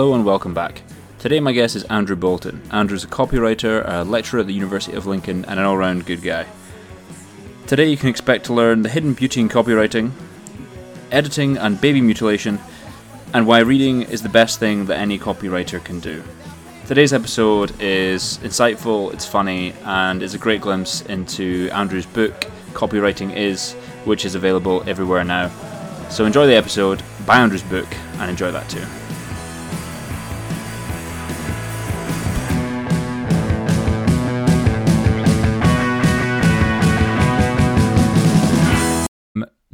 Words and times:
Hello 0.00 0.14
and 0.14 0.24
welcome 0.24 0.54
back. 0.54 0.80
Today 1.18 1.40
my 1.40 1.52
guest 1.52 1.76
is 1.76 1.84
Andrew 1.84 2.16
Bolton. 2.16 2.62
Andrew's 2.70 3.04
a 3.04 3.06
copywriter, 3.06 3.86
a 3.86 4.02
lecturer 4.02 4.40
at 4.40 4.46
the 4.46 4.54
University 4.54 4.96
of 4.96 5.04
Lincoln, 5.04 5.44
and 5.44 5.60
an 5.60 5.66
all 5.66 5.76
round 5.76 6.06
good 6.06 6.22
guy. 6.22 6.46
Today 7.66 7.90
you 7.90 7.98
can 7.98 8.08
expect 8.08 8.46
to 8.46 8.54
learn 8.54 8.80
the 8.80 8.88
hidden 8.88 9.12
beauty 9.12 9.42
in 9.42 9.50
copywriting, 9.50 10.12
editing 11.12 11.58
and 11.58 11.78
baby 11.82 12.00
mutilation, 12.00 12.58
and 13.34 13.46
why 13.46 13.58
reading 13.58 14.00
is 14.00 14.22
the 14.22 14.30
best 14.30 14.58
thing 14.58 14.86
that 14.86 14.98
any 14.98 15.18
copywriter 15.18 15.84
can 15.84 16.00
do. 16.00 16.24
Today's 16.86 17.12
episode 17.12 17.78
is 17.78 18.38
insightful, 18.38 19.12
it's 19.12 19.26
funny, 19.26 19.74
and 19.84 20.22
is 20.22 20.32
a 20.32 20.38
great 20.38 20.62
glimpse 20.62 21.02
into 21.02 21.68
Andrew's 21.74 22.06
book, 22.06 22.46
Copywriting 22.72 23.36
Is, 23.36 23.74
which 24.06 24.24
is 24.24 24.34
available 24.34 24.82
everywhere 24.88 25.24
now. 25.24 25.50
So 26.08 26.24
enjoy 26.24 26.46
the 26.46 26.56
episode, 26.56 27.02
buy 27.26 27.40
Andrew's 27.40 27.62
book, 27.64 27.94
and 28.14 28.30
enjoy 28.30 28.50
that 28.50 28.66
too. 28.70 28.86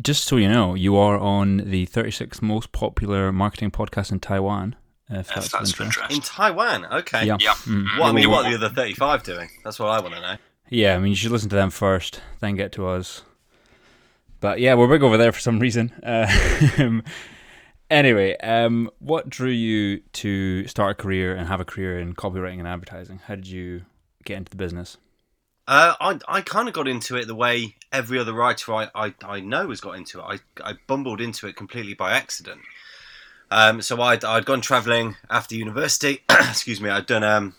Just 0.06 0.26
so 0.26 0.36
you 0.36 0.48
know, 0.48 0.76
you 0.76 0.94
are 0.96 1.18
on 1.18 1.56
the 1.56 1.84
36th 1.88 2.40
most 2.40 2.70
popular 2.70 3.32
marketing 3.32 3.72
podcast 3.72 4.12
in 4.12 4.20
Taiwan. 4.20 4.76
If 5.10 5.16
Yes, 5.16 5.34
that's, 5.34 5.50
that's 5.50 5.72
of 5.72 5.80
of 5.80 5.86
interest. 5.86 6.10
interest. 6.12 6.14
In 6.14 6.20
Taiwan, 6.20 6.86
okay. 6.86 7.26
Yeah. 7.26 7.36
Yeah. 7.40 7.54
Mm. 7.54 7.98
What, 7.98 8.10
I 8.10 8.12
mean, 8.12 8.30
what 8.30 8.46
are 8.46 8.50
the 8.56 8.66
other 8.66 8.72
35 8.72 9.24
doing? 9.24 9.48
That's 9.64 9.80
what 9.80 9.88
I 9.88 9.98
want 9.98 10.14
to 10.14 10.20
know. 10.20 10.36
Yeah, 10.70 10.94
I 10.94 10.98
mean, 11.00 11.08
you 11.08 11.16
should 11.16 11.32
listen 11.32 11.48
to 11.48 11.56
them 11.56 11.70
first, 11.70 12.20
then 12.38 12.54
get 12.54 12.70
to 12.74 12.86
us. 12.86 13.22
But 14.38 14.60
yeah, 14.60 14.74
we're 14.74 14.86
big 14.86 15.02
over 15.02 15.16
there 15.16 15.32
for 15.32 15.40
some 15.40 15.58
reason. 15.58 15.92
Um, 16.78 17.02
anyway, 17.90 18.36
um, 18.36 18.88
what 19.00 19.28
drew 19.28 19.50
you 19.50 20.02
to 20.12 20.68
start 20.68 20.92
a 20.92 20.94
career 21.02 21.34
and 21.34 21.48
have 21.48 21.60
a 21.60 21.64
career 21.64 21.98
in 21.98 22.14
copywriting 22.14 22.60
and 22.60 22.68
advertising? 22.68 23.22
How 23.26 23.34
did 23.34 23.48
you 23.48 23.86
get 24.24 24.36
into 24.36 24.50
the 24.50 24.56
business? 24.56 24.98
Uh, 25.66 25.94
I, 26.00 26.18
I 26.28 26.40
kind 26.42 26.68
of 26.68 26.74
got 26.74 26.86
into 26.86 27.16
it 27.16 27.26
the 27.26 27.34
way 27.34 27.74
every 27.96 28.18
other 28.18 28.34
writer 28.34 28.74
I, 28.74 28.90
I, 28.94 29.14
I 29.24 29.40
know 29.40 29.70
has 29.70 29.80
got 29.80 29.96
into 29.96 30.20
it. 30.20 30.22
I, 30.22 30.70
I 30.70 30.74
bumbled 30.86 31.20
into 31.20 31.46
it 31.46 31.56
completely 31.56 31.94
by 31.94 32.12
accident. 32.12 32.60
Um, 33.50 33.80
so 33.80 34.00
I'd, 34.00 34.24
I'd 34.24 34.44
gone 34.44 34.60
travelling 34.60 35.16
after 35.30 35.54
university. 35.54 36.22
Excuse 36.30 36.80
me. 36.80 36.90
I'd 36.90 37.06
done 37.06 37.24
um, 37.24 37.54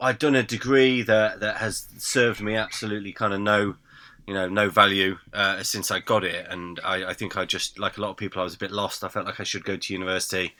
I'd 0.00 0.18
done 0.18 0.34
a 0.34 0.42
degree 0.42 1.02
that, 1.02 1.40
that 1.40 1.56
has 1.56 1.88
served 1.98 2.40
me 2.40 2.54
absolutely 2.54 3.12
kind 3.12 3.32
of 3.32 3.40
no, 3.40 3.76
you 4.26 4.34
know, 4.34 4.48
no 4.48 4.68
value 4.68 5.18
uh, 5.32 5.62
since 5.62 5.90
I 5.90 6.00
got 6.00 6.24
it. 6.24 6.46
And 6.48 6.78
I, 6.84 7.06
I 7.06 7.14
think 7.14 7.36
I 7.36 7.44
just, 7.44 7.78
like 7.78 7.96
a 7.96 8.00
lot 8.00 8.10
of 8.10 8.16
people, 8.16 8.40
I 8.40 8.44
was 8.44 8.54
a 8.54 8.58
bit 8.58 8.70
lost. 8.70 9.02
I 9.02 9.08
felt 9.08 9.26
like 9.26 9.40
I 9.40 9.44
should 9.44 9.64
go 9.64 9.76
to 9.76 9.92
university 9.92 10.54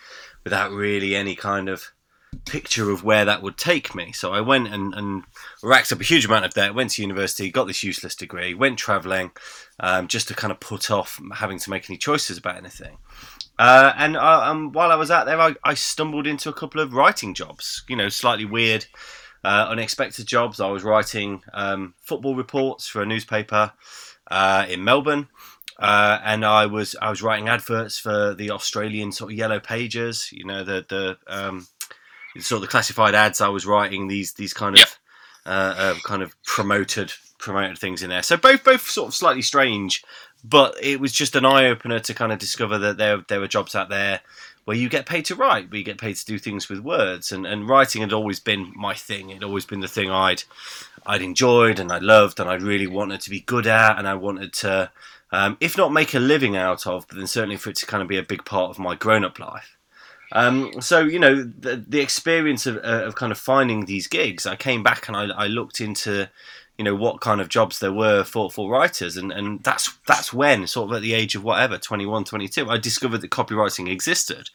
without 0.45 0.70
really 0.73 1.15
any 1.15 1.37
kind 1.37 1.69
of 1.69 1.92
picture 2.34 2.90
of 2.90 3.04
where 3.04 3.24
that 3.24 3.42
would 3.42 3.56
take 3.56 3.94
me. 3.94 4.12
So 4.12 4.32
I 4.32 4.40
went 4.40 4.68
and, 4.68 4.94
and 4.94 5.24
racked 5.62 5.92
up 5.92 6.00
a 6.00 6.04
huge 6.04 6.24
amount 6.24 6.44
of 6.44 6.54
debt, 6.54 6.74
went 6.74 6.90
to 6.92 7.02
university, 7.02 7.50
got 7.50 7.66
this 7.66 7.82
useless 7.82 8.14
degree, 8.14 8.54
went 8.54 8.78
travelling, 8.78 9.30
um, 9.80 10.08
just 10.08 10.28
to 10.28 10.34
kind 10.34 10.50
of 10.50 10.60
put 10.60 10.90
off 10.90 11.20
having 11.34 11.58
to 11.58 11.70
make 11.70 11.88
any 11.88 11.98
choices 11.98 12.38
about 12.38 12.56
anything. 12.56 12.98
Uh, 13.58 13.92
and 13.96 14.16
uh, 14.16 14.42
um, 14.44 14.72
while 14.72 14.90
I 14.90 14.96
was 14.96 15.10
out 15.10 15.27
there, 15.27 15.40
I, 15.40 15.55
I 15.64 15.74
stumbled 15.74 16.27
into 16.27 16.48
a 16.48 16.55
couple 16.55 16.80
of 16.80 16.92
writing 16.92 17.34
jobs, 17.34 17.84
you 17.88 17.96
know, 17.96 18.08
slightly 18.08 18.44
weird, 18.44 18.86
uh, 19.44 19.66
unexpected 19.68 20.27
jobs. 20.27 20.60
I 20.60 20.70
was 20.70 20.82
writing 20.82 21.42
um, 21.52 21.94
football 22.00 22.34
reports 22.34 22.88
for 22.88 23.02
a 23.02 23.06
newspaper 23.06 23.72
uh, 24.30 24.66
in 24.68 24.84
Melbourne. 24.84 25.28
Uh, 25.78 26.20
and 26.24 26.44
I 26.44 26.66
was 26.66 26.94
I 27.02 27.11
was 27.11 27.20
writing 27.20 27.48
adverts 27.48 27.98
for 27.98 28.33
the 28.34 28.52
Australian 28.52 29.11
sort 29.11 29.33
of 29.33 29.39
yellow 29.39 29.58
pages, 29.58 30.30
you 30.33 30.44
know 30.44 30.62
the 30.62 30.86
the 30.89 31.18
um, 31.27 31.67
sort 32.40 32.58
of 32.58 32.62
the 32.62 32.68
classified 32.68 33.14
ads 33.14 33.40
I 33.40 33.48
was 33.48 33.67
writing 33.67 34.08
these 34.08 34.34
these 34.34 34.52
kind 34.52 34.78
of 34.78 34.98
uh, 35.46 35.74
uh, 35.77 35.95
kind 36.05 36.22
of 36.22 36.34
promoted 36.45 37.12
promoted 37.39 37.78
things 37.78 38.02
in 38.02 38.11
there. 38.11 38.22
So 38.22 38.36
both 38.36 38.64
both 38.64 38.89
sort 38.89 39.08
of 39.08 39.14
slightly 39.14 39.42
strange, 39.42 40.02
but 40.42 40.74
it 40.83 41.00
was 41.00 41.12
just 41.12 41.36
an 41.36 41.44
eye 41.44 41.67
opener 41.67 42.00
to 42.00 42.14
kind 42.14 42.33
of 42.33 42.39
discover 42.39 42.78
that 42.78 42.96
there 42.96 43.23
there 43.28 43.40
were 43.40 43.48
jobs 43.48 43.74
out 43.74 43.89
there 43.89 44.20
where 44.64 44.77
you 44.77 44.89
get 44.89 45.05
paid 45.05 45.27
to 45.27 45.34
write, 45.34 45.70
where 45.70 45.78
you 45.78 45.84
get 45.84 45.98
paid 45.98 46.17
to 46.17 46.24
do 46.24 46.39
things 46.39 46.68
with 46.68 46.80
words, 46.80 47.30
and 47.30 47.46
and 47.46 47.68
writing 47.68 48.00
had 48.00 48.12
always 48.12 48.40
been 48.40 48.73
my 48.74 48.94
thing. 48.94 49.30
It'd 49.30 49.44
always 49.44 49.67
been 49.67 49.80
the 49.80 49.89
thing 49.89 50.11
I'd 50.11 50.44
I'd 51.06 51.23
enjoyed 51.23 51.78
and 51.78 51.92
I 51.92 51.98
loved 51.98 52.40
and 52.40 52.48
I 52.48 52.55
really 52.55 52.86
wanted 52.86 53.20
to 53.23 53.30
be 53.30 53.40
good 53.40 53.67
at, 53.67 53.98
and 53.98 54.08
I 54.08 54.14
wanted 54.14 54.52
to. 54.55 54.90
Um, 55.33 55.56
if 55.61 55.77
not 55.77 55.92
make 55.92 56.14
a 56.14 56.20
living 56.20 56.56
out 56.56 56.86
of, 56.86 57.08
but 57.08 57.17
then 57.17 57.27
certainly 57.27 57.56
for 57.56 57.70
it 57.70 57.77
to 57.77 57.86
kind 57.86 58.02
of 58.02 58.08
be 58.08 58.18
a 58.18 58.23
big 58.23 58.44
part 58.44 58.70
of 58.70 58.78
my 58.78 58.94
grown-up 58.94 59.40
life. 59.40 59.77
Um, 60.34 60.80
so 60.80 61.00
you 61.00 61.18
know 61.18 61.42
the, 61.42 61.77
the 61.77 62.00
experience 62.00 62.67
of, 62.67 62.77
uh, 62.78 63.05
of 63.05 63.14
kind 63.14 63.33
of 63.33 63.39
finding 63.39 63.86
these 63.86 64.08
gigs. 64.08 64.46
I 64.46 64.56
came 64.56 64.83
back 64.83 65.08
and 65.08 65.17
I, 65.17 65.27
I 65.27 65.46
looked 65.46 65.80
into 65.80 66.28
you 66.77 66.84
know 66.84 66.95
what 66.95 67.20
kind 67.20 67.40
of 67.40 67.48
jobs 67.48 67.78
there 67.78 67.92
were 67.92 68.24
for, 68.24 68.50
for 68.50 68.70
writers 68.70 69.17
and, 69.17 69.30
and 69.30 69.62
that's 69.62 69.96
that's 70.06 70.33
when 70.33 70.67
sort 70.67 70.90
of 70.90 70.96
at 70.96 71.02
the 71.02 71.14
age 71.14 71.36
of 71.36 71.44
whatever 71.44 71.78
21 71.78 72.24
22 72.24 72.68
I 72.68 72.78
discovered 72.78 73.18
that 73.18 73.30
copywriting 73.30 73.89
existed 73.89 74.50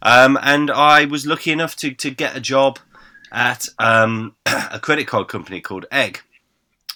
um, 0.00 0.38
and 0.40 0.70
I 0.70 1.04
was 1.04 1.26
lucky 1.26 1.52
enough 1.52 1.76
to, 1.76 1.92
to 1.92 2.10
get 2.10 2.34
a 2.34 2.40
job 2.40 2.78
at 3.30 3.68
um, 3.78 4.36
a 4.46 4.80
credit 4.80 5.06
card 5.06 5.28
company 5.28 5.60
called 5.60 5.84
Egg 5.92 6.22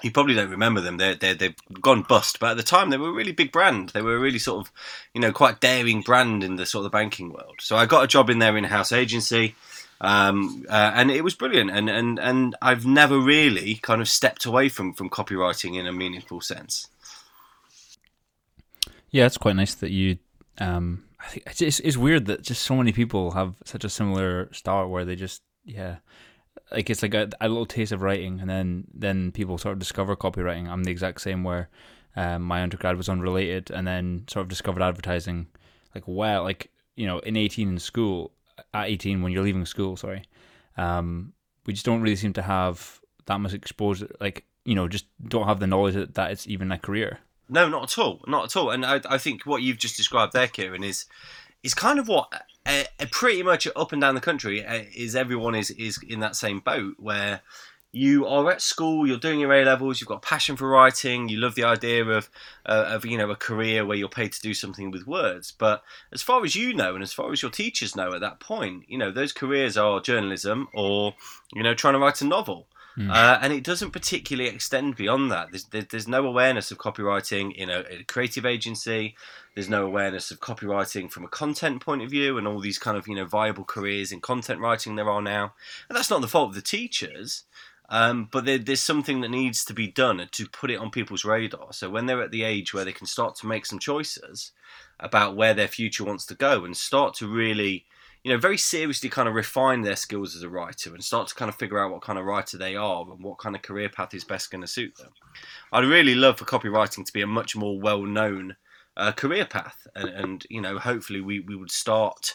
you 0.04 0.10
probably 0.10 0.34
don't 0.34 0.50
remember 0.50 0.81
them. 0.81 0.98
They're, 0.98 1.15
they're, 1.15 1.34
they've 1.34 1.56
gone 1.81 2.03
bust, 2.03 2.38
but 2.38 2.50
at 2.50 2.56
the 2.56 2.62
time 2.62 2.91
they 2.91 2.98
were 2.98 3.09
a 3.09 3.12
really 3.12 3.32
big 3.32 3.50
brand. 3.50 3.88
They 3.88 4.03
were 4.03 4.16
a 4.16 4.20
really 4.20 4.38
sort 4.38 4.66
of, 4.66 4.72
you 5.15 5.20
know, 5.20 5.32
quite 5.32 5.60
daring 5.60 6.03
brand 6.03 6.44
in 6.44 6.56
the 6.56 6.66
sort 6.66 6.84
of 6.84 6.92
the 6.92 6.97
banking 6.97 7.32
world. 7.32 7.56
So 7.60 7.76
I 7.76 7.87
got 7.87 8.04
a 8.04 8.09
job 8.09 8.28
in 8.28 8.38
their 8.38 8.56
in-house 8.56 8.93
agency, 8.93 9.54
um, 10.00 10.66
uh, 10.69 10.93
and 10.94 11.10
it 11.10 11.25
was 11.25 11.34
brilliant. 11.34 11.70
And, 11.70 11.88
and 11.88 12.19
and 12.19 12.54
I've 12.60 12.84
never 12.84 13.19
really 13.19 13.76
kind 13.76 14.03
of 14.03 14.09
stepped 14.09 14.44
away 14.44 14.69
from 14.69 14.93
from 14.93 15.09
copywriting 15.09 15.78
in 15.78 15.87
a 15.87 15.93
meaningful 15.93 16.41
sense. 16.41 16.88
Yeah, 19.10 19.26
it's 19.26 19.38
quite 19.38 19.56
nice 19.56 19.75
that 19.75 19.91
you. 19.91 20.19
Um, 20.59 21.04
I 21.19 21.26
think 21.28 21.47
it's, 21.47 21.62
it's 21.62 21.81
it's 21.81 21.97
weird 21.97 22.26
that 22.26 22.43
just 22.43 22.62
so 22.62 22.76
many 22.76 22.93
people 22.93 23.31
have 23.31 23.54
such 23.64 23.84
a 23.84 23.88
similar 23.88 24.53
start 24.53 24.91
where 24.91 25.04
they 25.04 25.16
just 25.16 25.43
yeah, 25.64 25.97
like 26.74 26.90
it's 26.90 27.02
like 27.02 27.14
a, 27.14 27.28
a 27.40 27.48
little 27.48 27.66
taste 27.66 27.92
of 27.92 28.02
writing, 28.02 28.40
and 28.40 28.50
then 28.50 28.86
then 28.92 29.32
people 29.32 29.58
sort 29.58 29.72
of 29.72 29.78
discover 29.78 30.16
copywriting. 30.16 30.68
I'm 30.68 30.84
the 30.84 30.90
exact 30.90 31.20
same 31.20 31.44
where 31.44 31.68
um, 32.16 32.42
my 32.42 32.62
undergrad 32.62 32.96
was 32.96 33.08
unrelated, 33.08 33.70
and 33.70 33.86
then 33.86 34.24
sort 34.28 34.42
of 34.42 34.48
discovered 34.48 34.82
advertising. 34.82 35.46
Like 35.94 36.06
wow, 36.06 36.42
like 36.42 36.70
you 36.96 37.06
know, 37.06 37.20
in 37.20 37.36
18 37.36 37.68
in 37.68 37.78
school, 37.78 38.32
at 38.72 38.88
18 38.88 39.22
when 39.22 39.32
you're 39.32 39.42
leaving 39.42 39.64
school, 39.64 39.96
sorry, 39.96 40.22
um, 40.76 41.32
we 41.66 41.72
just 41.72 41.86
don't 41.86 42.02
really 42.02 42.16
seem 42.16 42.32
to 42.34 42.42
have 42.42 43.00
that 43.26 43.38
much 43.38 43.54
exposure. 43.54 44.10
Like 44.20 44.44
you 44.64 44.74
know, 44.74 44.88
just 44.88 45.06
don't 45.28 45.46
have 45.46 45.60
the 45.60 45.66
knowledge 45.66 45.94
that, 45.94 46.14
that 46.14 46.32
it's 46.32 46.46
even 46.46 46.72
a 46.72 46.78
career. 46.78 47.18
No, 47.48 47.68
not 47.68 47.84
at 47.84 47.98
all, 47.98 48.20
not 48.26 48.44
at 48.46 48.56
all. 48.56 48.70
And 48.70 48.84
I, 48.84 49.00
I 49.08 49.18
think 49.18 49.44
what 49.44 49.62
you've 49.62 49.78
just 49.78 49.96
described 49.96 50.32
there, 50.32 50.48
Kieran, 50.48 50.82
is 50.82 51.06
is 51.62 51.74
kind 51.74 51.98
of 51.98 52.08
what 52.08 52.32
uh, 52.66 52.84
uh, 53.00 53.06
pretty 53.10 53.42
much 53.42 53.69
up 53.76 53.92
and 53.92 54.00
down 54.00 54.14
the 54.14 54.20
country 54.20 54.64
uh, 54.64 54.84
is 54.94 55.14
everyone 55.14 55.54
is 55.54 55.70
is 55.70 55.98
in 56.06 56.20
that 56.20 56.36
same 56.36 56.60
boat 56.60 56.94
where 56.98 57.42
you 57.94 58.26
are 58.26 58.50
at 58.50 58.60
school, 58.60 59.06
you're 59.06 59.19
doing 59.19 59.38
your 59.38 59.52
A 59.52 59.64
levels, 59.64 60.00
you've 60.00 60.08
got 60.08 60.16
a 60.16 60.26
passion 60.26 60.56
for 60.56 60.69
writing, 60.69 61.28
you 61.28 61.38
love 61.38 61.54
the 61.54 61.62
idea 61.62 62.04
of 62.04 62.28
uh, 62.66 62.86
of 62.88 63.06
you 63.06 63.16
know 63.16 63.30
a 63.30 63.36
career 63.36 63.86
where 63.86 63.97
you're 63.97 64.08
paid 64.08 64.32
to 64.32 64.41
do 64.41 64.52
something 64.52 64.91
with 64.91 65.06
words. 65.06 65.52
But 65.56 65.82
as 66.12 66.20
far 66.20 66.44
as 66.44 66.56
you 66.56 66.75
know, 66.75 66.94
and 66.94 67.04
as 67.04 67.12
far 67.12 67.30
as 67.30 67.41
your 67.41 67.52
teachers 67.52 67.94
know 67.94 68.12
at 68.12 68.20
that 68.20 68.41
point, 68.41 68.84
you 68.88 68.98
know 68.98 69.12
those 69.12 69.32
careers 69.32 69.76
are 69.76 70.00
journalism 70.00 70.69
or 70.75 71.14
you 71.52 71.62
know 71.62 71.75
trying 71.75 71.94
to 71.94 72.00
write 72.00 72.20
a 72.20 72.26
novel. 72.26 72.66
Uh, 73.11 73.38
and 73.43 73.52
it 73.52 73.64
doesn't 73.64 73.91
particularly 73.91 74.49
extend 74.49 74.94
beyond 74.94 75.31
that. 75.31 75.49
There's, 75.50 75.87
there's 75.87 76.08
no 76.08 76.25
awareness 76.26 76.70
of 76.70 76.79
copywriting 76.79 77.52
in 77.55 77.69
a, 77.69 77.85
a 77.91 78.05
creative 78.05 78.46
agency. 78.46 79.17
There's 79.55 79.69
no 79.69 79.85
awareness 79.85 80.31
of 80.31 80.41
copywriting 80.41 81.11
from 81.11 81.25
a 81.25 81.29
content 81.29 81.81
point 81.81 82.02
of 82.02 82.11
view, 82.11 82.38
and 82.38 82.46
all 82.46 82.61
these 82.61 82.79
kind 82.79 82.96
of 82.96 83.08
you 83.08 83.17
know 83.17 83.25
viable 83.25 83.64
careers 83.64 84.12
in 84.12 84.20
content 84.20 84.61
writing 84.61 84.94
there 84.94 85.11
are 85.11 85.23
now. 85.23 85.55
And 85.88 85.96
that's 85.96 86.11
not 86.11 86.20
the 86.20 86.29
fault 86.29 86.50
of 86.50 86.55
the 86.55 86.62
teachers, 86.62 87.44
um, 87.88 88.29
but 88.31 88.44
there, 88.44 88.58
there's 88.58 88.81
something 88.81 89.20
that 89.20 89.31
needs 89.31 89.64
to 89.64 89.75
be 89.75 89.88
done 89.88 90.29
to 90.31 90.49
put 90.49 90.70
it 90.70 90.79
on 90.79 90.90
people's 90.90 91.25
radar. 91.25 91.73
So 91.73 91.90
when 91.90 92.06
they're 92.06 92.23
at 92.23 92.31
the 92.31 92.44
age 92.44 92.73
where 92.73 92.85
they 92.85 92.93
can 92.93 93.06
start 93.06 93.35
to 93.37 93.47
make 93.47 93.67
some 93.67 93.79
choices 93.79 94.52
about 95.00 95.37
where 95.37 95.55
their 95.55 95.69
future 95.69 96.05
wants 96.05 96.26
to 96.26 96.35
go, 96.35 96.64
and 96.64 96.76
start 96.76 97.14
to 97.14 97.26
really 97.26 97.87
you 98.25 98.32
know, 98.32 98.38
very 98.38 98.56
seriously 98.56 99.11
kind 99.11 99.29
of 99.29 99.35
refine 99.35 99.82
their 99.82 99.97
skills 99.97 100.35
as 100.35 100.43
a 100.43 100.49
writer 100.49 100.94
and 100.94 101.05
start 101.05 101.29
to 101.29 101.35
kind 101.35 101.50
of 101.50 101.55
figure 101.56 101.79
out 101.79 101.93
what 101.93 102.00
kind 102.00 102.19
of 102.19 102.25
writer 102.25 102.56
they 102.56 102.75
are 102.75 103.03
and 103.03 103.23
what 103.23 103.38
kind 103.38 103.55
of 103.55 103.61
career 103.61 103.91
path 103.91 104.15
is 104.15 104.25
best 104.25 104.50
going 104.50 104.62
to 104.62 104.67
suit 104.67 104.97
them. 104.97 105.11
I'd 105.71 105.85
really 105.85 106.15
love 106.15 106.38
for 106.38 106.47
copywriting 106.47 107.05
to 107.05 107.12
be 107.12 107.21
a 107.21 107.26
much 107.26 107.55
more 107.55 107.79
well-known 107.79 108.56
uh, 108.97 109.12
career 109.12 109.44
path, 109.44 109.87
and, 109.94 110.09
and 110.09 110.47
you 110.49 110.61
know, 110.61 110.79
hopefully 110.79 111.21
we, 111.21 111.41
we 111.41 111.55
would 111.55 111.71
start, 111.71 112.35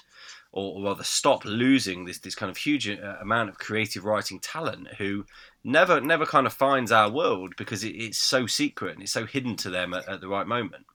or, 0.51 0.75
or 0.75 0.83
rather 0.83 1.03
stop 1.03 1.43
losing 1.45 2.05
this 2.05 2.19
this 2.19 2.35
kind 2.35 2.49
of 2.49 2.57
huge 2.57 2.87
uh, 2.87 3.15
amount 3.21 3.49
of 3.49 3.57
creative 3.57 4.03
writing 4.03 4.39
talent 4.39 4.87
who 4.97 5.25
never 5.63 6.01
never 6.01 6.25
kind 6.25 6.45
of 6.45 6.53
finds 6.53 6.91
our 6.91 7.09
world 7.09 7.53
because 7.57 7.83
it, 7.83 7.95
it's 7.95 8.17
so 8.17 8.45
secret 8.45 8.93
and 8.93 9.03
it's 9.03 9.11
so 9.11 9.25
hidden 9.25 9.55
to 9.55 9.69
them 9.69 9.93
at, 9.93 10.07
at 10.09 10.21
the 10.21 10.27
right 10.27 10.47
moment. 10.47 10.85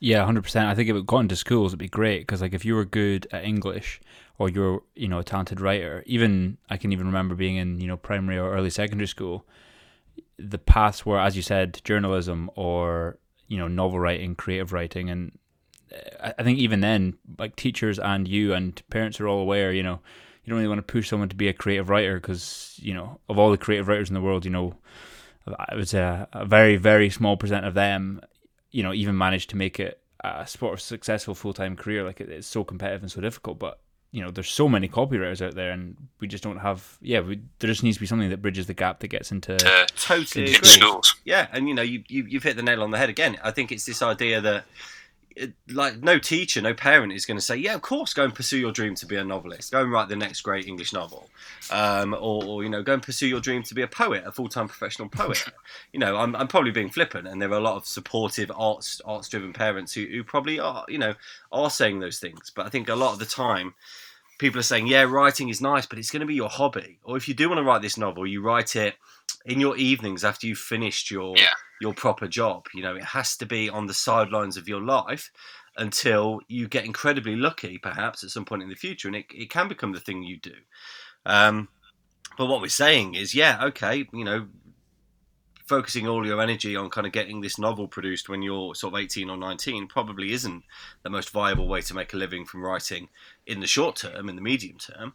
Yeah, 0.00 0.24
hundred 0.24 0.42
percent. 0.42 0.68
I 0.68 0.74
think 0.74 0.88
if 0.88 0.96
it 0.96 1.06
got 1.06 1.20
into 1.20 1.36
schools, 1.36 1.70
it'd 1.70 1.78
be 1.78 1.88
great 1.88 2.20
because, 2.20 2.40
like, 2.40 2.54
if 2.54 2.64
you 2.64 2.74
were 2.76 2.84
good 2.84 3.26
at 3.32 3.44
English 3.44 4.00
or 4.38 4.48
you're, 4.48 4.82
you 4.94 5.08
know, 5.08 5.18
a 5.18 5.24
talented 5.24 5.60
writer, 5.60 6.04
even 6.06 6.58
I 6.70 6.76
can 6.76 6.92
even 6.92 7.06
remember 7.06 7.34
being 7.34 7.56
in, 7.56 7.80
you 7.80 7.88
know, 7.88 7.96
primary 7.96 8.38
or 8.38 8.52
early 8.52 8.70
secondary 8.70 9.08
school, 9.08 9.44
the 10.38 10.58
paths 10.58 11.04
were, 11.04 11.18
as 11.18 11.34
you 11.34 11.42
said, 11.42 11.80
journalism 11.84 12.48
or 12.54 13.18
you 13.48 13.56
know, 13.58 13.66
novel 13.66 13.98
writing, 13.98 14.34
creative 14.34 14.72
writing, 14.72 15.10
and 15.10 15.38
uh, 15.92 16.32
I 16.38 16.42
think 16.42 16.58
even 16.58 16.80
then, 16.80 17.16
like 17.38 17.56
teachers 17.56 17.98
and 17.98 18.28
you 18.28 18.52
and 18.52 18.80
parents 18.90 19.18
are 19.20 19.26
all 19.26 19.40
aware, 19.40 19.72
you 19.72 19.82
know, 19.82 20.00
you 20.44 20.50
don't 20.50 20.58
really 20.58 20.68
want 20.68 20.86
to 20.86 20.92
push 20.92 21.08
someone 21.08 21.30
to 21.30 21.36
be 21.36 21.48
a 21.48 21.54
creative 21.54 21.88
writer 21.88 22.20
because, 22.20 22.78
you 22.80 22.94
know, 22.94 23.18
of 23.28 23.38
all 23.38 23.50
the 23.50 23.58
creative 23.58 23.88
writers 23.88 24.10
in 24.10 24.14
the 24.14 24.20
world, 24.20 24.44
you 24.44 24.50
know, 24.50 24.76
I 25.46 25.74
would 25.74 25.88
say 25.88 26.00
a, 26.00 26.28
a 26.32 26.44
very, 26.44 26.76
very 26.76 27.08
small 27.08 27.38
percent 27.38 27.64
of 27.64 27.72
them, 27.72 28.20
you 28.70 28.82
know, 28.82 28.92
even 28.92 29.16
manage 29.16 29.46
to 29.48 29.56
make 29.56 29.80
it 29.80 30.00
a 30.20 30.46
sort 30.46 30.72
of 30.72 30.80
successful 30.80 31.34
full 31.34 31.52
time 31.52 31.76
career. 31.76 32.04
Like 32.04 32.20
it, 32.20 32.28
it's 32.28 32.46
so 32.46 32.64
competitive 32.64 33.02
and 33.02 33.10
so 33.10 33.20
difficult, 33.20 33.58
but 33.58 33.80
you 34.10 34.22
know, 34.22 34.30
there's 34.30 34.50
so 34.50 34.68
many 34.68 34.88
copywriters 34.88 35.44
out 35.44 35.54
there, 35.54 35.70
and 35.70 35.96
we 36.18 36.28
just 36.28 36.42
don't 36.42 36.58
have. 36.58 36.96
Yeah, 37.02 37.20
we, 37.20 37.40
there 37.58 37.68
just 37.68 37.82
needs 37.82 37.98
to 37.98 38.00
be 38.00 38.06
something 38.06 38.30
that 38.30 38.40
bridges 38.40 38.66
the 38.66 38.74
gap 38.74 39.00
that 39.00 39.08
gets 39.08 39.30
into 39.30 39.54
uh, 39.54 39.86
totally 39.96 40.54
into 40.54 40.64
schools. 40.64 41.14
Yeah, 41.24 41.46
and 41.52 41.68
you 41.68 41.74
know, 41.74 41.82
you, 41.82 42.02
you 42.08 42.24
you've 42.24 42.42
hit 42.42 42.56
the 42.56 42.62
nail 42.62 42.82
on 42.82 42.90
the 42.90 42.98
head 42.98 43.10
again. 43.10 43.38
I 43.44 43.50
think 43.50 43.70
it's 43.70 43.84
this 43.84 44.00
idea 44.00 44.40
that 44.40 44.64
like 45.70 46.02
no 46.02 46.18
teacher, 46.18 46.60
no 46.60 46.74
parent 46.74 47.12
is 47.12 47.26
going 47.26 47.36
to 47.36 47.44
say, 47.44 47.56
"Yeah, 47.56 47.74
of 47.74 47.82
course, 47.82 48.14
go 48.14 48.24
and 48.24 48.34
pursue 48.34 48.58
your 48.58 48.72
dream 48.72 48.94
to 48.96 49.06
be 49.06 49.16
a 49.16 49.24
novelist. 49.24 49.72
Go 49.72 49.82
and 49.82 49.92
write 49.92 50.08
the 50.08 50.16
next 50.16 50.40
great 50.42 50.66
English 50.66 50.92
novel, 50.92 51.28
um, 51.70 52.14
or, 52.14 52.44
or, 52.44 52.62
you 52.62 52.68
know, 52.68 52.82
go 52.82 52.94
and 52.94 53.02
pursue 53.02 53.26
your 53.26 53.40
dream 53.40 53.62
to 53.64 53.74
be 53.74 53.82
a 53.82 53.88
poet, 53.88 54.24
a 54.26 54.32
full-time 54.32 54.68
professional 54.68 55.08
poet." 55.08 55.44
you 55.92 56.00
know, 56.00 56.16
I'm, 56.16 56.34
I'm 56.36 56.48
probably 56.48 56.70
being 56.70 56.90
flippant, 56.90 57.26
and 57.28 57.40
there 57.40 57.50
are 57.50 57.58
a 57.58 57.60
lot 57.60 57.76
of 57.76 57.86
supportive 57.86 58.50
arts 58.54 59.00
arts-driven 59.04 59.52
parents 59.52 59.92
who, 59.94 60.06
who 60.06 60.24
probably 60.24 60.58
are, 60.58 60.84
you 60.88 60.98
know, 60.98 61.14
are 61.52 61.70
saying 61.70 62.00
those 62.00 62.18
things. 62.18 62.50
But 62.54 62.66
I 62.66 62.68
think 62.68 62.88
a 62.88 62.94
lot 62.94 63.12
of 63.12 63.18
the 63.18 63.26
time, 63.26 63.74
people 64.38 64.60
are 64.60 64.64
saying, 64.64 64.86
"Yeah, 64.86 65.02
writing 65.02 65.48
is 65.48 65.60
nice, 65.60 65.86
but 65.86 65.98
it's 65.98 66.10
going 66.10 66.20
to 66.20 66.26
be 66.26 66.34
your 66.34 66.50
hobby." 66.50 66.98
Or 67.04 67.16
if 67.16 67.28
you 67.28 67.34
do 67.34 67.48
want 67.48 67.58
to 67.58 67.64
write 67.64 67.82
this 67.82 67.98
novel, 67.98 68.26
you 68.26 68.42
write 68.42 68.76
it 68.76 68.96
in 69.44 69.60
your 69.60 69.76
evenings 69.76 70.24
after 70.24 70.46
you've 70.46 70.58
finished 70.58 71.10
your 71.10 71.36
yeah 71.36 71.52
your 71.80 71.94
proper 71.94 72.26
job. 72.26 72.66
You 72.74 72.82
know, 72.82 72.96
it 72.96 73.04
has 73.04 73.36
to 73.38 73.46
be 73.46 73.68
on 73.68 73.86
the 73.86 73.94
sidelines 73.94 74.56
of 74.56 74.68
your 74.68 74.82
life 74.82 75.30
until 75.76 76.40
you 76.48 76.68
get 76.68 76.84
incredibly 76.84 77.36
lucky, 77.36 77.78
perhaps 77.78 78.24
at 78.24 78.30
some 78.30 78.44
point 78.44 78.62
in 78.62 78.68
the 78.68 78.74
future, 78.74 79.08
and 79.08 79.16
it, 79.16 79.26
it 79.30 79.50
can 79.50 79.68
become 79.68 79.92
the 79.92 80.00
thing 80.00 80.22
you 80.22 80.38
do. 80.38 80.54
Um, 81.24 81.68
but 82.36 82.46
what 82.46 82.60
we're 82.60 82.68
saying 82.68 83.14
is, 83.14 83.34
yeah, 83.34 83.64
okay, 83.66 84.08
you 84.12 84.24
know, 84.24 84.48
focusing 85.66 86.08
all 86.08 86.26
your 86.26 86.40
energy 86.40 86.74
on 86.74 86.88
kind 86.88 87.06
of 87.06 87.12
getting 87.12 87.40
this 87.40 87.58
novel 87.58 87.86
produced 87.86 88.28
when 88.28 88.42
you're 88.42 88.74
sort 88.74 88.94
of 88.94 89.00
18 89.00 89.28
or 89.28 89.36
19 89.36 89.86
probably 89.86 90.32
isn't 90.32 90.64
the 91.02 91.10
most 91.10 91.30
viable 91.30 91.68
way 91.68 91.82
to 91.82 91.94
make 91.94 92.14
a 92.14 92.16
living 92.16 92.46
from 92.46 92.64
writing 92.64 93.08
in 93.46 93.60
the 93.60 93.66
short 93.66 93.96
term, 93.96 94.28
in 94.28 94.34
the 94.34 94.42
medium 94.42 94.78
term. 94.78 95.14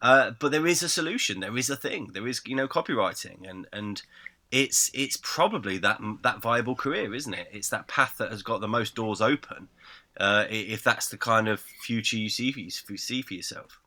Uh, 0.00 0.32
but 0.38 0.52
there 0.52 0.66
is 0.66 0.82
a 0.82 0.88
solution. 0.88 1.40
There 1.40 1.56
is 1.56 1.70
a 1.70 1.76
thing. 1.76 2.10
There 2.12 2.26
is, 2.26 2.40
you 2.46 2.54
know, 2.54 2.68
copywriting, 2.68 3.48
and 3.48 3.66
and 3.72 4.02
it's 4.50 4.90
it's 4.94 5.18
probably 5.20 5.78
that 5.78 6.00
that 6.22 6.40
viable 6.40 6.76
career, 6.76 7.14
isn't 7.14 7.34
it? 7.34 7.48
It's 7.52 7.68
that 7.70 7.88
path 7.88 8.16
that 8.18 8.30
has 8.30 8.42
got 8.42 8.60
the 8.60 8.68
most 8.68 8.94
doors 8.94 9.20
open. 9.20 9.68
Uh, 10.18 10.46
if 10.50 10.82
that's 10.82 11.08
the 11.08 11.16
kind 11.16 11.48
of 11.48 11.60
future 11.60 12.16
you 12.16 12.28
see 12.28 12.50
for, 12.50 12.60
you, 12.60 12.70
see 12.70 13.22
for 13.22 13.34
yourself. 13.34 13.80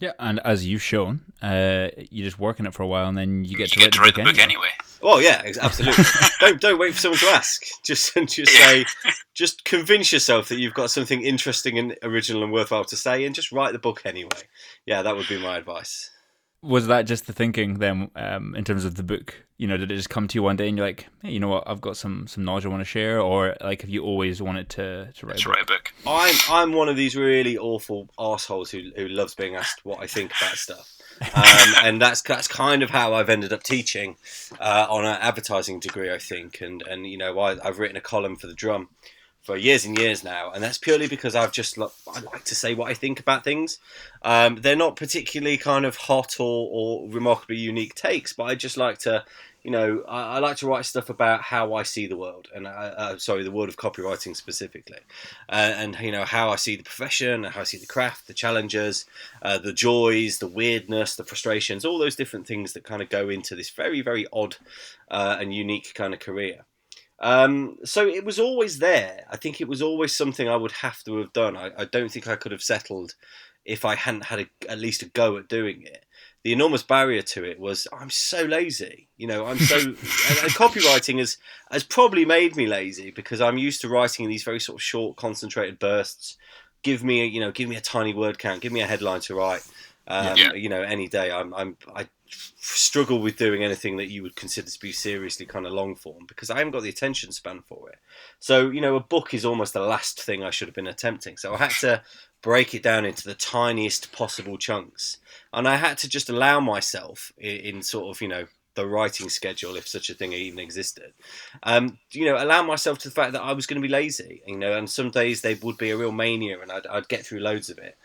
Yeah, 0.00 0.12
and 0.18 0.40
as 0.44 0.66
you've 0.66 0.82
shown, 0.82 1.20
uh, 1.42 1.88
you 2.10 2.24
just 2.24 2.38
work 2.38 2.58
on 2.58 2.66
it 2.66 2.72
for 2.72 2.82
a 2.82 2.86
while, 2.86 3.08
and 3.08 3.16
then 3.16 3.44
you 3.44 3.56
get 3.56 3.76
you 3.76 3.82
to 3.82 3.90
get 3.90 3.98
write 3.98 4.14
the, 4.14 4.22
the 4.22 4.30
book, 4.30 4.38
anyway. 4.38 4.42
anyway. 4.42 4.68
Well, 5.02 5.22
yeah, 5.22 5.42
absolutely. 5.60 6.04
don't 6.40 6.60
don't 6.60 6.78
wait 6.78 6.94
for 6.94 7.00
someone 7.00 7.18
to 7.20 7.26
ask. 7.26 7.62
Just 7.84 8.14
just 8.28 8.52
say, 8.52 8.86
just 9.34 9.64
convince 9.64 10.10
yourself 10.12 10.48
that 10.48 10.58
you've 10.58 10.74
got 10.74 10.90
something 10.90 11.22
interesting 11.22 11.78
and 11.78 11.96
original 12.02 12.42
and 12.42 12.52
worthwhile 12.52 12.84
to 12.84 12.96
say, 12.96 13.24
and 13.24 13.34
just 13.34 13.52
write 13.52 13.72
the 13.72 13.78
book 13.78 14.02
anyway. 14.04 14.30
Yeah, 14.86 15.02
that 15.02 15.16
would 15.16 15.28
be 15.28 15.38
my 15.38 15.58
advice 15.58 16.10
was 16.62 16.88
that 16.88 17.02
just 17.02 17.26
the 17.26 17.32
thinking 17.32 17.78
then 17.78 18.10
um, 18.16 18.54
in 18.54 18.64
terms 18.64 18.84
of 18.84 18.94
the 18.94 19.02
book? 19.02 19.34
You 19.56 19.66
know 19.66 19.76
did 19.76 19.90
it 19.90 19.96
just 19.96 20.10
come 20.10 20.26
to 20.28 20.34
you 20.34 20.42
one 20.42 20.56
day 20.56 20.68
and 20.68 20.76
you're 20.76 20.86
like 20.86 21.06
hey 21.22 21.30
you 21.30 21.40
know 21.40 21.48
what? 21.48 21.64
I've 21.66 21.80
got 21.80 21.96
some 21.96 22.26
some 22.26 22.44
knowledge 22.44 22.64
i 22.64 22.68
want 22.68 22.80
to 22.80 22.86
share 22.86 23.20
or 23.20 23.56
like 23.60 23.82
have 23.82 23.90
you 23.90 24.02
always 24.02 24.40
wanted 24.40 24.70
to, 24.70 25.12
to 25.12 25.26
write, 25.26 25.38
to 25.38 25.48
a 25.48 25.52
write 25.52 25.62
a 25.62 25.66
book. 25.66 25.92
I'm 26.06 26.34
i'm 26.48 26.72
one 26.72 26.88
of 26.88 26.96
these 26.96 27.14
really 27.14 27.58
awful 27.58 28.08
assholes 28.18 28.70
who, 28.70 28.90
who 28.96 29.08
loves 29.08 29.34
being 29.34 29.56
asked 29.56 29.84
what 29.84 30.00
i 30.00 30.06
think 30.06 30.32
about 30.40 30.56
stuff. 30.56 30.96
Um, 31.20 31.74
and 31.84 32.00
that's 32.00 32.22
that's 32.22 32.48
kind 32.48 32.82
of 32.82 32.90
how 32.90 33.12
I've 33.12 33.28
ended 33.28 33.52
up 33.52 33.62
teaching 33.62 34.16
uh, 34.58 34.86
on 34.88 35.04
an 35.04 35.18
advertising 35.20 35.78
degree, 35.78 36.10
I 36.10 36.18
think. 36.18 36.60
And 36.60 36.82
and 36.82 37.06
you 37.06 37.18
know, 37.18 37.38
I, 37.38 37.56
I've 37.62 37.78
written 37.78 37.96
a 37.96 38.00
column 38.00 38.36
for 38.36 38.46
the 38.46 38.54
Drum, 38.54 38.88
for 39.42 39.56
years 39.56 39.84
and 39.84 39.98
years 39.98 40.22
now, 40.22 40.50
and 40.50 40.62
that's 40.62 40.78
purely 40.78 41.08
because 41.08 41.34
I've 41.34 41.52
just 41.52 41.78
I 41.78 42.20
like 42.32 42.44
to 42.44 42.54
say 42.54 42.74
what 42.74 42.90
I 42.90 42.94
think 42.94 43.20
about 43.20 43.42
things. 43.42 43.78
Um, 44.22 44.56
they're 44.56 44.76
not 44.76 44.96
particularly 44.96 45.56
kind 45.56 45.86
of 45.86 45.96
hot 45.96 46.38
or, 46.38 46.68
or 46.70 47.08
remarkably 47.08 47.56
unique 47.56 47.94
takes, 47.94 48.32
but 48.34 48.44
I 48.44 48.54
just 48.54 48.76
like 48.76 48.98
to, 48.98 49.24
you 49.62 49.70
know, 49.70 50.04
I, 50.06 50.36
I 50.36 50.38
like 50.40 50.58
to 50.58 50.66
write 50.66 50.84
stuff 50.84 51.08
about 51.08 51.40
how 51.40 51.72
I 51.72 51.84
see 51.84 52.06
the 52.06 52.18
world, 52.18 52.48
and 52.54 52.66
uh, 52.66 52.70
uh, 52.70 53.18
sorry, 53.18 53.42
the 53.42 53.50
world 53.50 53.70
of 53.70 53.78
copywriting 53.78 54.36
specifically, 54.36 55.00
uh, 55.48 55.72
and 55.74 55.98
you 56.00 56.12
know 56.12 56.26
how 56.26 56.50
I 56.50 56.56
see 56.56 56.76
the 56.76 56.82
profession, 56.82 57.44
how 57.44 57.62
I 57.62 57.64
see 57.64 57.78
the 57.78 57.86
craft, 57.86 58.26
the 58.26 58.34
challenges, 58.34 59.06
uh, 59.40 59.56
the 59.56 59.72
joys, 59.72 60.38
the 60.38 60.48
weirdness, 60.48 61.16
the 61.16 61.24
frustrations, 61.24 61.86
all 61.86 61.98
those 61.98 62.16
different 62.16 62.46
things 62.46 62.74
that 62.74 62.84
kind 62.84 63.00
of 63.00 63.08
go 63.08 63.30
into 63.30 63.56
this 63.56 63.70
very 63.70 64.02
very 64.02 64.26
odd 64.34 64.56
uh, 65.10 65.38
and 65.40 65.54
unique 65.54 65.94
kind 65.94 66.12
of 66.12 66.20
career. 66.20 66.66
Um, 67.20 67.76
so 67.84 68.06
it 68.06 68.24
was 68.24 68.38
always 68.38 68.78
there. 68.78 69.24
I 69.30 69.36
think 69.36 69.60
it 69.60 69.68
was 69.68 69.82
always 69.82 70.14
something 70.14 70.48
I 70.48 70.56
would 70.56 70.72
have 70.72 71.02
to 71.04 71.18
have 71.18 71.32
done. 71.32 71.56
I, 71.56 71.70
I 71.76 71.84
don't 71.84 72.10
think 72.10 72.26
I 72.26 72.36
could 72.36 72.52
have 72.52 72.62
settled 72.62 73.14
if 73.64 73.84
I 73.84 73.94
hadn't 73.94 74.26
had 74.26 74.40
a, 74.40 74.46
at 74.68 74.78
least 74.78 75.02
a 75.02 75.06
go 75.06 75.36
at 75.36 75.48
doing 75.48 75.82
it. 75.82 76.04
The 76.42 76.52
enormous 76.52 76.82
barrier 76.82 77.20
to 77.20 77.44
it 77.44 77.60
was 77.60 77.86
I'm 77.92 78.08
so 78.08 78.42
lazy. 78.44 79.08
You 79.18 79.26
know, 79.26 79.44
I'm 79.44 79.58
so 79.58 79.76
and, 79.78 79.96
and 79.96 80.52
copywriting 80.52 81.18
has 81.18 81.36
has 81.70 81.84
probably 81.84 82.24
made 82.24 82.56
me 82.56 82.66
lazy 82.66 83.10
because 83.10 83.42
I'm 83.42 83.58
used 83.58 83.82
to 83.82 83.88
writing 83.90 84.24
in 84.24 84.30
these 84.30 84.42
very 84.42 84.60
sort 84.60 84.78
of 84.78 84.82
short, 84.82 85.16
concentrated 85.16 85.78
bursts. 85.78 86.38
Give 86.82 87.04
me 87.04 87.20
a 87.20 87.26
you 87.26 87.40
know, 87.40 87.52
give 87.52 87.68
me 87.68 87.76
a 87.76 87.82
tiny 87.82 88.14
word 88.14 88.38
count, 88.38 88.62
give 88.62 88.72
me 88.72 88.80
a 88.80 88.86
headline 88.86 89.20
to 89.22 89.34
write. 89.34 89.62
Um, 90.10 90.36
yeah. 90.36 90.52
You 90.54 90.68
know, 90.68 90.82
any 90.82 91.06
day 91.06 91.30
I'm 91.30 91.54
I'm 91.54 91.76
I 91.94 92.08
struggle 92.26 93.20
with 93.20 93.36
doing 93.36 93.62
anything 93.62 93.96
that 93.96 94.10
you 94.10 94.22
would 94.22 94.34
consider 94.34 94.68
to 94.68 94.80
be 94.80 94.92
seriously 94.92 95.46
kind 95.46 95.66
of 95.66 95.72
long 95.72 95.94
form 95.94 96.24
because 96.26 96.50
I 96.50 96.58
haven't 96.58 96.72
got 96.72 96.82
the 96.82 96.88
attention 96.88 97.32
span 97.32 97.62
for 97.62 97.90
it. 97.90 97.98
So, 98.38 98.70
you 98.70 98.80
know, 98.80 98.96
a 98.96 99.00
book 99.00 99.32
is 99.34 99.44
almost 99.44 99.72
the 99.72 99.80
last 99.80 100.20
thing 100.20 100.42
I 100.42 100.50
should 100.50 100.68
have 100.68 100.74
been 100.74 100.86
attempting. 100.86 101.36
So 101.36 101.54
I 101.54 101.58
had 101.58 101.70
to 101.80 102.02
break 102.42 102.74
it 102.74 102.82
down 102.82 103.04
into 103.04 103.24
the 103.24 103.34
tiniest 103.34 104.12
possible 104.12 104.58
chunks. 104.58 105.18
And 105.52 105.68
I 105.68 105.76
had 105.76 105.98
to 105.98 106.08
just 106.08 106.28
allow 106.28 106.60
myself 106.60 107.32
in, 107.38 107.76
in 107.76 107.82
sort 107.82 108.14
of, 108.14 108.20
you 108.20 108.28
know, 108.28 108.46
the 108.74 108.86
writing 108.86 109.28
schedule, 109.28 109.76
if 109.76 109.88
such 109.88 110.10
a 110.10 110.14
thing 110.14 110.32
even 110.32 110.58
existed. 110.58 111.12
Um, 111.62 111.98
you 112.12 112.24
know, 112.24 112.42
allow 112.42 112.62
myself 112.62 112.98
to 112.98 113.08
the 113.08 113.14
fact 113.14 113.32
that 113.32 113.42
I 113.42 113.52
was 113.52 113.66
going 113.66 113.80
to 113.82 113.86
be 113.86 113.92
lazy, 113.92 114.42
you 114.46 114.56
know, 114.56 114.72
and 114.72 114.88
some 114.88 115.10
days 115.10 115.42
they 115.42 115.54
would 115.54 115.76
be 115.76 115.90
a 115.90 115.96
real 115.96 116.12
mania 116.12 116.60
and 116.60 116.70
I'd, 116.70 116.86
I'd 116.86 117.08
get 117.08 117.26
through 117.26 117.40
loads 117.40 117.68
of 117.68 117.78
it 117.78 117.96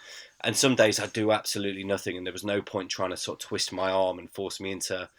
and 0.46 0.56
some 0.56 0.76
days 0.76 1.00
I'd 1.00 1.12
do 1.12 1.32
absolutely 1.32 1.84
nothing, 1.84 2.16
and 2.16 2.26
there 2.26 2.34
was 2.34 2.44
no 2.44 2.62
point 2.62 2.90
trying 2.90 3.10
to 3.10 3.18
sort 3.18 3.44
of 3.44 3.48
twist 3.48 3.74
my 3.74 3.92
arm 3.92 4.20
and 4.20 4.32
force 4.32 4.60
me 4.60 4.72
into, 4.72 5.10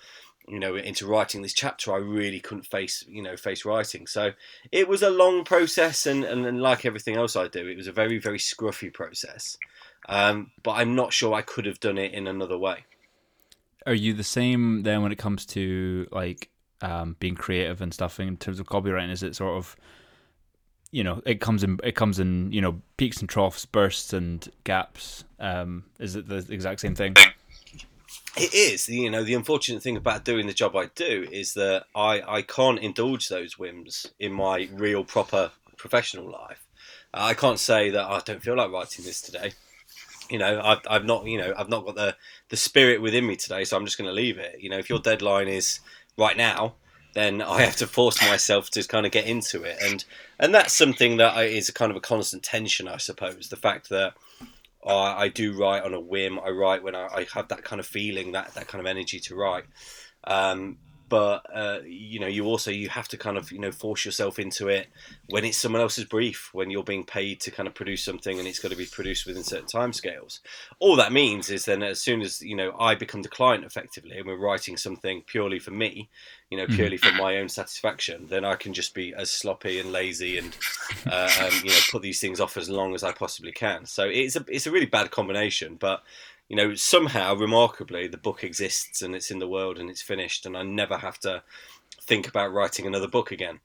you 0.48 0.58
know, 0.58 0.76
into 0.76 1.06
writing 1.06 1.42
this 1.42 1.52
chapter. 1.52 1.92
I 1.92 1.98
really 1.98 2.40
couldn't 2.40 2.66
face, 2.66 3.04
you 3.08 3.22
know, 3.22 3.36
face 3.36 3.64
writing. 3.64 4.06
So 4.06 4.30
it 4.72 4.88
was 4.88 5.02
a 5.02 5.10
long 5.10 5.44
process, 5.44 6.06
and, 6.06 6.24
and, 6.24 6.46
and 6.46 6.62
like 6.62 6.86
everything 6.86 7.16
else 7.16 7.36
I 7.36 7.48
do, 7.48 7.66
it 7.66 7.76
was 7.76 7.88
a 7.88 7.92
very 7.92 8.18
very 8.18 8.38
scruffy 8.38 8.92
process. 8.92 9.58
Um, 10.08 10.52
but 10.62 10.72
I'm 10.72 10.94
not 10.94 11.12
sure 11.12 11.34
I 11.34 11.42
could 11.42 11.66
have 11.66 11.80
done 11.80 11.98
it 11.98 12.14
in 12.14 12.26
another 12.26 12.56
way. 12.56 12.84
Are 13.86 13.94
you 13.94 14.14
the 14.14 14.24
same 14.24 14.82
then 14.82 15.02
when 15.02 15.12
it 15.12 15.18
comes 15.18 15.44
to 15.46 16.06
like 16.10 16.48
um, 16.80 17.16
being 17.18 17.34
creative 17.34 17.80
and 17.80 17.92
stuff 17.92 18.20
in 18.20 18.36
terms 18.36 18.60
of 18.60 18.66
copywriting? 18.66 19.10
Is 19.10 19.22
it 19.22 19.36
sort 19.36 19.56
of 19.56 19.76
you 20.90 21.04
know 21.04 21.22
it 21.26 21.40
comes 21.40 21.62
in 21.62 21.78
it 21.82 21.94
comes 21.94 22.18
in 22.18 22.50
you 22.52 22.60
know 22.60 22.80
peaks 22.96 23.20
and 23.20 23.28
troughs 23.28 23.64
bursts 23.66 24.12
and 24.12 24.48
gaps. 24.64 25.24
Um 25.38 25.84
is 25.98 26.16
it 26.16 26.28
the 26.28 26.46
exact 26.50 26.80
same 26.80 26.94
thing? 26.94 27.14
It 28.36 28.52
is. 28.52 28.88
You 28.88 29.10
know 29.10 29.24
the 29.24 29.34
unfortunate 29.34 29.82
thing 29.82 29.96
about 29.96 30.24
doing 30.24 30.46
the 30.46 30.52
job 30.52 30.76
i 30.76 30.86
do 30.94 31.26
is 31.30 31.54
that 31.54 31.84
i 31.94 32.22
i 32.26 32.42
can't 32.42 32.78
indulge 32.78 33.28
those 33.28 33.58
whims 33.58 34.06
in 34.18 34.32
my 34.32 34.68
real 34.72 35.04
proper 35.04 35.52
professional 35.76 36.30
life. 36.30 36.66
I 37.12 37.34
can't 37.34 37.58
say 37.58 37.90
that 37.90 38.04
i 38.04 38.20
don't 38.20 38.42
feel 38.42 38.56
like 38.56 38.70
writing 38.70 39.04
this 39.04 39.20
today. 39.20 39.52
You 40.30 40.38
know 40.38 40.60
I've, 40.62 40.80
I've 40.88 41.04
not 41.04 41.26
you 41.26 41.38
know 41.38 41.54
i've 41.56 41.68
not 41.68 41.84
got 41.84 41.94
the 41.94 42.16
the 42.48 42.56
spirit 42.56 43.00
within 43.00 43.26
me 43.26 43.36
today 43.36 43.64
so 43.64 43.76
i'm 43.76 43.84
just 43.84 43.98
going 43.98 44.08
to 44.08 44.14
leave 44.14 44.38
it. 44.38 44.56
You 44.60 44.70
know 44.70 44.78
if 44.78 44.90
your 44.90 44.98
deadline 44.98 45.48
is 45.48 45.80
right 46.18 46.36
now 46.36 46.74
then 47.16 47.40
I 47.40 47.62
have 47.62 47.76
to 47.76 47.86
force 47.86 48.20
myself 48.20 48.68
to 48.70 48.86
kind 48.86 49.06
of 49.06 49.10
get 49.10 49.26
into 49.26 49.62
it, 49.62 49.78
and 49.82 50.04
and 50.38 50.54
that's 50.54 50.74
something 50.74 51.16
that 51.16 51.34
I, 51.34 51.44
is 51.44 51.70
kind 51.70 51.90
of 51.90 51.96
a 51.96 52.00
constant 52.00 52.42
tension, 52.42 52.86
I 52.86 52.98
suppose. 52.98 53.48
The 53.48 53.56
fact 53.56 53.88
that 53.88 54.12
I, 54.86 55.22
I 55.24 55.28
do 55.28 55.56
write 55.58 55.82
on 55.82 55.94
a 55.94 56.00
whim, 56.00 56.38
I 56.38 56.50
write 56.50 56.82
when 56.82 56.94
I, 56.94 57.06
I, 57.06 57.26
have 57.32 57.48
that 57.48 57.64
kind 57.64 57.80
of 57.80 57.86
feeling, 57.86 58.32
that 58.32 58.54
that 58.54 58.68
kind 58.68 58.80
of 58.80 58.86
energy 58.86 59.18
to 59.20 59.34
write. 59.34 59.64
Um, 60.24 60.76
but 61.08 61.46
uh, 61.54 61.78
you 61.86 62.18
know 62.18 62.26
you 62.26 62.44
also 62.44 62.70
you 62.70 62.88
have 62.88 63.08
to 63.08 63.16
kind 63.16 63.36
of 63.36 63.52
you 63.52 63.58
know 63.58 63.70
force 63.70 64.04
yourself 64.04 64.38
into 64.38 64.68
it 64.68 64.88
when 65.28 65.44
it's 65.44 65.58
someone 65.58 65.80
else's 65.80 66.04
brief 66.04 66.50
when 66.52 66.70
you're 66.70 66.82
being 66.82 67.04
paid 67.04 67.40
to 67.40 67.50
kind 67.50 67.66
of 67.66 67.74
produce 67.74 68.02
something 68.02 68.38
and 68.38 68.48
it's 68.48 68.58
got 68.58 68.70
to 68.70 68.76
be 68.76 68.86
produced 68.86 69.26
within 69.26 69.44
certain 69.44 69.66
timescales 69.66 70.40
all 70.78 70.96
that 70.96 71.12
means 71.12 71.50
is 71.50 71.64
then 71.64 71.82
as 71.82 72.00
soon 72.00 72.20
as 72.20 72.42
you 72.42 72.56
know 72.56 72.74
i 72.78 72.94
become 72.94 73.22
the 73.22 73.28
client 73.28 73.64
effectively 73.64 74.18
and 74.18 74.26
we're 74.26 74.36
writing 74.36 74.76
something 74.76 75.22
purely 75.26 75.58
for 75.58 75.70
me 75.70 76.08
you 76.50 76.56
know 76.56 76.66
purely 76.66 76.96
for 76.96 77.12
my 77.12 77.38
own 77.38 77.48
satisfaction 77.48 78.26
then 78.28 78.44
i 78.44 78.54
can 78.54 78.72
just 78.72 78.94
be 78.94 79.12
as 79.14 79.30
sloppy 79.30 79.80
and 79.80 79.90
lazy 79.90 80.38
and 80.38 80.56
uh, 81.06 81.30
um, 81.40 81.52
you 81.64 81.70
know 81.70 81.78
put 81.90 82.02
these 82.02 82.20
things 82.20 82.40
off 82.40 82.56
as 82.56 82.70
long 82.70 82.94
as 82.94 83.02
i 83.02 83.10
possibly 83.10 83.50
can 83.50 83.84
so 83.84 84.04
it's 84.04 84.36
a 84.36 84.44
it's 84.48 84.66
a 84.66 84.70
really 84.70 84.86
bad 84.86 85.10
combination 85.10 85.74
but 85.74 86.02
you 86.48 86.56
know, 86.56 86.74
somehow, 86.74 87.34
remarkably, 87.34 88.06
the 88.06 88.16
book 88.16 88.44
exists 88.44 89.02
and 89.02 89.14
it's 89.14 89.30
in 89.30 89.38
the 89.38 89.48
world 89.48 89.78
and 89.78 89.90
it's 89.90 90.02
finished, 90.02 90.46
and 90.46 90.56
I 90.56 90.62
never 90.62 90.96
have 90.96 91.18
to 91.20 91.42
think 92.00 92.28
about 92.28 92.52
writing 92.52 92.86
another 92.86 93.08
book 93.08 93.32
again. 93.32 93.60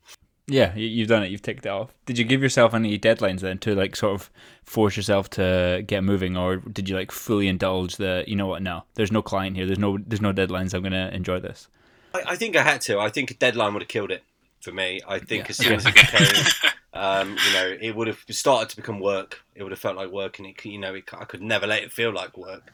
Yeah, 0.48 0.74
you've 0.74 1.08
done 1.08 1.22
it. 1.22 1.30
You've 1.30 1.42
ticked 1.42 1.66
it 1.66 1.68
off. 1.68 1.94
Did 2.04 2.18
you 2.18 2.24
give 2.24 2.42
yourself 2.42 2.74
any 2.74 2.98
deadlines 2.98 3.40
then 3.40 3.58
to 3.58 3.76
like 3.76 3.94
sort 3.94 4.14
of 4.14 4.30
force 4.64 4.96
yourself 4.96 5.30
to 5.30 5.84
get 5.86 6.02
moving, 6.02 6.36
or 6.36 6.56
did 6.56 6.88
you 6.88 6.96
like 6.96 7.12
fully 7.12 7.46
indulge 7.46 7.96
the? 7.96 8.24
You 8.26 8.34
know 8.34 8.48
what? 8.48 8.62
No, 8.62 8.82
there's 8.94 9.12
no 9.12 9.22
client 9.22 9.56
here. 9.56 9.66
There's 9.66 9.78
no 9.78 9.98
there's 10.04 10.20
no 10.20 10.32
deadlines. 10.32 10.74
I'm 10.74 10.82
gonna 10.82 11.10
enjoy 11.12 11.38
this. 11.38 11.68
I, 12.14 12.22
I 12.28 12.36
think 12.36 12.56
I 12.56 12.62
had 12.62 12.80
to. 12.82 12.98
I 12.98 13.08
think 13.08 13.30
a 13.30 13.34
deadline 13.34 13.72
would 13.74 13.82
have 13.82 13.88
killed 13.88 14.10
it 14.10 14.22
for 14.60 14.72
me. 14.72 15.00
I 15.06 15.18
think 15.18 15.44
yeah. 15.44 15.50
as 15.50 15.56
soon 15.56 15.72
as 15.74 15.86
it 15.86 15.94
came, 15.96 16.72
um, 16.92 17.36
you 17.46 17.52
know, 17.52 17.76
it 17.80 17.94
would 17.94 18.08
have 18.08 18.24
started 18.30 18.68
to 18.70 18.76
become 18.76 19.00
work. 19.00 19.42
It 19.54 19.62
would 19.62 19.72
have 19.72 19.78
felt 19.78 19.96
like 19.96 20.10
work, 20.10 20.38
and 20.38 20.48
it, 20.48 20.64
you 20.64 20.78
know, 20.78 20.94
it, 20.94 21.04
I 21.12 21.24
could 21.24 21.42
never 21.42 21.66
let 21.66 21.82
it 21.82 21.92
feel 21.92 22.12
like 22.12 22.36
work, 22.36 22.72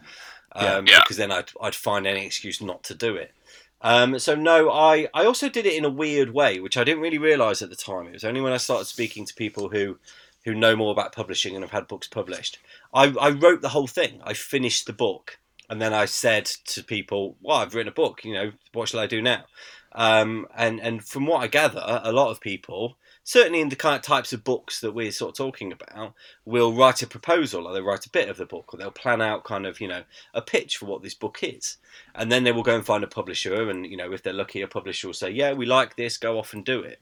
um, 0.52 0.86
yeah. 0.86 1.00
because 1.00 1.16
then 1.16 1.32
I'd 1.32 1.50
I'd 1.60 1.74
find 1.74 2.06
any 2.06 2.24
excuse 2.24 2.60
not 2.60 2.82
to 2.84 2.94
do 2.94 3.16
it. 3.16 3.32
Um, 3.80 4.18
so 4.18 4.34
no, 4.34 4.70
I 4.70 5.08
I 5.14 5.24
also 5.24 5.48
did 5.48 5.66
it 5.66 5.74
in 5.74 5.84
a 5.84 5.90
weird 5.90 6.34
way, 6.34 6.60
which 6.60 6.76
I 6.76 6.84
didn't 6.84 7.02
really 7.02 7.18
realise 7.18 7.62
at 7.62 7.70
the 7.70 7.76
time. 7.76 8.06
It 8.06 8.14
was 8.14 8.24
only 8.24 8.40
when 8.40 8.52
I 8.52 8.58
started 8.58 8.86
speaking 8.86 9.24
to 9.24 9.34
people 9.34 9.68
who 9.68 9.98
who 10.44 10.54
know 10.54 10.74
more 10.76 10.92
about 10.92 11.12
publishing 11.12 11.54
and 11.54 11.62
have 11.62 11.72
had 11.72 11.88
books 11.88 12.06
published. 12.06 12.58
I, 12.94 13.14
I 13.20 13.30
wrote 13.30 13.60
the 13.60 13.68
whole 13.68 13.86
thing. 13.86 14.20
I 14.24 14.32
finished 14.32 14.86
the 14.86 14.92
book, 14.92 15.38
and 15.68 15.80
then 15.80 15.92
I 15.94 16.06
said 16.06 16.46
to 16.46 16.82
people, 16.82 17.36
"Well, 17.40 17.58
I've 17.58 17.74
written 17.74 17.88
a 17.88 17.92
book. 17.92 18.24
You 18.24 18.34
know, 18.34 18.52
what 18.72 18.88
shall 18.88 19.00
I 19.00 19.06
do 19.06 19.22
now?" 19.22 19.44
Um, 19.92 20.46
and 20.54 20.80
and 20.80 21.04
from 21.04 21.26
what 21.26 21.42
I 21.42 21.46
gather, 21.46 21.82
a 21.84 22.12
lot 22.12 22.30
of 22.30 22.40
people, 22.40 22.98
certainly 23.24 23.60
in 23.60 23.68
the 23.68 23.76
kind 23.76 23.96
of 23.96 24.02
types 24.02 24.32
of 24.32 24.44
books 24.44 24.80
that 24.80 24.92
we're 24.92 25.10
sort 25.12 25.30
of 25.30 25.36
talking 25.36 25.72
about, 25.72 26.14
will 26.44 26.72
write 26.72 27.02
a 27.02 27.06
proposal 27.06 27.66
or 27.66 27.72
they'll 27.72 27.82
write 27.82 28.06
a 28.06 28.10
bit 28.10 28.28
of 28.28 28.36
the 28.36 28.46
book 28.46 28.72
or 28.72 28.78
they'll 28.78 28.90
plan 28.90 29.20
out 29.22 29.44
kind 29.44 29.66
of 29.66 29.80
you 29.80 29.88
know 29.88 30.04
a 30.34 30.42
pitch 30.42 30.76
for 30.76 30.86
what 30.86 31.02
this 31.02 31.14
book 31.14 31.38
is, 31.42 31.78
and 32.14 32.30
then 32.30 32.44
they 32.44 32.52
will 32.52 32.62
go 32.62 32.74
and 32.74 32.86
find 32.86 33.02
a 33.02 33.08
publisher 33.08 33.68
and 33.70 33.86
you 33.86 33.96
know 33.96 34.12
if 34.12 34.22
they're 34.22 34.32
lucky, 34.32 34.60
a 34.60 34.68
publisher 34.68 35.08
will 35.08 35.14
say, 35.14 35.30
yeah, 35.30 35.52
we 35.52 35.66
like 35.66 35.96
this, 35.96 36.16
go 36.18 36.38
off 36.38 36.52
and 36.52 36.64
do 36.64 36.80
it. 36.80 37.00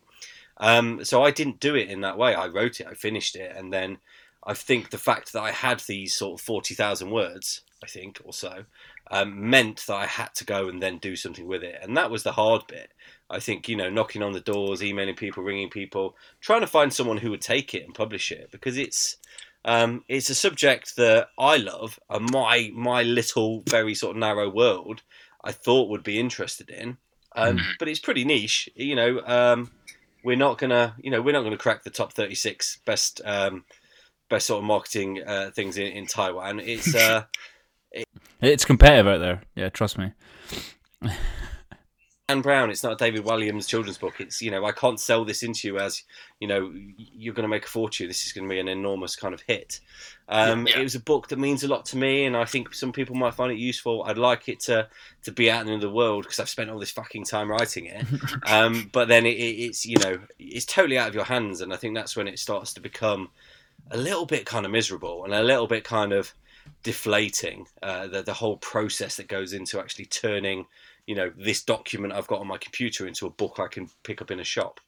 Um, 0.58 1.04
so 1.04 1.22
I 1.22 1.30
didn't 1.30 1.60
do 1.60 1.74
it 1.74 1.90
in 1.90 2.00
that 2.00 2.16
way. 2.16 2.34
I 2.34 2.46
wrote 2.46 2.80
it, 2.80 2.86
I 2.86 2.94
finished 2.94 3.36
it, 3.36 3.54
and 3.54 3.72
then 3.72 3.98
I 4.42 4.54
think 4.54 4.90
the 4.90 4.98
fact 4.98 5.32
that 5.32 5.42
I 5.42 5.50
had 5.50 5.80
these 5.80 6.14
sort 6.14 6.40
of 6.40 6.44
forty 6.44 6.74
thousand 6.74 7.10
words, 7.10 7.62
I 7.82 7.86
think 7.86 8.20
or 8.24 8.32
so, 8.32 8.64
um, 9.10 9.50
meant 9.50 9.84
that 9.86 9.94
I 9.94 10.06
had 10.06 10.34
to 10.36 10.44
go 10.44 10.68
and 10.68 10.82
then 10.82 10.98
do 10.98 11.16
something 11.16 11.46
with 11.46 11.62
it. 11.62 11.78
And 11.82 11.96
that 11.96 12.10
was 12.10 12.22
the 12.22 12.32
hard 12.32 12.62
bit. 12.66 12.90
I 13.28 13.38
think, 13.40 13.68
you 13.68 13.76
know, 13.76 13.90
knocking 13.90 14.22
on 14.22 14.32
the 14.32 14.40
doors, 14.40 14.82
emailing 14.82 15.16
people, 15.16 15.42
ringing 15.42 15.68
people, 15.68 16.16
trying 16.40 16.60
to 16.62 16.66
find 16.66 16.92
someone 16.92 17.18
who 17.18 17.30
would 17.30 17.40
take 17.40 17.74
it 17.74 17.84
and 17.84 17.94
publish 17.94 18.32
it 18.32 18.50
because 18.50 18.76
it's. 18.76 19.16
Um, 19.68 20.04
it's 20.06 20.30
a 20.30 20.34
subject 20.36 20.94
that 20.94 21.30
I 21.36 21.56
love, 21.56 21.98
and 22.08 22.30
my 22.30 22.70
my 22.72 23.02
little 23.02 23.64
very 23.68 23.96
sort 23.96 24.14
of 24.14 24.20
narrow 24.20 24.48
world 24.48 25.02
I 25.42 25.50
thought 25.50 25.88
would 25.90 26.02
be 26.02 26.20
interested 26.20 26.70
in, 26.70 26.98
um, 27.34 27.56
mm-hmm. 27.56 27.70
but 27.78 27.88
it's 27.88 28.00
pretty 28.00 28.24
niche. 28.24 28.68
You 28.74 28.94
know, 28.94 29.20
um, 29.26 29.72
we're 30.24 30.36
not 30.36 30.58
gonna, 30.58 30.94
you 30.98 31.10
know, 31.10 31.22
we're 31.22 31.32
not 31.32 31.44
gonna 31.44 31.56
crack 31.56 31.84
the 31.84 31.90
top 31.90 32.12
thirty 32.12 32.34
six 32.34 32.78
best 32.84 33.20
um, 33.24 33.64
best 34.28 34.48
sort 34.48 34.58
of 34.58 34.64
marketing 34.64 35.22
uh, 35.24 35.50
things 35.54 35.78
in, 35.78 35.86
in 35.92 36.06
Taiwan. 36.06 36.58
It's 36.58 36.94
uh, 36.96 37.24
it's 38.40 38.64
competitive 38.64 39.06
out 39.06 39.18
there. 39.18 39.42
Yeah, 39.54 39.68
trust 39.68 39.98
me. 39.98 40.12
Dan 42.28 42.40
Brown, 42.40 42.70
it's 42.70 42.82
not 42.82 42.94
a 42.94 42.96
David 42.96 43.24
Walliams 43.24 43.68
children's 43.68 43.98
book. 43.98 44.14
It's 44.18 44.42
you 44.42 44.50
know 44.50 44.64
I 44.64 44.72
can't 44.72 44.98
sell 44.98 45.24
this 45.24 45.44
into 45.44 45.68
you 45.68 45.78
as 45.78 46.02
you 46.40 46.48
know 46.48 46.72
you're 46.96 47.34
going 47.34 47.44
to 47.44 47.48
make 47.48 47.66
a 47.66 47.68
fortune. 47.68 48.08
This 48.08 48.26
is 48.26 48.32
going 48.32 48.48
to 48.48 48.52
be 48.52 48.58
an 48.58 48.66
enormous 48.66 49.14
kind 49.14 49.32
of 49.32 49.42
hit. 49.42 49.78
Um, 50.28 50.66
yeah. 50.66 50.80
It 50.80 50.82
was 50.82 50.96
a 50.96 51.00
book 51.00 51.28
that 51.28 51.38
means 51.38 51.62
a 51.62 51.68
lot 51.68 51.84
to 51.86 51.96
me, 51.96 52.24
and 52.24 52.36
I 52.36 52.44
think 52.44 52.74
some 52.74 52.92
people 52.92 53.14
might 53.14 53.34
find 53.34 53.52
it 53.52 53.58
useful. 53.58 54.02
I'd 54.02 54.18
like 54.18 54.48
it 54.48 54.58
to 54.60 54.88
to 55.22 55.30
be 55.30 55.52
out 55.52 55.68
in 55.68 55.78
the 55.78 55.90
world 55.90 56.24
because 56.24 56.40
I've 56.40 56.48
spent 56.48 56.68
all 56.68 56.80
this 56.80 56.90
fucking 56.90 57.26
time 57.26 57.48
writing 57.48 57.86
it. 57.86 58.04
um, 58.50 58.90
but 58.92 59.06
then 59.06 59.24
it, 59.24 59.38
it's 59.38 59.86
you 59.86 59.98
know 59.98 60.18
it's 60.40 60.66
totally 60.66 60.98
out 60.98 61.08
of 61.08 61.14
your 61.14 61.24
hands, 61.24 61.60
and 61.60 61.72
I 61.72 61.76
think 61.76 61.94
that's 61.94 62.16
when 62.16 62.26
it 62.26 62.40
starts 62.40 62.74
to 62.74 62.80
become 62.80 63.28
a 63.92 63.96
little 63.96 64.26
bit 64.26 64.46
kind 64.46 64.66
of 64.66 64.72
miserable 64.72 65.24
and 65.24 65.32
a 65.32 65.44
little 65.44 65.68
bit 65.68 65.84
kind 65.84 66.12
of 66.12 66.34
deflating 66.82 67.66
uh, 67.82 68.06
the, 68.06 68.22
the 68.22 68.32
whole 68.32 68.56
process 68.58 69.16
that 69.16 69.28
goes 69.28 69.52
into 69.52 69.78
actually 69.78 70.06
turning 70.06 70.66
you 71.06 71.14
know 71.14 71.30
this 71.36 71.62
document 71.62 72.12
I've 72.12 72.26
got 72.26 72.40
on 72.40 72.46
my 72.46 72.58
computer 72.58 73.06
into 73.06 73.26
a 73.26 73.30
book 73.30 73.58
I 73.58 73.68
can 73.68 73.88
pick 74.02 74.20
up 74.20 74.30
in 74.30 74.40
a 74.40 74.44
shop. 74.44 74.80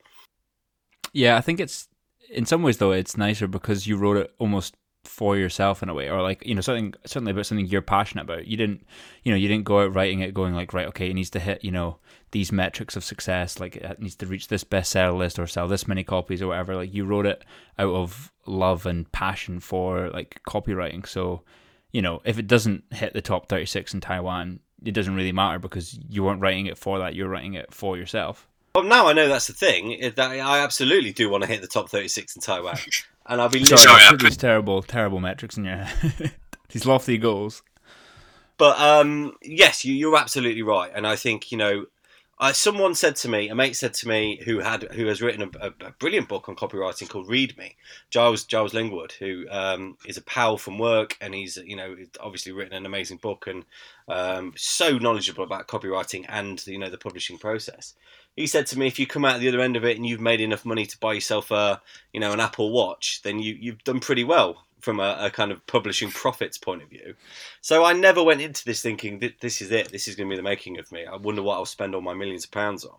Yeah, 1.13 1.37
I 1.37 1.41
think 1.41 1.61
it's 1.61 1.89
in 2.31 2.45
some 2.45 2.63
ways 2.63 2.79
though 2.79 2.93
it's 2.93 3.17
nicer 3.17 3.47
because 3.47 3.87
you 3.87 3.97
wrote 3.97 4.17
it 4.17 4.35
almost 4.39 4.75
for 5.05 5.37
yourself 5.37 5.83
in 5.83 5.89
a 5.89 5.95
way, 5.95 6.09
or 6.09 6.23
like 6.23 6.45
you 6.45 6.55
know 6.55 6.61
something 6.61 6.95
certainly 7.07 7.33
about 7.33 7.47
something 7.47 7.67
you're 7.67 7.83
passionate 7.83 8.23
about. 8.23 8.47
You 8.47 8.57
didn't, 8.57 8.87
you 9.23 9.33
know, 9.33 9.39
you 9.39 9.49
didn't 9.49 9.65
go 9.65 9.81
out 9.81 9.95
writing 9.95 10.21
it 10.21 10.35
going 10.35 10.55
like 10.55 10.73
right, 10.73 10.87
okay, 10.89 11.11
it 11.11 11.15
needs 11.15 11.31
to 11.31 11.41
hit 11.41 11.65
you 11.65 11.71
know 11.71 11.99
these 12.31 12.53
metrics 12.53 12.97
of 12.97 13.05
success, 13.05 13.59
like 13.59 13.77
it 13.77 14.01
needs 14.01 14.17
to 14.17 14.27
reach 14.27 14.49
this 14.49 14.65
bestseller 14.65 15.17
list 15.17 15.39
or 15.39 15.47
sell 15.47 15.67
this 15.67 15.89
many 15.89 16.05
copies 16.05 16.43
or 16.43 16.49
whatever. 16.49 16.77
Like 16.77 16.95
you 16.95 17.05
wrote 17.05 17.27
it 17.27 17.45
out 17.79 17.95
of 17.95 18.33
love 18.47 18.87
and 18.87 19.11
passion 19.13 19.61
for 19.61 20.11
like 20.11 20.41
copywriting. 20.47 21.07
So 21.07 21.43
you 21.92 22.02
know, 22.02 22.21
if 22.25 22.38
it 22.38 22.47
doesn't 22.47 22.85
hit 22.92 23.12
the 23.12 23.23
top 23.23 23.49
36 23.49 23.95
in 23.95 24.00
Taiwan, 24.00 24.61
it 24.85 24.92
doesn't 24.92 25.14
really 25.14 25.33
matter 25.33 25.59
because 25.59 25.99
you 26.09 26.23
weren't 26.25 26.40
writing 26.40 26.66
it 26.66 26.78
for 26.78 26.99
that. 26.99 27.14
You're 27.14 27.28
writing 27.28 27.54
it 27.54 27.73
for 27.73 27.97
yourself. 27.97 28.47
Well, 28.75 28.85
now 28.85 29.09
I 29.09 29.12
know 29.12 29.28
that's 29.28 29.47
the 29.47 29.54
thing. 29.54 30.12
That 30.16 30.30
I 30.30 30.61
absolutely 30.61 31.12
do 31.12 31.30
want 31.30 31.42
to 31.42 31.49
hit 31.49 31.62
the 31.62 31.66
top 31.66 31.88
36 31.88 32.37
in 32.37 32.42
Taiwan, 32.42 32.78
and 33.26 33.40
I'll 33.40 33.49
be 33.49 33.64
sorry. 33.64 33.80
Sorry, 33.80 34.02
put 34.11 34.21
these 34.21 34.37
terrible, 34.37 34.83
terrible 34.83 35.21
metrics 35.21 35.57
in 35.57 35.64
your 35.64 35.76
head. 35.76 36.33
these 36.68 36.87
lofty 36.87 37.18
goals. 37.18 37.62
But 38.57 38.78
um, 38.78 39.33
yes, 39.42 39.85
you, 39.85 39.95
you're 39.95 40.16
absolutely 40.16 40.62
right, 40.62 40.92
and 40.95 41.07
I 41.07 41.16
think 41.16 41.50
you 41.50 41.59
know 41.59 41.87
uh, 42.40 42.52
someone 42.52 42.95
said 42.95 43.16
to 43.16 43.28
me, 43.28 43.49
a 43.49 43.54
mate 43.54 43.75
said 43.75 43.92
to 43.95 44.07
me, 44.07 44.40
who 44.45 44.61
had 44.61 44.85
who 44.92 45.07
has 45.07 45.21
written 45.21 45.50
a, 45.61 45.73
a, 45.87 45.90
brilliant 45.99 46.28
book 46.28 46.49
on 46.49 46.54
copywriting 46.54 47.09
called 47.09 47.28
Read 47.28 47.57
Me, 47.59 47.75
Giles 48.11 48.45
Giles 48.45 48.73
Lingwood, 48.73 49.12
who 49.12 49.45
um, 49.50 49.97
is 50.07 50.16
a 50.16 50.23
pal 50.23 50.57
from 50.57 50.78
work, 50.78 51.16
and 51.21 51.35
he's 51.35 51.57
you 51.57 51.75
know 51.75 51.97
obviously 52.21 52.52
written 52.52 52.75
an 52.75 52.87
amazing 52.87 53.16
book 53.16 53.49
and 53.49 53.64
um, 54.07 54.52
so 54.57 54.99
knowledgeable 54.99 55.42
about 55.42 55.66
copywriting 55.66 56.26
and 56.28 56.64
you 56.66 56.78
know 56.78 56.90
the 56.90 56.99
publishing 56.99 57.38
process. 57.38 57.95
He 58.37 58.47
said 58.47 58.68
to 58.68 58.78
me, 58.78 58.87
if 58.87 59.00
you 59.00 59.07
come 59.07 59.25
out 59.25 59.40
the 59.40 59.49
other 59.49 59.61
end 59.61 59.76
of 59.76 59.85
it 59.85 59.97
and 59.97 60.07
you've 60.07 60.21
made 60.21 60.40
enough 60.40 60.64
money 60.64 60.87
to 60.87 60.99
buy 60.99 61.14
yourself 61.14 61.50
a 61.50 61.83
you 62.12 62.21
know 62.21 62.33
an 62.33 62.40
Apple 62.40 62.71
Watch, 62.71 63.23
then 63.23 63.40
you 63.40 63.57
you've 63.59 63.83
done 63.83 63.99
pretty 63.99 64.23
well 64.23 64.68
from 64.81 65.01
a, 65.01 65.17
a, 65.21 65.31
kind 65.31 65.51
of 65.51 65.67
publishing 65.67 66.11
profits 66.11 66.59
point 66.59 66.83
of 66.83 66.89
view. 66.89 67.15
So 67.61 67.85
I 67.85 67.93
never 67.93 68.23
went 68.23 68.41
into 68.41 68.65
this 68.65 68.83
thinking 68.83 69.19
that 69.21 69.41
this 69.41 69.61
is 69.61 69.71
it. 69.71 69.91
This 69.91 70.09
is 70.09 70.15
going 70.15 70.29
to 70.29 70.33
be 70.33 70.37
the 70.37 70.43
making 70.43 70.79
of 70.79 70.91
me. 70.93 71.05
I 71.05 71.17
wonder 71.17 71.43
what 71.43 71.57
I'll 71.57 71.67
spend 71.67 71.95
all 71.95 72.01
my 72.01 72.15
millions 72.15 72.45
of 72.45 72.51
pounds 72.51 72.85
on. 72.85 72.97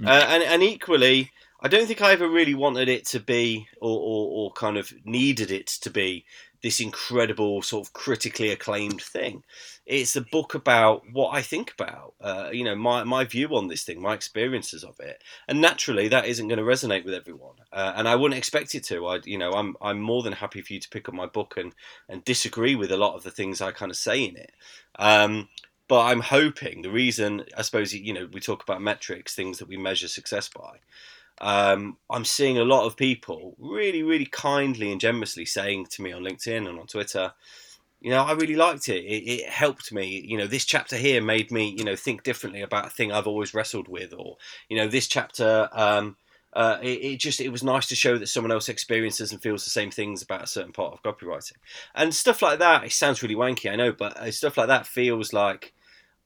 Mm. 0.00 0.08
Uh, 0.08 0.26
and, 0.28 0.42
and 0.42 0.62
equally, 0.62 1.30
I 1.60 1.68
don't 1.68 1.86
think 1.86 2.00
I 2.00 2.12
ever 2.12 2.28
really 2.28 2.54
wanted 2.54 2.88
it 2.88 3.04
to 3.06 3.20
be, 3.20 3.68
or, 3.80 3.98
or, 3.98 4.30
or 4.30 4.52
kind 4.52 4.76
of 4.76 4.92
needed 5.04 5.50
it 5.50 5.66
to 5.66 5.90
be, 5.90 6.24
this 6.62 6.80
incredible 6.80 7.62
sort 7.62 7.86
of 7.86 7.92
critically 7.92 8.50
acclaimed 8.50 9.00
thing. 9.00 9.44
It's 9.86 10.16
a 10.16 10.20
book 10.20 10.54
about 10.54 11.02
what 11.12 11.34
I 11.34 11.42
think 11.42 11.72
about, 11.72 12.14
uh, 12.20 12.50
you 12.52 12.64
know, 12.64 12.74
my, 12.74 13.04
my 13.04 13.24
view 13.24 13.48
on 13.56 13.68
this 13.68 13.84
thing, 13.84 14.02
my 14.02 14.14
experiences 14.14 14.84
of 14.84 14.98
it, 15.00 15.22
and 15.46 15.60
naturally 15.60 16.08
that 16.08 16.26
isn't 16.26 16.48
going 16.48 16.58
to 16.58 16.64
resonate 16.64 17.04
with 17.04 17.14
everyone, 17.14 17.56
uh, 17.72 17.92
and 17.96 18.08
I 18.08 18.16
wouldn't 18.16 18.38
expect 18.38 18.74
it 18.74 18.84
to. 18.84 19.06
I, 19.06 19.20
you 19.24 19.38
know, 19.38 19.52
I'm 19.52 19.76
I'm 19.80 20.00
more 20.00 20.22
than 20.22 20.32
happy 20.32 20.60
for 20.62 20.72
you 20.72 20.80
to 20.80 20.88
pick 20.90 21.08
up 21.08 21.14
my 21.14 21.26
book 21.26 21.54
and 21.56 21.74
and 22.08 22.24
disagree 22.24 22.74
with 22.74 22.92
a 22.92 22.96
lot 22.96 23.14
of 23.14 23.22
the 23.22 23.30
things 23.30 23.60
I 23.60 23.72
kind 23.72 23.90
of 23.90 23.96
say 23.96 24.24
in 24.24 24.36
it. 24.36 24.52
Um, 24.98 25.48
but 25.88 26.04
I'm 26.04 26.20
hoping 26.20 26.82
the 26.82 26.90
reason, 26.90 27.44
I 27.56 27.62
suppose, 27.62 27.94
you 27.94 28.12
know, 28.12 28.28
we 28.30 28.40
talk 28.40 28.62
about 28.62 28.82
metrics, 28.82 29.34
things 29.34 29.58
that 29.58 29.68
we 29.68 29.78
measure 29.78 30.08
success 30.08 30.48
by 30.48 30.80
um, 31.40 31.96
I'm 32.10 32.24
seeing 32.24 32.58
a 32.58 32.64
lot 32.64 32.86
of 32.86 32.96
people 32.96 33.54
really, 33.58 34.02
really 34.02 34.26
kindly 34.26 34.90
and 34.90 35.00
generously 35.00 35.44
saying 35.44 35.86
to 35.90 36.02
me 36.02 36.12
on 36.12 36.22
LinkedIn 36.22 36.68
and 36.68 36.78
on 36.78 36.86
Twitter, 36.86 37.32
you 38.00 38.10
know, 38.10 38.24
I 38.24 38.32
really 38.32 38.54
liked 38.54 38.88
it. 38.88 39.04
it. 39.04 39.24
It 39.28 39.48
helped 39.48 39.92
me. 39.92 40.24
You 40.26 40.38
know, 40.38 40.46
this 40.46 40.64
chapter 40.64 40.96
here 40.96 41.22
made 41.22 41.50
me, 41.50 41.74
you 41.76 41.84
know, 41.84 41.96
think 41.96 42.22
differently 42.22 42.62
about 42.62 42.86
a 42.86 42.90
thing 42.90 43.12
I've 43.12 43.26
always 43.26 43.54
wrestled 43.54 43.88
with, 43.88 44.14
or 44.14 44.36
you 44.68 44.76
know, 44.76 44.88
this 44.88 45.06
chapter. 45.06 45.68
Um, 45.72 46.16
uh, 46.54 46.78
it, 46.82 47.02
it, 47.02 47.16
just 47.18 47.40
it 47.40 47.50
was 47.50 47.62
nice 47.62 47.86
to 47.86 47.94
show 47.94 48.16
that 48.16 48.26
someone 48.26 48.50
else 48.50 48.68
experiences 48.68 49.32
and 49.32 49.42
feels 49.42 49.64
the 49.64 49.70
same 49.70 49.90
things 49.90 50.22
about 50.22 50.42
a 50.42 50.46
certain 50.46 50.72
part 50.72 50.94
of 50.94 51.02
copywriting 51.02 51.52
and 51.94 52.14
stuff 52.14 52.40
like 52.40 52.58
that. 52.58 52.84
It 52.84 52.92
sounds 52.92 53.22
really 53.22 53.34
wanky, 53.34 53.70
I 53.70 53.76
know, 53.76 53.92
but 53.92 54.16
uh, 54.16 54.30
stuff 54.30 54.56
like 54.56 54.68
that 54.68 54.86
feels 54.86 55.32
like 55.32 55.74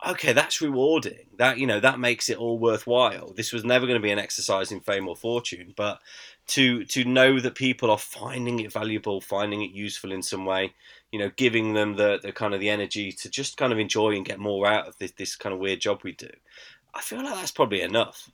okay, 0.06 0.32
that's 0.32 0.60
rewarding. 0.60 1.26
That 1.38 1.58
you 1.58 1.66
know 1.66 1.80
that 1.80 1.98
makes 1.98 2.28
it 2.28 2.38
all 2.38 2.58
worthwhile. 2.58 3.32
This 3.32 3.52
was 3.52 3.64
never 3.64 3.86
going 3.86 3.98
to 3.98 4.02
be 4.02 4.10
an 4.10 4.18
exercise 4.18 4.72
in 4.72 4.80
fame 4.80 5.08
or 5.08 5.16
fortune, 5.16 5.72
but 5.76 6.00
to 6.48 6.84
to 6.86 7.04
know 7.04 7.40
that 7.40 7.54
people 7.54 7.90
are 7.90 7.98
finding 7.98 8.60
it 8.60 8.72
valuable, 8.72 9.20
finding 9.20 9.62
it 9.62 9.70
useful 9.70 10.12
in 10.12 10.22
some 10.22 10.44
way, 10.44 10.74
you 11.10 11.18
know, 11.18 11.30
giving 11.36 11.74
them 11.74 11.96
the 11.96 12.18
the 12.22 12.32
kind 12.32 12.54
of 12.54 12.60
the 12.60 12.70
energy 12.70 13.12
to 13.12 13.30
just 13.30 13.56
kind 13.56 13.72
of 13.72 13.78
enjoy 13.78 14.10
and 14.10 14.26
get 14.26 14.38
more 14.38 14.66
out 14.66 14.86
of 14.88 14.98
this 14.98 15.12
this 15.12 15.36
kind 15.36 15.52
of 15.52 15.60
weird 15.60 15.80
job 15.80 16.00
we 16.02 16.12
do. 16.12 16.30
I 16.94 17.00
feel 17.00 17.22
like 17.22 17.34
that's 17.34 17.52
probably 17.52 17.82
enough. 17.82 18.30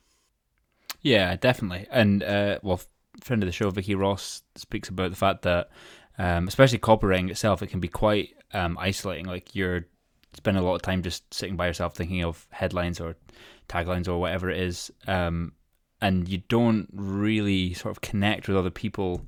Yeah, 1.01 1.35
definitely. 1.35 1.87
And 1.91 2.23
uh, 2.23 2.59
well, 2.61 2.81
friend 3.21 3.41
of 3.43 3.47
the 3.47 3.53
show, 3.53 3.69
Vikki 3.69 3.95
Ross, 3.95 4.41
speaks 4.55 4.89
about 4.89 5.11
the 5.11 5.15
fact 5.15 5.43
that, 5.43 5.69
um, 6.17 6.47
especially 6.47 6.79
copywriting 6.79 7.29
itself, 7.29 7.61
it 7.61 7.67
can 7.67 7.79
be 7.79 7.87
quite 7.87 8.35
um, 8.53 8.77
isolating. 8.77 9.25
Like 9.25 9.55
you're 9.55 9.85
spending 10.33 10.63
a 10.63 10.65
lot 10.65 10.75
of 10.75 10.81
time 10.81 11.03
just 11.03 11.33
sitting 11.33 11.55
by 11.55 11.67
yourself 11.67 11.95
thinking 11.95 12.23
of 12.23 12.47
headlines 12.51 12.99
or 12.99 13.15
taglines 13.67 14.07
or 14.07 14.19
whatever 14.19 14.49
it 14.49 14.59
is, 14.59 14.91
um, 15.07 15.53
and 16.01 16.29
you 16.29 16.39
don't 16.47 16.87
really 16.93 17.73
sort 17.73 17.91
of 17.91 18.01
connect 18.01 18.47
with 18.47 18.57
other 18.57 18.69
people. 18.69 19.25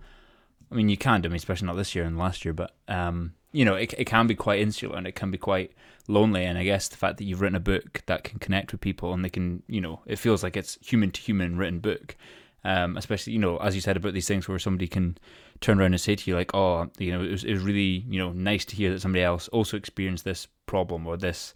I 0.72 0.76
mean, 0.76 0.90
you 0.90 0.98
can 0.98 1.22
do, 1.22 1.28
I 1.28 1.30
mean, 1.30 1.38
especially 1.38 1.68
not 1.68 1.76
this 1.76 1.96
year 1.96 2.06
and 2.06 2.18
last 2.18 2.46
year, 2.46 2.54
but 2.54 2.76
um, 2.88 3.34
you 3.52 3.66
know, 3.66 3.76
it, 3.76 3.94
it 3.98 4.06
can 4.06 4.28
be 4.28 4.36
quite 4.36 4.60
insular 4.60 4.98
and 4.98 5.06
it 5.06 5.16
can 5.16 5.32
be 5.32 5.38
quite 5.38 5.74
lonely. 6.08 6.46
And 6.46 6.58
I 6.58 6.64
guess 6.64 6.88
the 6.88 6.98
fact 6.98 7.18
that 7.18 7.26
you've 7.26 7.42
written 7.42 7.56
a 7.56 7.60
book 7.60 8.04
that 8.06 8.24
can 8.24 8.40
connect 8.40 8.72
with 8.72 8.82
people 8.82 9.14
and 9.14 9.24
they 9.24 9.30
can, 9.30 9.64
you 9.68 9.82
know, 9.82 10.02
it 10.06 10.20
feels 10.20 10.44
like 10.44 10.56
it's 10.56 10.78
human 10.82 11.12
to 11.12 11.22
human 11.22 11.58
written 11.58 11.80
book. 11.80 12.16
Um, 12.64 12.96
especially, 12.96 13.34
you 13.34 13.40
know, 13.40 13.58
as 13.58 13.74
you 13.74 13.82
said 13.82 13.98
about 13.98 14.14
these 14.14 14.28
things 14.28 14.48
where 14.48 14.60
somebody 14.60 14.88
can 14.88 15.18
turn 15.62 15.80
around 15.80 15.94
and 15.94 16.02
say 16.02 16.16
to 16.16 16.30
you, 16.30 16.36
like, 16.36 16.54
oh, 16.54 16.90
you 16.98 17.12
know, 17.12 17.24
it 17.24 17.32
was, 17.32 17.44
it 17.44 17.54
was 17.54 17.64
really, 17.64 18.04
you 18.10 18.20
know, 18.20 18.32
nice 18.32 18.66
to 18.66 18.76
hear 18.76 18.92
that 18.92 19.02
somebody 19.02 19.24
else 19.24 19.48
also 19.50 19.78
experienced 19.78 20.26
this 20.26 20.48
problem 20.66 21.08
or 21.08 21.18
this 21.18 21.54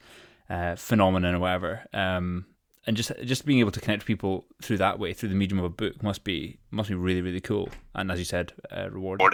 uh, 0.50 0.75
phenomenon 0.75 1.35
or 1.35 1.39
whatever. 1.39 1.85
Um, 1.93 2.45
and 2.88 2.95
just 2.95 3.12
just 3.24 3.45
being 3.45 3.59
able 3.59 3.71
to 3.71 3.79
connect 3.79 4.05
people 4.05 4.45
through 4.62 4.77
that 4.77 5.00
way, 5.00 5.13
through 5.13 5.29
the 5.29 5.35
medium 5.35 5.57
of 5.57 5.65
a 5.65 5.69
book, 5.69 6.03
must 6.03 6.24
be 6.24 6.59
must 6.69 6.89
be 6.89 6.95
really 6.95 7.21
really 7.21 7.41
cool. 7.41 7.69
And 7.95 8.12
as 8.12 8.19
you 8.19 8.25
said, 8.25 8.53
uh, 8.71 8.89
rewarding. 8.91 9.27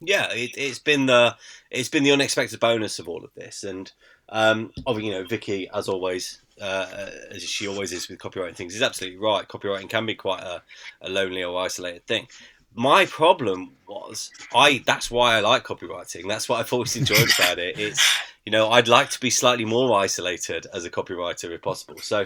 Yeah, 0.00 0.28
it, 0.30 0.56
has 0.56 0.78
been 0.78 1.06
the 1.06 1.34
it's 1.70 1.88
been 1.88 2.04
the 2.04 2.12
unexpected 2.12 2.60
bonus 2.60 2.98
of 2.98 3.08
all 3.08 3.24
of 3.24 3.32
this, 3.34 3.64
and 3.64 3.90
um, 4.28 4.70
obviously, 4.86 5.10
you 5.10 5.18
know, 5.18 5.26
Vikki, 5.26 5.68
as 5.74 5.88
always, 5.88 6.40
uh, 6.60 6.86
as 7.30 7.42
she 7.42 7.66
always 7.66 7.92
is 7.92 8.08
with 8.08 8.18
copywriting 8.18 8.54
things, 8.54 8.76
is 8.76 8.82
absolutely 8.82 9.18
right. 9.18 9.48
Copywriting 9.48 9.88
can 9.88 10.06
be 10.06 10.14
quite 10.14 10.42
a, 10.42 10.62
a 11.00 11.08
lonely 11.08 11.42
or 11.42 11.58
isolated 11.60 12.06
thing. 12.06 12.28
My 12.74 13.06
problem 13.06 13.72
was 13.88 14.30
I. 14.54 14.82
That's 14.86 15.10
why 15.10 15.36
I 15.36 15.40
like 15.40 15.64
copywriting. 15.64 16.28
That's 16.28 16.48
what 16.48 16.60
I've 16.60 16.72
always 16.72 16.96
enjoyed 16.96 17.30
about 17.38 17.58
it. 17.58 17.78
It's 17.78 18.04
you 18.44 18.52
know 18.52 18.70
I'd 18.70 18.88
like 18.88 19.10
to 19.10 19.20
be 19.20 19.30
slightly 19.30 19.64
more 19.64 19.98
isolated 19.98 20.66
as 20.72 20.84
a 20.84 20.90
copywriter 20.90 21.50
if 21.50 21.62
possible. 21.62 21.98
So 21.98 22.24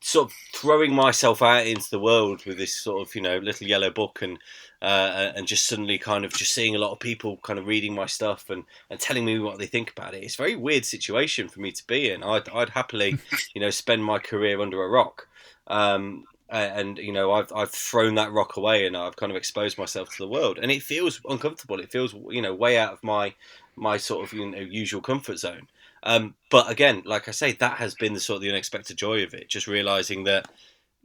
sort 0.00 0.30
of 0.30 0.36
throwing 0.54 0.94
myself 0.94 1.40
out 1.40 1.66
into 1.66 1.88
the 1.90 1.98
world 1.98 2.44
with 2.44 2.58
this 2.58 2.74
sort 2.74 3.06
of 3.06 3.14
you 3.14 3.22
know 3.22 3.38
little 3.38 3.66
yellow 3.66 3.90
book 3.90 4.20
and 4.20 4.38
uh, 4.82 5.32
and 5.34 5.46
just 5.46 5.66
suddenly 5.66 5.96
kind 5.96 6.26
of 6.26 6.32
just 6.34 6.52
seeing 6.52 6.74
a 6.74 6.78
lot 6.78 6.92
of 6.92 7.00
people 7.00 7.38
kind 7.38 7.58
of 7.58 7.66
reading 7.66 7.94
my 7.94 8.04
stuff 8.04 8.50
and, 8.50 8.64
and 8.90 9.00
telling 9.00 9.24
me 9.24 9.38
what 9.38 9.58
they 9.58 9.66
think 9.66 9.90
about 9.90 10.12
it. 10.12 10.22
It's 10.22 10.34
a 10.34 10.42
very 10.42 10.56
weird 10.56 10.84
situation 10.84 11.48
for 11.48 11.60
me 11.60 11.72
to 11.72 11.86
be 11.86 12.10
in. 12.10 12.22
I'd, 12.22 12.50
I'd 12.50 12.68
happily 12.68 13.16
you 13.54 13.62
know 13.62 13.70
spend 13.70 14.04
my 14.04 14.18
career 14.18 14.60
under 14.60 14.82
a 14.82 14.88
rock. 14.88 15.26
Um, 15.68 16.24
and 16.62 16.98
you 16.98 17.12
know 17.12 17.32
I've 17.32 17.52
I've 17.52 17.70
thrown 17.70 18.14
that 18.16 18.32
rock 18.32 18.56
away 18.56 18.86
and 18.86 18.96
I've 18.96 19.16
kind 19.16 19.30
of 19.30 19.36
exposed 19.36 19.78
myself 19.78 20.10
to 20.10 20.18
the 20.18 20.28
world 20.28 20.58
and 20.60 20.70
it 20.70 20.82
feels 20.82 21.20
uncomfortable. 21.28 21.80
It 21.80 21.90
feels 21.90 22.14
you 22.30 22.42
know 22.42 22.54
way 22.54 22.78
out 22.78 22.92
of 22.92 23.02
my 23.02 23.34
my 23.76 23.96
sort 23.96 24.24
of 24.24 24.32
you 24.32 24.50
know 24.50 24.58
usual 24.58 25.00
comfort 25.00 25.38
zone. 25.38 25.68
Um, 26.04 26.34
but 26.50 26.70
again, 26.70 27.02
like 27.06 27.28
I 27.28 27.32
say, 27.32 27.52
that 27.52 27.78
has 27.78 27.94
been 27.94 28.12
the 28.12 28.20
sort 28.20 28.36
of 28.36 28.42
the 28.42 28.50
unexpected 28.50 28.96
joy 28.96 29.24
of 29.24 29.34
it. 29.34 29.48
Just 29.48 29.66
realizing 29.66 30.24
that, 30.24 30.46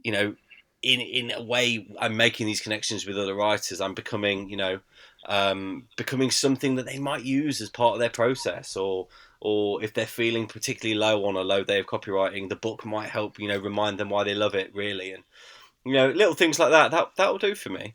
you 0.02 0.12
know, 0.12 0.36
in 0.82 1.00
in 1.00 1.30
a 1.32 1.42
way, 1.42 1.86
I'm 1.98 2.16
making 2.16 2.46
these 2.46 2.60
connections 2.60 3.06
with 3.06 3.18
other 3.18 3.34
writers. 3.34 3.80
I'm 3.80 3.94
becoming, 3.94 4.50
you 4.50 4.56
know, 4.56 4.80
um, 5.26 5.88
becoming 5.96 6.30
something 6.30 6.76
that 6.76 6.86
they 6.86 6.98
might 6.98 7.24
use 7.24 7.60
as 7.60 7.70
part 7.70 7.94
of 7.94 8.00
their 8.00 8.10
process, 8.10 8.76
or 8.76 9.08
or 9.40 9.82
if 9.82 9.94
they're 9.94 10.06
feeling 10.06 10.46
particularly 10.46 10.98
low 10.98 11.24
on 11.26 11.36
a 11.36 11.40
low 11.40 11.64
day 11.64 11.80
of 11.80 11.86
copywriting, 11.86 12.48
the 12.48 12.56
book 12.56 12.84
might 12.84 13.08
help, 13.08 13.38
you 13.38 13.48
know, 13.48 13.58
remind 13.58 13.98
them 13.98 14.10
why 14.10 14.24
they 14.24 14.34
love 14.34 14.54
it 14.54 14.74
really, 14.74 15.12
and 15.12 15.24
you 15.84 15.94
know, 15.94 16.10
little 16.10 16.34
things 16.34 16.58
like 16.58 16.70
that. 16.70 16.90
That 16.90 17.16
that 17.16 17.30
will 17.30 17.38
do 17.38 17.54
for 17.54 17.70
me. 17.70 17.94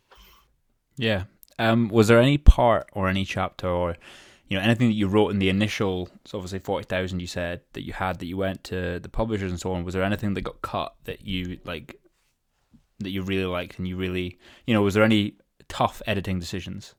Yeah. 0.97 1.23
Um, 1.57 1.87
was 1.87 2.07
there 2.07 2.19
any 2.19 2.37
part 2.37 2.89
or 2.93 3.07
any 3.07 3.23
chapter 3.23 3.67
or 3.67 3.95
you 4.47 4.57
know 4.57 4.63
anything 4.63 4.87
that 4.87 4.95
you 4.95 5.07
wrote 5.07 5.29
in 5.29 5.39
the 5.39 5.49
initial 5.49 6.09
so 6.25 6.37
obviously 6.37 6.59
40,000 6.59 7.19
you 7.19 7.27
said 7.27 7.61
that 7.73 7.83
you 7.83 7.93
had 7.93 8.19
that 8.19 8.25
you 8.25 8.37
went 8.37 8.63
to 8.65 8.99
the 8.99 9.09
publishers 9.09 9.51
and 9.51 9.59
so 9.59 9.71
on 9.71 9.83
was 9.83 9.93
there 9.93 10.03
anything 10.03 10.33
that 10.33 10.41
got 10.41 10.61
cut 10.61 10.95
that 11.05 11.25
you 11.25 11.59
like 11.63 11.99
that 12.99 13.09
you 13.09 13.21
really 13.21 13.45
liked 13.45 13.79
and 13.79 13.87
you 13.87 13.95
really 13.95 14.37
you 14.67 14.73
know 14.73 14.81
was 14.81 14.93
there 14.93 15.03
any 15.03 15.35
tough 15.67 16.01
editing 16.05 16.39
decisions 16.39 16.93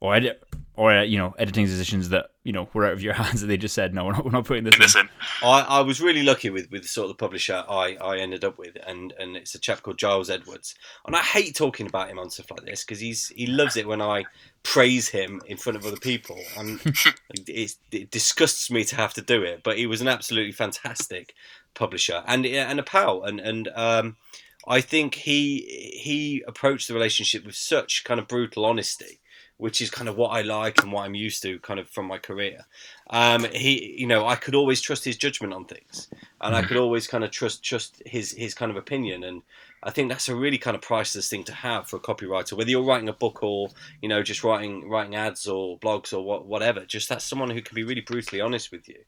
or 0.00 0.14
edit 0.14 0.42
or 0.80 0.92
uh, 0.92 1.02
you 1.02 1.18
know 1.18 1.34
editing 1.38 1.66
decisions 1.66 2.08
that 2.08 2.30
you 2.42 2.52
know 2.52 2.66
were 2.72 2.86
out 2.86 2.92
of 2.92 3.02
your 3.02 3.12
hands 3.22 3.42
that 3.42 3.46
they 3.46 3.56
just 3.56 3.74
said 3.74 3.94
no 3.94 4.06
we're 4.06 4.12
not, 4.12 4.24
we're 4.24 4.30
not 4.30 4.44
putting 4.46 4.64
this, 4.64 4.94
in. 4.94 5.02
in. 5.02 5.08
I, 5.42 5.60
I 5.60 5.80
was 5.80 6.00
really 6.00 6.22
lucky 6.22 6.48
with 6.50 6.70
with 6.70 6.86
sort 6.86 7.04
of 7.04 7.10
the 7.10 7.20
publisher 7.22 7.64
I, 7.68 7.96
I 8.00 8.16
ended 8.16 8.44
up 8.44 8.58
with 8.58 8.76
and 8.86 9.12
and 9.18 9.36
it's 9.36 9.54
a 9.54 9.58
chap 9.58 9.82
called 9.82 9.98
Giles 9.98 10.30
Edwards 10.30 10.74
and 11.06 11.14
I 11.14 11.20
hate 11.20 11.54
talking 11.54 11.86
about 11.86 12.08
him 12.08 12.18
on 12.18 12.30
stuff 12.30 12.50
like 12.50 12.64
this 12.64 12.82
because 12.82 13.00
he's 13.00 13.28
he 13.28 13.46
loves 13.46 13.76
it 13.76 13.86
when 13.86 14.00
I 14.00 14.24
praise 14.62 15.08
him 15.08 15.40
in 15.46 15.56
front 15.56 15.76
of 15.76 15.86
other 15.86 15.98
people 15.98 16.38
and 16.56 16.80
it, 17.46 17.76
it 17.92 18.10
disgusts 18.10 18.70
me 18.70 18.84
to 18.84 18.96
have 18.96 19.14
to 19.14 19.22
do 19.22 19.42
it 19.42 19.62
but 19.62 19.76
he 19.76 19.86
was 19.86 20.00
an 20.00 20.08
absolutely 20.08 20.52
fantastic 20.52 21.34
publisher 21.74 22.22
and 22.26 22.46
and 22.46 22.80
a 22.80 22.82
pal 22.82 23.22
and 23.22 23.38
and 23.38 23.68
um 23.74 24.16
I 24.66 24.80
think 24.82 25.14
he 25.14 25.92
he 25.94 26.42
approached 26.46 26.88
the 26.88 26.94
relationship 26.94 27.44
with 27.46 27.56
such 27.56 28.04
kind 28.04 28.20
of 28.20 28.28
brutal 28.28 28.64
honesty 28.64 29.19
which 29.60 29.82
is 29.82 29.90
kind 29.90 30.08
of 30.08 30.16
what 30.16 30.28
I 30.28 30.40
like 30.40 30.82
and 30.82 30.90
what 30.90 31.04
I'm 31.04 31.14
used 31.14 31.42
to 31.42 31.58
kind 31.60 31.78
of 31.78 31.88
from 31.88 32.06
my 32.06 32.18
career. 32.18 32.64
Um, 33.10 33.44
he, 33.52 33.94
you 33.98 34.06
know, 34.06 34.26
I 34.26 34.34
could 34.34 34.54
always 34.54 34.80
trust 34.80 35.04
his 35.04 35.16
judgment 35.16 35.52
on 35.52 35.66
things, 35.66 36.08
and 36.40 36.54
I 36.54 36.60
mm-hmm. 36.60 36.68
could 36.68 36.76
always 36.78 37.06
kind 37.06 37.24
of 37.24 37.30
trust 37.30 37.62
trust 37.62 38.02
his 38.06 38.32
his 38.32 38.54
kind 38.54 38.70
of 38.70 38.76
opinion. 38.76 39.22
And 39.24 39.42
I 39.82 39.90
think 39.90 40.08
that's 40.08 40.28
a 40.28 40.34
really 40.34 40.58
kind 40.58 40.74
of 40.74 40.82
priceless 40.82 41.28
thing 41.28 41.44
to 41.44 41.52
have 41.52 41.88
for 41.88 41.96
a 41.96 42.00
copywriter, 42.00 42.54
whether 42.54 42.70
you're 42.70 42.82
writing 42.82 43.08
a 43.08 43.12
book 43.12 43.42
or 43.42 43.68
you 44.00 44.08
know 44.08 44.22
just 44.22 44.42
writing 44.42 44.88
writing 44.88 45.14
ads 45.14 45.46
or 45.46 45.78
blogs 45.78 46.12
or 46.12 46.24
what, 46.24 46.46
whatever. 46.46 46.86
Just 46.86 47.08
that's 47.10 47.24
someone 47.24 47.50
who 47.50 47.62
can 47.62 47.74
be 47.74 47.84
really 47.84 48.00
brutally 48.00 48.40
honest 48.40 48.72
with 48.72 48.88
you. 48.88 49.00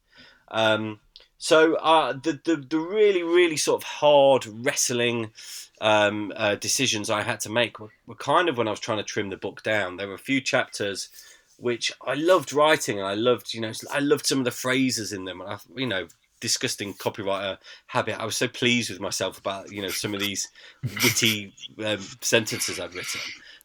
Um, 0.48 1.00
so 1.38 1.74
uh, 1.76 2.12
the, 2.12 2.40
the 2.44 2.56
the 2.56 2.78
really 2.78 3.22
really 3.22 3.56
sort 3.56 3.82
of 3.82 3.84
hard 3.84 4.46
wrestling 4.46 5.30
um, 5.82 6.32
uh, 6.36 6.54
decisions 6.54 7.10
I 7.10 7.22
had 7.22 7.40
to 7.40 7.50
make 7.50 7.80
were, 7.80 7.90
were, 8.06 8.14
kind 8.14 8.48
of 8.48 8.56
when 8.56 8.68
I 8.68 8.70
was 8.70 8.78
trying 8.78 8.98
to 8.98 9.04
trim 9.04 9.30
the 9.30 9.36
book 9.36 9.64
down. 9.64 9.96
There 9.96 10.06
were 10.06 10.14
a 10.14 10.18
few 10.18 10.40
chapters 10.40 11.08
which 11.58 11.92
I 12.06 12.14
loved 12.14 12.52
writing, 12.52 12.98
and 12.98 13.06
I 13.06 13.14
loved, 13.14 13.52
you 13.52 13.60
know, 13.60 13.72
I 13.90 13.98
loved 13.98 14.24
some 14.24 14.38
of 14.38 14.44
the 14.44 14.52
phrases 14.52 15.12
in 15.12 15.24
them, 15.24 15.40
and 15.40 15.50
I, 15.50 15.58
you 15.76 15.86
know, 15.86 16.06
disgusting 16.40 16.94
copywriter 16.94 17.58
habit. 17.88 18.20
I 18.20 18.24
was 18.24 18.36
so 18.36 18.46
pleased 18.46 18.90
with 18.90 19.00
myself 19.00 19.38
about, 19.38 19.72
you 19.72 19.82
know, 19.82 19.88
some 19.88 20.14
of 20.14 20.20
these 20.20 20.48
witty 21.02 21.52
um, 21.84 22.00
sentences 22.20 22.78
I'd 22.78 22.94
written. 22.94 23.20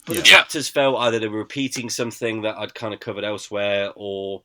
But 0.08 0.15
yeah. 0.15 0.21
the 0.21 0.27
chapters 0.27 0.67
felt 0.67 0.97
either 0.97 1.19
they 1.19 1.27
were 1.27 1.38
repeating 1.38 1.89
something 1.89 2.41
that 2.41 2.58
I'd 2.58 2.73
kind 2.73 2.95
of 2.95 2.99
covered 2.99 3.25
elsewhere, 3.25 3.91
or 3.95 4.41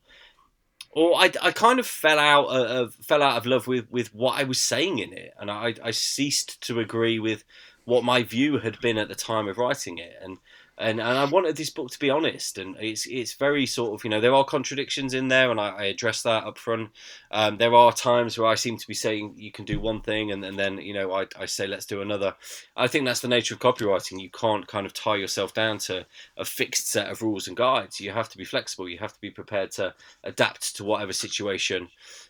or 0.95 1.15
I, 1.15 1.31
I 1.41 1.51
kind 1.51 1.79
of 1.79 1.87
fell 1.87 2.19
out 2.19 2.45
of 2.45 2.95
fell 2.95 3.23
out 3.23 3.37
of 3.37 3.45
love 3.45 3.67
with, 3.67 3.89
with 3.91 4.13
what 4.13 4.39
I 4.39 4.43
was 4.43 4.61
saying 4.61 4.99
in 4.99 5.13
it, 5.13 5.33
and 5.39 5.49
I, 5.49 5.75
I 5.83 5.91
ceased 5.91 6.61
to 6.67 6.79
agree 6.79 7.19
with 7.19 7.43
what 7.85 8.03
my 8.03 8.23
view 8.23 8.59
had 8.59 8.79
been 8.79 8.97
at 8.97 9.09
the 9.09 9.15
time 9.15 9.47
of 9.47 9.57
writing 9.57 9.97
it, 9.97 10.13
and 10.21 10.37
and 10.77 10.99
and 10.99 11.17
I 11.17 11.25
wanted 11.25 11.55
this 11.55 11.69
book 11.69 11.91
to 11.91 11.99
be 11.99 12.09
honest, 12.09 12.57
and 12.57 12.75
it's 12.79 13.05
it's 13.05 13.33
very 13.33 13.65
sort 13.65 13.93
of 13.93 14.03
you 14.03 14.09
know 14.09 14.19
there 14.19 14.33
are 14.33 14.43
contradictions 14.43 15.13
in 15.13 15.27
there, 15.27 15.51
and 15.51 15.59
I, 15.59 15.69
I 15.69 15.83
address 15.85 16.23
that 16.23 16.45
up 16.45 16.57
front. 16.57 16.89
Um, 17.29 17.57
there 17.57 17.75
are 17.75 17.93
times 17.93 18.37
where 18.37 18.47
I 18.47 18.55
seem 18.55 18.77
to 18.77 18.87
be 18.87 18.95
saying 18.95 19.35
you 19.37 19.51
can 19.51 19.65
do 19.65 19.79
one 19.79 20.01
thing, 20.01 20.31
and, 20.31 20.43
and 20.43 20.57
then 20.57 20.79
you 20.79 20.93
know 20.93 21.11
I, 21.11 21.27
I 21.39 21.45
say 21.45 21.67
let's 21.67 21.85
do 21.85 22.01
another. 22.01 22.35
I 22.75 22.87
think 22.87 23.05
that's 23.05 23.19
the 23.19 23.27
nature 23.27 23.53
of 23.53 23.59
copywriting. 23.59 24.19
You 24.19 24.31
can't 24.31 24.67
kind 24.67 24.85
of 24.85 24.93
tie 24.93 25.17
yourself 25.17 25.53
down 25.53 25.77
to 25.79 26.07
a 26.37 26.45
fixed 26.45 26.87
set 26.87 27.09
of 27.09 27.21
rules 27.21 27.47
and 27.47 27.55
guides. 27.55 28.01
You 28.01 28.11
have 28.11 28.29
to 28.29 28.37
be 28.37 28.45
flexible. 28.45 28.89
You 28.89 28.97
have 28.97 29.13
to 29.13 29.21
be 29.21 29.29
prepared 29.29 29.71
to 29.73 29.93
adapt 30.23 30.75
to 30.77 30.83
whatever 30.83 31.13
situation 31.13 31.89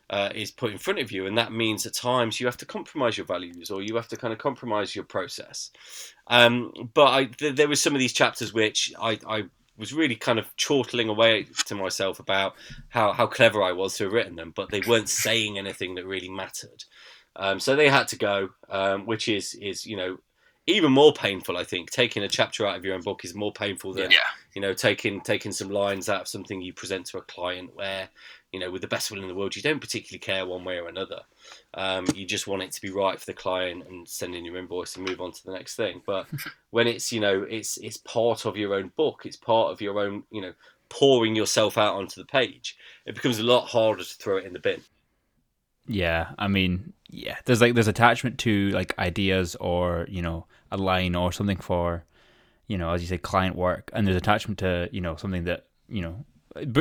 uh, 0.09 0.29
is 0.35 0.51
put 0.51 0.71
in 0.71 0.77
front 0.77 0.99
of 0.99 1.11
you, 1.11 1.25
and 1.25 1.37
that 1.37 1.53
means 1.53 1.85
at 1.85 1.93
times 1.93 2.39
you 2.39 2.45
have 2.45 2.57
to 2.57 2.65
compromise 2.65 3.17
your 3.17 3.25
values 3.25 3.71
or 3.71 3.81
you 3.81 3.95
have 3.95 4.09
to 4.09 4.17
kind 4.17 4.33
of 4.33 4.39
compromise 4.39 4.95
your 4.95 5.05
process. 5.05 5.71
Um, 6.27 6.89
but 6.93 7.11
I, 7.11 7.25
th- 7.25 7.55
there 7.55 7.67
were 7.67 7.75
some 7.75 7.93
of 7.93 7.99
these 7.99 8.13
chapters 8.13 8.53
which 8.53 8.93
I, 8.99 9.19
I 9.27 9.43
was 9.77 9.93
really 9.93 10.15
kind 10.15 10.39
of 10.39 10.55
chortling 10.55 11.09
away 11.09 11.47
to 11.65 11.75
myself 11.75 12.19
about 12.19 12.53
how, 12.89 13.11
how 13.13 13.27
clever 13.27 13.61
I 13.61 13.71
was 13.71 13.97
to 13.97 14.05
have 14.05 14.13
written 14.13 14.35
them, 14.35 14.53
but 14.55 14.69
they 14.69 14.81
weren't 14.81 15.09
saying 15.09 15.57
anything 15.57 15.95
that 15.95 16.05
really 16.05 16.29
mattered. 16.29 16.83
Um, 17.35 17.59
so 17.59 17.75
they 17.75 17.89
had 17.89 18.07
to 18.09 18.15
go, 18.15 18.49
um, 18.69 19.05
which 19.05 19.27
is 19.27 19.55
is 19.55 19.85
you 19.85 19.97
know 19.97 20.17
even 20.67 20.91
more 20.91 21.13
painful. 21.13 21.57
I 21.57 21.63
think 21.63 21.89
taking 21.89 22.23
a 22.23 22.29
chapter 22.29 22.65
out 22.67 22.77
of 22.77 22.85
your 22.85 22.95
own 22.95 23.01
book 23.01 23.25
is 23.25 23.33
more 23.33 23.51
painful 23.51 23.93
than 23.93 24.11
yeah. 24.11 24.19
you 24.53 24.61
know 24.61 24.73
taking 24.73 25.21
taking 25.21 25.51
some 25.51 25.69
lines 25.69 26.09
out 26.09 26.21
of 26.21 26.27
something 26.27 26.61
you 26.61 26.73
present 26.73 27.07
to 27.07 27.17
a 27.17 27.21
client 27.21 27.71
where 27.73 28.09
you 28.53 28.59
know, 28.59 28.71
with 28.71 28.83
the 28.83 28.87
best 28.87 29.11
will 29.11 29.21
in 29.21 29.27
the 29.27 29.35
world, 29.35 29.55
you 29.55 29.61
don't 29.61 29.81
particularly 29.81 30.19
care 30.19 30.45
one 30.45 30.63
way 30.63 30.77
or 30.77 30.87
another. 30.87 31.21
Um, 31.73 32.05
you 32.13 32.25
just 32.25 32.47
want 32.47 32.61
it 32.61 32.71
to 32.73 32.81
be 32.81 32.91
right 32.91 33.19
for 33.19 33.25
the 33.25 33.33
client 33.33 33.83
and 33.89 34.07
send 34.07 34.35
in 34.35 34.45
your 34.45 34.57
invoice 34.57 34.95
and 34.95 35.07
move 35.07 35.19
on 35.19 35.31
to 35.31 35.43
the 35.43 35.51
next 35.51 35.75
thing. 35.75 36.03
But 36.05 36.27
when 36.69 36.87
it's 36.87 37.11
you 37.11 37.19
know 37.19 37.45
it's 37.49 37.77
it's 37.77 37.97
part 37.97 38.45
of 38.45 38.55
your 38.55 38.75
own 38.75 38.91
book, 38.95 39.23
it's 39.25 39.35
part 39.35 39.71
of 39.71 39.81
your 39.81 39.99
own 39.99 40.23
you 40.31 40.41
know 40.41 40.53
pouring 40.93 41.35
yourself 41.35 41.77
out 41.77 41.95
onto 41.95 42.21
the 42.21 42.27
page, 42.27 42.77
it 43.05 43.15
becomes 43.15 43.39
a 43.39 43.43
lot 43.43 43.65
harder 43.65 44.03
to 44.03 44.15
throw 44.15 44.37
it 44.37 44.45
in 44.45 44.53
the 44.53 44.59
bin. 44.59 44.81
Yeah, 45.87 46.29
I 46.37 46.47
mean, 46.47 46.93
yeah, 47.09 47.37
there's 47.45 47.59
like 47.59 47.73
there's 47.73 47.87
attachment 47.87 48.37
to 48.39 48.69
like 48.69 48.97
ideas 48.99 49.55
or 49.55 50.05
you 50.09 50.21
know 50.21 50.45
a 50.71 50.77
line 50.77 51.15
or 51.15 51.31
something 51.31 51.57
for 51.57 52.05
you 52.67 52.77
know 52.77 52.91
as 52.91 53.01
you 53.01 53.07
say 53.07 53.17
client 53.17 53.55
work, 53.55 53.89
and 53.93 54.05
there's 54.05 54.15
attachment 54.15 54.59
to 54.59 54.87
you 54.91 55.01
know 55.01 55.15
something 55.15 55.45
that 55.45 55.65
you 55.89 56.01
know 56.01 56.23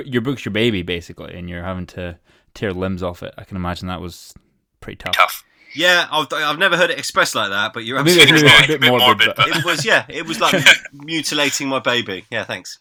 your 0.05 0.23
book's 0.23 0.45
your 0.45 0.53
baby 0.53 0.83
basically, 0.83 1.35
and 1.35 1.49
you're 1.49 1.63
having 1.63 1.87
to 1.87 2.19
tear 2.55 2.73
limbs 2.73 3.03
off 3.03 3.23
it. 3.23 3.35
I 3.39 3.45
can 3.45 3.57
imagine 3.57 3.89
that 3.89 4.01
was 4.01 4.35
pretty 4.81 4.97
tough. 4.97 5.15
Tough. 5.15 5.45
Yeah, 5.75 6.07
I've, 6.11 6.27
I've 6.33 6.59
never 6.59 6.77
heard 6.77 6.91
it 6.91 6.99
expressed 6.99 7.35
like 7.35 7.51
that, 7.51 7.73
but 7.73 7.85
you're 7.85 7.99
absolutely 7.99 8.33
maybe, 8.33 8.47
right. 8.47 8.71
a 8.71 8.79
bit 8.79 8.89
morbid. 8.91 9.33
But... 9.35 9.49
It 9.49 9.65
was, 9.65 9.85
yeah, 9.85 10.05
it 10.09 10.27
was 10.27 10.39
like 10.39 10.63
mutilating 10.93 11.69
my 11.69 11.79
baby. 11.79 12.27
Yeah, 12.31 12.45
thanks. 12.45 12.79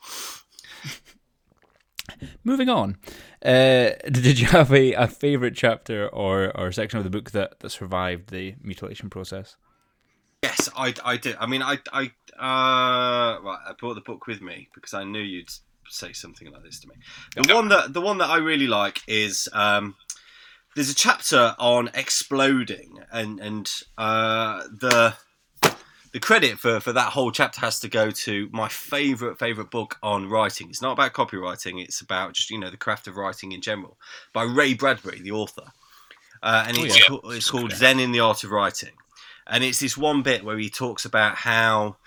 Moving 2.44 2.68
on, 2.68 2.98
uh, 3.44 3.92
did 4.12 4.40
you 4.40 4.48
have 4.48 4.74
a, 4.74 4.94
a 4.94 5.08
favorite 5.08 5.56
chapter 5.56 6.08
or, 6.10 6.56
or 6.58 6.72
section 6.72 6.98
of 6.98 7.04
the 7.04 7.10
book 7.10 7.32
that, 7.32 7.60
that 7.62 7.70
survived 7.70 8.30
the 8.30 8.56
mutilation 8.62 9.10
process? 9.10 9.56
Yes, 10.44 10.70
I, 10.76 10.94
I 11.06 11.18
did. 11.18 11.38
I 11.40 11.46
mean, 11.46 11.62
I, 11.62 11.78
I, 11.94 12.12
uh, 12.38 13.40
right, 13.42 13.60
I 13.70 13.74
brought 13.80 13.94
the 13.94 14.02
book 14.02 14.28
with 14.28 14.42
me 14.42 14.70
because 14.74 14.94
I 14.94 15.04
knew 15.04 15.20
you'd 15.20 15.50
say 15.92 16.14
something 16.14 16.52
like 16.52 16.64
this 16.64 16.80
to 16.80 16.88
me. 16.88 16.96
The 17.36 17.54
one 17.54 17.70
that 17.70 17.94
the 17.94 18.02
one 18.02 18.18
that 18.20 18.30
I 18.30 18.38
really 18.38 18.68
like 18.68 19.02
is 19.08 19.50
um, 19.54 19.96
there's 20.76 20.90
a 20.90 20.96
chapter 20.96 21.56
on 21.60 21.90
exploding, 21.94 23.00
and 23.12 23.40
and 23.40 23.72
uh, 23.98 24.64
the 24.72 25.16
the 26.14 26.20
credit 26.20 26.60
for, 26.60 26.80
for 26.80 26.92
that 26.94 27.14
whole 27.14 27.32
chapter 27.32 27.62
has 27.62 27.80
to 27.80 27.88
go 27.88 28.12
to 28.12 28.50
my 28.52 28.68
favorite 28.68 29.40
favorite 29.40 29.72
book 29.72 29.98
on 30.04 30.30
writing. 30.30 30.70
It's 30.70 30.82
not 30.82 30.94
about 30.94 31.14
copywriting; 31.14 31.82
it's 31.82 32.02
about 32.02 32.34
just 32.34 32.50
you 32.50 32.60
know 32.60 32.70
the 32.70 32.78
craft 32.78 33.08
of 33.08 33.18
writing 33.18 33.52
in 33.52 33.62
general 33.62 33.98
by 34.34 34.44
Ray 34.44 34.74
Bradbury, 34.74 35.22
the 35.22 35.32
author, 35.32 35.72
uh, 36.44 36.66
and 36.68 36.78
it's, 36.78 36.98
oh, 37.10 37.20
yeah. 37.24 37.36
it's 37.36 37.50
called 37.50 37.72
Zen 37.72 38.00
in 38.00 38.12
the 38.12 38.20
Art 38.20 38.44
of 38.44 38.52
Writing. 38.52 38.92
And 39.48 39.64
it's 39.64 39.80
this 39.80 39.98
one 39.98 40.22
bit 40.22 40.46
where 40.46 40.58
he 40.58 40.70
talks 40.70 41.04
about 41.04 41.36
how 41.36 41.98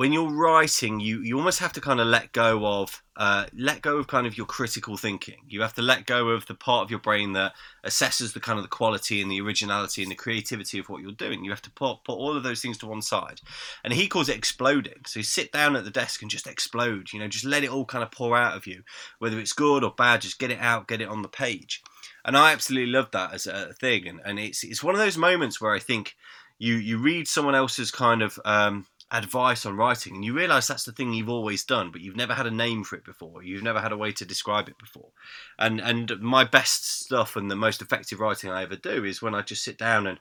when 0.00 0.14
you're 0.14 0.30
writing, 0.30 0.98
you 0.98 1.20
you 1.20 1.36
almost 1.36 1.58
have 1.58 1.74
to 1.74 1.80
kind 1.82 2.00
of 2.00 2.06
let 2.06 2.32
go 2.32 2.64
of 2.64 3.02
uh, 3.16 3.44
let 3.54 3.82
go 3.82 3.98
of 3.98 4.06
kind 4.06 4.26
of 4.26 4.34
your 4.34 4.46
critical 4.46 4.96
thinking. 4.96 5.42
You 5.46 5.60
have 5.60 5.74
to 5.74 5.82
let 5.82 6.06
go 6.06 6.30
of 6.30 6.46
the 6.46 6.54
part 6.54 6.84
of 6.84 6.90
your 6.90 7.00
brain 7.00 7.34
that 7.34 7.52
assesses 7.84 8.32
the 8.32 8.40
kind 8.40 8.58
of 8.58 8.62
the 8.62 8.70
quality 8.70 9.20
and 9.20 9.30
the 9.30 9.42
originality 9.42 10.00
and 10.00 10.10
the 10.10 10.14
creativity 10.14 10.78
of 10.78 10.88
what 10.88 11.02
you're 11.02 11.12
doing. 11.12 11.44
You 11.44 11.50
have 11.50 11.60
to 11.60 11.70
put 11.70 12.02
put 12.04 12.14
all 12.14 12.34
of 12.34 12.42
those 12.42 12.62
things 12.62 12.78
to 12.78 12.86
one 12.86 13.02
side. 13.02 13.42
And 13.84 13.92
he 13.92 14.08
calls 14.08 14.30
it 14.30 14.38
exploding. 14.38 15.02
So 15.04 15.18
you 15.18 15.22
sit 15.22 15.52
down 15.52 15.76
at 15.76 15.84
the 15.84 15.90
desk 15.90 16.22
and 16.22 16.30
just 16.30 16.46
explode. 16.46 17.12
You 17.12 17.18
know, 17.18 17.28
just 17.28 17.44
let 17.44 17.62
it 17.62 17.70
all 17.70 17.84
kind 17.84 18.02
of 18.02 18.10
pour 18.10 18.34
out 18.34 18.56
of 18.56 18.66
you, 18.66 18.84
whether 19.18 19.38
it's 19.38 19.52
good 19.52 19.84
or 19.84 19.92
bad. 19.94 20.22
Just 20.22 20.38
get 20.38 20.50
it 20.50 20.60
out, 20.60 20.88
get 20.88 21.02
it 21.02 21.10
on 21.10 21.20
the 21.20 21.28
page. 21.28 21.82
And 22.24 22.38
I 22.38 22.52
absolutely 22.52 22.90
love 22.90 23.10
that 23.10 23.34
as 23.34 23.46
a 23.46 23.74
thing. 23.74 24.08
And 24.08 24.22
and 24.24 24.38
it's 24.38 24.64
it's 24.64 24.82
one 24.82 24.94
of 24.94 25.00
those 25.02 25.18
moments 25.18 25.60
where 25.60 25.74
I 25.74 25.78
think 25.78 26.16
you 26.58 26.76
you 26.76 26.96
read 26.96 27.28
someone 27.28 27.54
else's 27.54 27.90
kind 27.90 28.22
of 28.22 28.40
um, 28.46 28.86
advice 29.12 29.66
on 29.66 29.76
writing 29.76 30.14
and 30.14 30.24
you 30.24 30.32
realize 30.32 30.68
that's 30.68 30.84
the 30.84 30.92
thing 30.92 31.12
you've 31.12 31.28
always 31.28 31.64
done 31.64 31.90
but 31.90 32.00
you've 32.00 32.16
never 32.16 32.32
had 32.32 32.46
a 32.46 32.50
name 32.50 32.84
for 32.84 32.96
it 32.96 33.04
before. 33.04 33.42
You've 33.42 33.62
never 33.62 33.80
had 33.80 33.92
a 33.92 33.96
way 33.96 34.12
to 34.12 34.24
describe 34.24 34.68
it 34.68 34.78
before. 34.78 35.10
And 35.58 35.80
and 35.80 36.20
my 36.20 36.44
best 36.44 37.00
stuff 37.02 37.36
and 37.36 37.50
the 37.50 37.56
most 37.56 37.82
effective 37.82 38.20
writing 38.20 38.50
i 38.50 38.62
ever 38.62 38.76
do 38.76 39.04
is 39.04 39.20
when 39.20 39.34
i 39.34 39.42
just 39.42 39.64
sit 39.64 39.78
down 39.78 40.06
and 40.06 40.20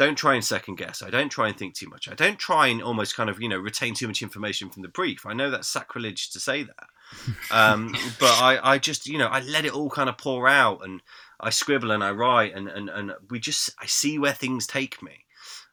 don't 0.00 0.16
try 0.16 0.34
and 0.34 0.42
second 0.42 0.76
guess. 0.76 1.02
I 1.02 1.10
don't 1.10 1.28
try 1.28 1.48
and 1.48 1.58
think 1.58 1.74
too 1.74 1.86
much. 1.90 2.08
I 2.08 2.14
don't 2.14 2.38
try 2.38 2.68
and 2.68 2.82
almost 2.82 3.14
kind 3.14 3.28
of 3.28 3.38
you 3.42 3.50
know 3.50 3.58
retain 3.58 3.92
too 3.92 4.06
much 4.06 4.22
information 4.22 4.70
from 4.70 4.80
the 4.80 4.88
brief. 4.88 5.26
I 5.26 5.34
know 5.34 5.50
that's 5.50 5.68
sacrilege 5.68 6.30
to 6.30 6.40
say 6.40 6.62
that. 6.62 6.86
Um, 7.50 7.96
but 8.20 8.30
I, 8.40 8.74
I 8.74 8.78
just 8.78 9.08
you 9.08 9.18
know 9.18 9.26
i 9.26 9.40
let 9.40 9.64
it 9.64 9.74
all 9.74 9.90
kind 9.90 10.08
of 10.08 10.16
pour 10.16 10.46
out 10.46 10.84
and 10.84 11.02
i 11.40 11.50
scribble 11.50 11.90
and 11.90 12.04
i 12.04 12.12
write 12.12 12.54
and, 12.54 12.68
and 12.68 12.88
and 12.88 13.12
we 13.28 13.40
just 13.40 13.70
i 13.80 13.86
see 13.86 14.16
where 14.20 14.32
things 14.32 14.68
take 14.68 15.02
me 15.02 15.24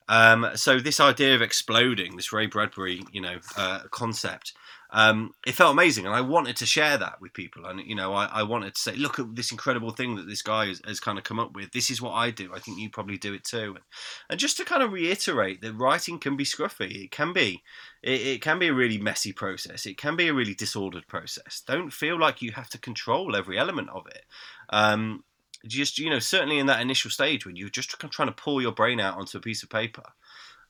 um, 0.08 0.50
so 0.56 0.80
this 0.80 1.00
idea 1.00 1.36
of 1.36 1.42
exploding, 1.42 2.16
this 2.16 2.32
Ray 2.32 2.48
Bradbury, 2.48 3.04
you 3.12 3.22
know, 3.22 3.38
uh, 3.58 3.82
concept, 3.92 4.54
um, 4.92 5.34
it 5.46 5.52
felt 5.52 5.74
amazing, 5.74 6.06
and 6.06 6.16
I 6.16 6.22
wanted 6.22 6.56
to 6.58 6.66
share 6.66 6.98
that 6.98 7.20
with 7.20 7.34
people. 7.34 7.66
And 7.66 7.82
you 7.82 7.96
know, 7.96 8.14
I, 8.14 8.26
I, 8.26 8.44
wanted 8.44 8.76
to 8.76 8.82
say, 8.82 8.96
look 8.96 9.20
at 9.20 9.36
this 9.36 9.52
incredible 9.52 9.92
thing 9.92 10.16
that 10.16 10.28
this 10.28 10.42
guy 10.42 10.68
has, 10.68 10.82
has, 10.86 11.02
kind 11.02 11.18
of 11.18 11.26
come 11.26 11.40
up 11.40 11.54
with. 11.54 11.72
This 11.74 11.90
is 11.90 12.02
what 12.02 12.14
I 12.14 12.32
do. 12.32 12.54
I 12.54 12.60
think 12.60 12.80
you 12.80 12.90
probably 12.90 13.18
do 13.18 13.34
it 13.34 13.44
too. 13.44 13.74
And, 13.76 13.84
and 14.30 14.40
just 14.40 14.56
to 14.58 14.66
kind 14.66 14.82
of 14.82 14.94
reiterate 14.94 15.60
that 15.62 15.74
writing 15.74 16.20
can 16.20 16.38
be 16.38 16.46
scruffy. 16.46 17.04
It 17.04 17.12
can 17.12 17.34
be, 17.34 17.64
it, 18.02 18.22
it 18.22 18.42
can 18.42 18.60
be 18.60 18.68
a 18.68 18.74
really 18.74 18.98
messy 18.98 19.34
process. 19.34 19.86
It 19.86 19.98
can 19.98 20.16
be 20.16 20.30
a 20.30 20.34
really 20.34 20.56
disordered 20.56 21.08
process. 21.08 21.62
Don't 21.68 21.92
feel 21.92 22.18
like 22.18 22.42
you 22.42 22.54
have 22.54 22.70
to 22.70 22.80
control 22.80 23.36
every 23.36 23.58
element 23.58 23.90
of 23.90 24.08
it. 24.08 24.24
Um, 24.70 25.26
just 25.66 25.98
you 25.98 26.10
know 26.10 26.20
certainly 26.20 26.60
in 26.60 26.68
that 26.68 26.82
initial 26.82 27.12
stage 27.12 27.46
when 27.46 27.56
you're 27.56 27.70
just 27.70 27.90
trying 28.12 28.28
to 28.28 28.34
pull 28.34 28.62
your 28.62 28.72
brain 28.72 29.00
out 29.00 29.18
onto 29.18 29.38
a 29.38 29.42
piece 29.42 29.64
of 29.64 29.70
paper 29.70 30.04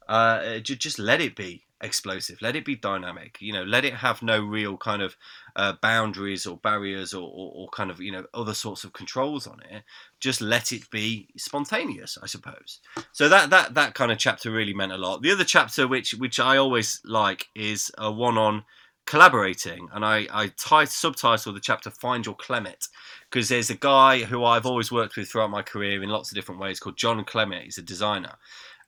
uh, 0.07 0.59
just 0.59 0.99
let 0.99 1.19
it 1.19 1.35
be 1.35 1.63
explosive 1.81 2.41
let 2.41 2.55
it 2.55 2.65
be 2.65 2.75
dynamic 2.75 3.37
you 3.39 3.53
know 3.53 3.63
let 3.63 3.85
it 3.85 3.93
have 3.93 4.23
no 4.23 4.39
real 4.39 4.77
kind 4.77 5.01
of 5.01 5.15
uh, 5.57 5.73
boundaries 5.81 6.45
or 6.45 6.57
barriers 6.57 7.15
or, 7.15 7.23
or, 7.23 7.51
or, 7.55 7.69
kind 7.69 7.89
of 7.89 7.99
you 7.99 8.11
know 8.11 8.23
other 8.33 8.53
sorts 8.53 8.83
of 8.83 8.93
controls 8.93 9.47
on 9.47 9.59
it. 9.71 9.81
Just 10.19 10.39
let 10.39 10.71
it 10.71 10.87
be 10.91 11.27
spontaneous 11.35 12.17
i 12.21 12.27
suppose. 12.27 12.79
So 13.11 13.27
that 13.27 13.49
that 13.49 13.73
that 13.73 13.95
kind 13.95 14.11
of 14.11 14.19
chapter 14.19 14.51
really 14.51 14.73
meant 14.73 14.91
a 14.91 14.97
lot. 14.97 15.23
The 15.23 15.31
other 15.31 15.43
chapter 15.43 15.87
which 15.87 16.13
which 16.13 16.39
i 16.39 16.57
always 16.57 17.01
like 17.03 17.47
is 17.55 17.91
a 17.97 18.11
one 18.11 18.37
on 18.37 18.63
collaborating 19.07 19.87
and 19.93 20.05
i 20.05 20.27
i 20.33 20.47
type 20.57 20.89
subtitle 20.89 21.53
the 21.53 21.59
chapter 21.59 21.89
find 21.89 22.25
your 22.25 22.35
clement 22.35 22.89
because 23.29 23.49
there's 23.49 23.69
a 23.69 23.75
guy 23.75 24.23
who 24.23 24.43
I've 24.43 24.65
always 24.65 24.91
worked 24.91 25.17
with 25.17 25.29
throughout 25.29 25.49
my 25.49 25.61
career 25.61 26.01
in 26.01 26.09
lots 26.09 26.31
of 26.31 26.35
different 26.35 26.61
ways 26.61 26.79
called 26.79 26.97
John 26.97 27.23
Clement. 27.25 27.63
He's 27.63 27.77
a 27.77 27.81
designer, 27.81 28.35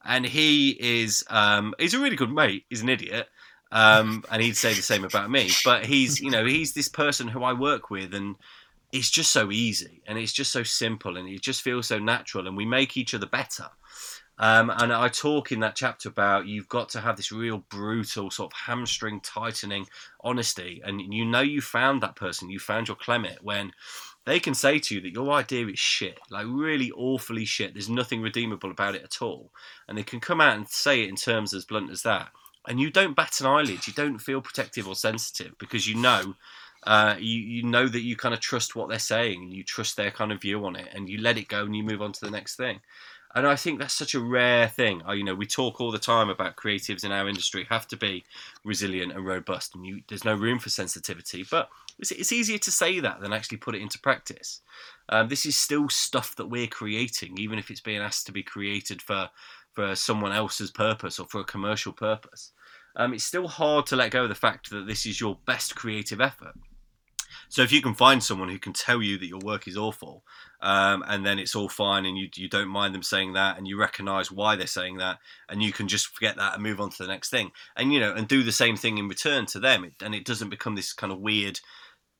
and 0.05 0.25
he 0.25 0.77
is 0.79 1.23
um, 1.29 1.73
he's 1.79 1.93
a 1.93 1.99
really 1.99 2.15
good 2.15 2.31
mate. 2.31 2.65
He's 2.69 2.81
an 2.81 2.89
idiot, 2.89 3.27
um, 3.71 4.23
and 4.31 4.41
he'd 4.41 4.57
say 4.57 4.73
the 4.73 4.81
same 4.81 5.03
about 5.03 5.29
me. 5.29 5.49
But 5.65 5.85
he's 5.85 6.21
you 6.21 6.31
know 6.31 6.45
he's 6.45 6.73
this 6.73 6.89
person 6.89 7.27
who 7.27 7.43
I 7.43 7.53
work 7.53 7.89
with, 7.89 8.13
and 8.13 8.35
it's 8.91 9.09
just 9.09 9.31
so 9.31 9.51
easy, 9.51 10.01
and 10.07 10.17
it's 10.17 10.33
just 10.33 10.51
so 10.51 10.63
simple, 10.63 11.17
and 11.17 11.27
it 11.27 11.41
just 11.41 11.61
feels 11.61 11.87
so 11.87 11.99
natural, 11.99 12.47
and 12.47 12.55
we 12.55 12.65
make 12.65 12.95
each 12.95 13.13
other 13.13 13.27
better. 13.27 13.67
Um, 14.39 14.71
and 14.77 14.93
I 14.93 15.09
talk 15.09 15.51
in 15.51 15.59
that 15.59 15.75
chapter 15.75 16.07
about 16.07 16.47
you've 16.47 16.69
got 16.69 16.89
to 16.89 17.01
have 17.01 17.17
this 17.17 17.31
real 17.31 17.65
brutal 17.69 18.31
sort 18.31 18.53
of 18.53 18.57
hamstring 18.57 19.19
tightening 19.19 19.87
honesty, 20.21 20.81
and 20.83 21.13
you 21.13 21.25
know 21.25 21.41
you 21.41 21.61
found 21.61 22.01
that 22.01 22.15
person, 22.15 22.49
you 22.49 22.57
found 22.57 22.87
your 22.87 22.95
Clement 22.95 23.43
when 23.43 23.73
they 24.25 24.39
can 24.39 24.53
say 24.53 24.79
to 24.79 24.95
you 24.95 25.01
that 25.01 25.11
your 25.11 25.31
idea 25.31 25.67
is 25.67 25.79
shit, 25.79 26.19
like 26.29 26.45
really 26.47 26.91
awfully 26.91 27.45
shit. 27.45 27.73
There's 27.73 27.89
nothing 27.89 28.21
redeemable 28.21 28.69
about 28.71 28.95
it 28.95 29.03
at 29.03 29.21
all. 29.21 29.51
And 29.87 29.97
they 29.97 30.03
can 30.03 30.19
come 30.19 30.39
out 30.39 30.55
and 30.55 30.67
say 30.67 31.01
it 31.01 31.09
in 31.09 31.15
terms 31.15 31.53
as 31.53 31.65
blunt 31.65 31.89
as 31.89 32.03
that. 32.03 32.29
And 32.67 32.79
you 32.79 32.91
don't 32.91 33.15
bat 33.15 33.39
an 33.39 33.47
eyelid. 33.47 33.87
You 33.87 33.93
don't 33.93 34.19
feel 34.19 34.41
protective 34.41 34.87
or 34.87 34.95
sensitive 34.95 35.53
because 35.57 35.87
you 35.87 35.95
know, 35.95 36.35
uh, 36.85 37.15
you, 37.17 37.39
you 37.39 37.63
know 37.63 37.87
that 37.87 38.01
you 38.01 38.15
kind 38.15 38.33
of 38.33 38.39
trust 38.39 38.75
what 38.75 38.89
they're 38.89 38.99
saying 38.99 39.41
and 39.41 39.53
you 39.53 39.63
trust 39.63 39.97
their 39.97 40.11
kind 40.11 40.31
of 40.31 40.41
view 40.41 40.63
on 40.65 40.75
it 40.75 40.89
and 40.93 41.09
you 41.09 41.19
let 41.19 41.37
it 41.37 41.47
go 41.47 41.63
and 41.63 41.75
you 41.75 41.83
move 41.83 42.01
on 42.01 42.11
to 42.11 42.23
the 42.23 42.31
next 42.31 42.55
thing. 42.55 42.81
And 43.35 43.45
I 43.45 43.55
think 43.55 43.79
that's 43.79 43.93
such 43.93 44.15
a 44.15 44.19
rare 44.19 44.67
thing. 44.67 45.03
You 45.07 45.23
know, 45.23 45.35
we 45.35 45.45
talk 45.45 45.79
all 45.79 45.91
the 45.91 45.99
time 45.99 46.29
about 46.29 46.55
creatives 46.55 47.03
in 47.03 47.11
our 47.11 47.29
industry 47.29 47.67
have 47.69 47.87
to 47.89 47.97
be 47.97 48.23
resilient 48.63 49.11
and 49.11 49.25
robust, 49.25 49.75
and 49.75 49.85
you, 49.85 50.01
there's 50.07 50.25
no 50.25 50.33
room 50.33 50.57
for 50.57 50.69
sensitivity. 50.69 51.45
But 51.49 51.69
it's, 51.99 52.11
it's 52.11 52.31
easier 52.31 52.57
to 52.57 52.71
say 52.71 52.99
that 52.99 53.21
than 53.21 53.31
actually 53.31 53.57
put 53.57 53.75
it 53.75 53.81
into 53.81 53.99
practice. 53.99 54.61
Um, 55.09 55.27
this 55.27 55.45
is 55.45 55.55
still 55.55 55.89
stuff 55.89 56.35
that 56.37 56.49
we're 56.49 56.67
creating, 56.67 57.37
even 57.37 57.59
if 57.59 57.69
it's 57.69 57.81
being 57.81 58.01
asked 58.01 58.25
to 58.27 58.31
be 58.31 58.43
created 58.43 59.01
for 59.01 59.29
for 59.73 59.95
someone 59.95 60.31
else's 60.31 60.71
purpose 60.71 61.19
or 61.19 61.27
for 61.27 61.41
a 61.41 61.45
commercial 61.45 61.93
purpose. 61.93 62.51
Um, 62.95 63.13
it's 63.13 63.23
still 63.23 63.47
hard 63.47 63.85
to 63.87 63.95
let 63.95 64.11
go 64.11 64.23
of 64.23 64.29
the 64.29 64.35
fact 64.35 64.71
that 64.71 64.87
this 64.87 65.05
is 65.05 65.21
your 65.21 65.37
best 65.45 65.75
creative 65.75 66.19
effort. 66.19 66.55
So 67.47 67.61
if 67.61 67.71
you 67.71 67.81
can 67.81 67.93
find 67.93 68.23
someone 68.23 68.49
who 68.49 68.59
can 68.59 68.73
tell 68.73 69.01
you 69.01 69.17
that 69.17 69.27
your 69.27 69.39
work 69.39 69.67
is 69.67 69.77
awful, 69.77 70.23
um, 70.61 71.03
and 71.07 71.25
then 71.25 71.39
it's 71.39 71.55
all 71.55 71.69
fine, 71.69 72.05
and 72.05 72.17
you 72.17 72.29
you 72.35 72.49
don't 72.49 72.67
mind 72.67 72.93
them 72.93 73.03
saying 73.03 73.33
that, 73.33 73.57
and 73.57 73.67
you 73.67 73.79
recognise 73.79 74.31
why 74.31 74.55
they're 74.55 74.67
saying 74.67 74.97
that, 74.97 75.19
and 75.47 75.63
you 75.63 75.71
can 75.71 75.87
just 75.87 76.07
forget 76.07 76.35
that 76.37 76.55
and 76.55 76.63
move 76.63 76.79
on 76.79 76.89
to 76.89 77.03
the 77.03 77.07
next 77.07 77.29
thing, 77.29 77.51
and 77.75 77.93
you 77.93 77.99
know, 77.99 78.13
and 78.13 78.27
do 78.27 78.43
the 78.43 78.51
same 78.51 78.75
thing 78.75 78.97
in 78.97 79.07
return 79.07 79.45
to 79.47 79.59
them, 79.59 79.89
and 80.01 80.15
it 80.15 80.25
doesn't 80.25 80.49
become 80.49 80.75
this 80.75 80.93
kind 80.93 81.13
of 81.13 81.19
weird, 81.19 81.59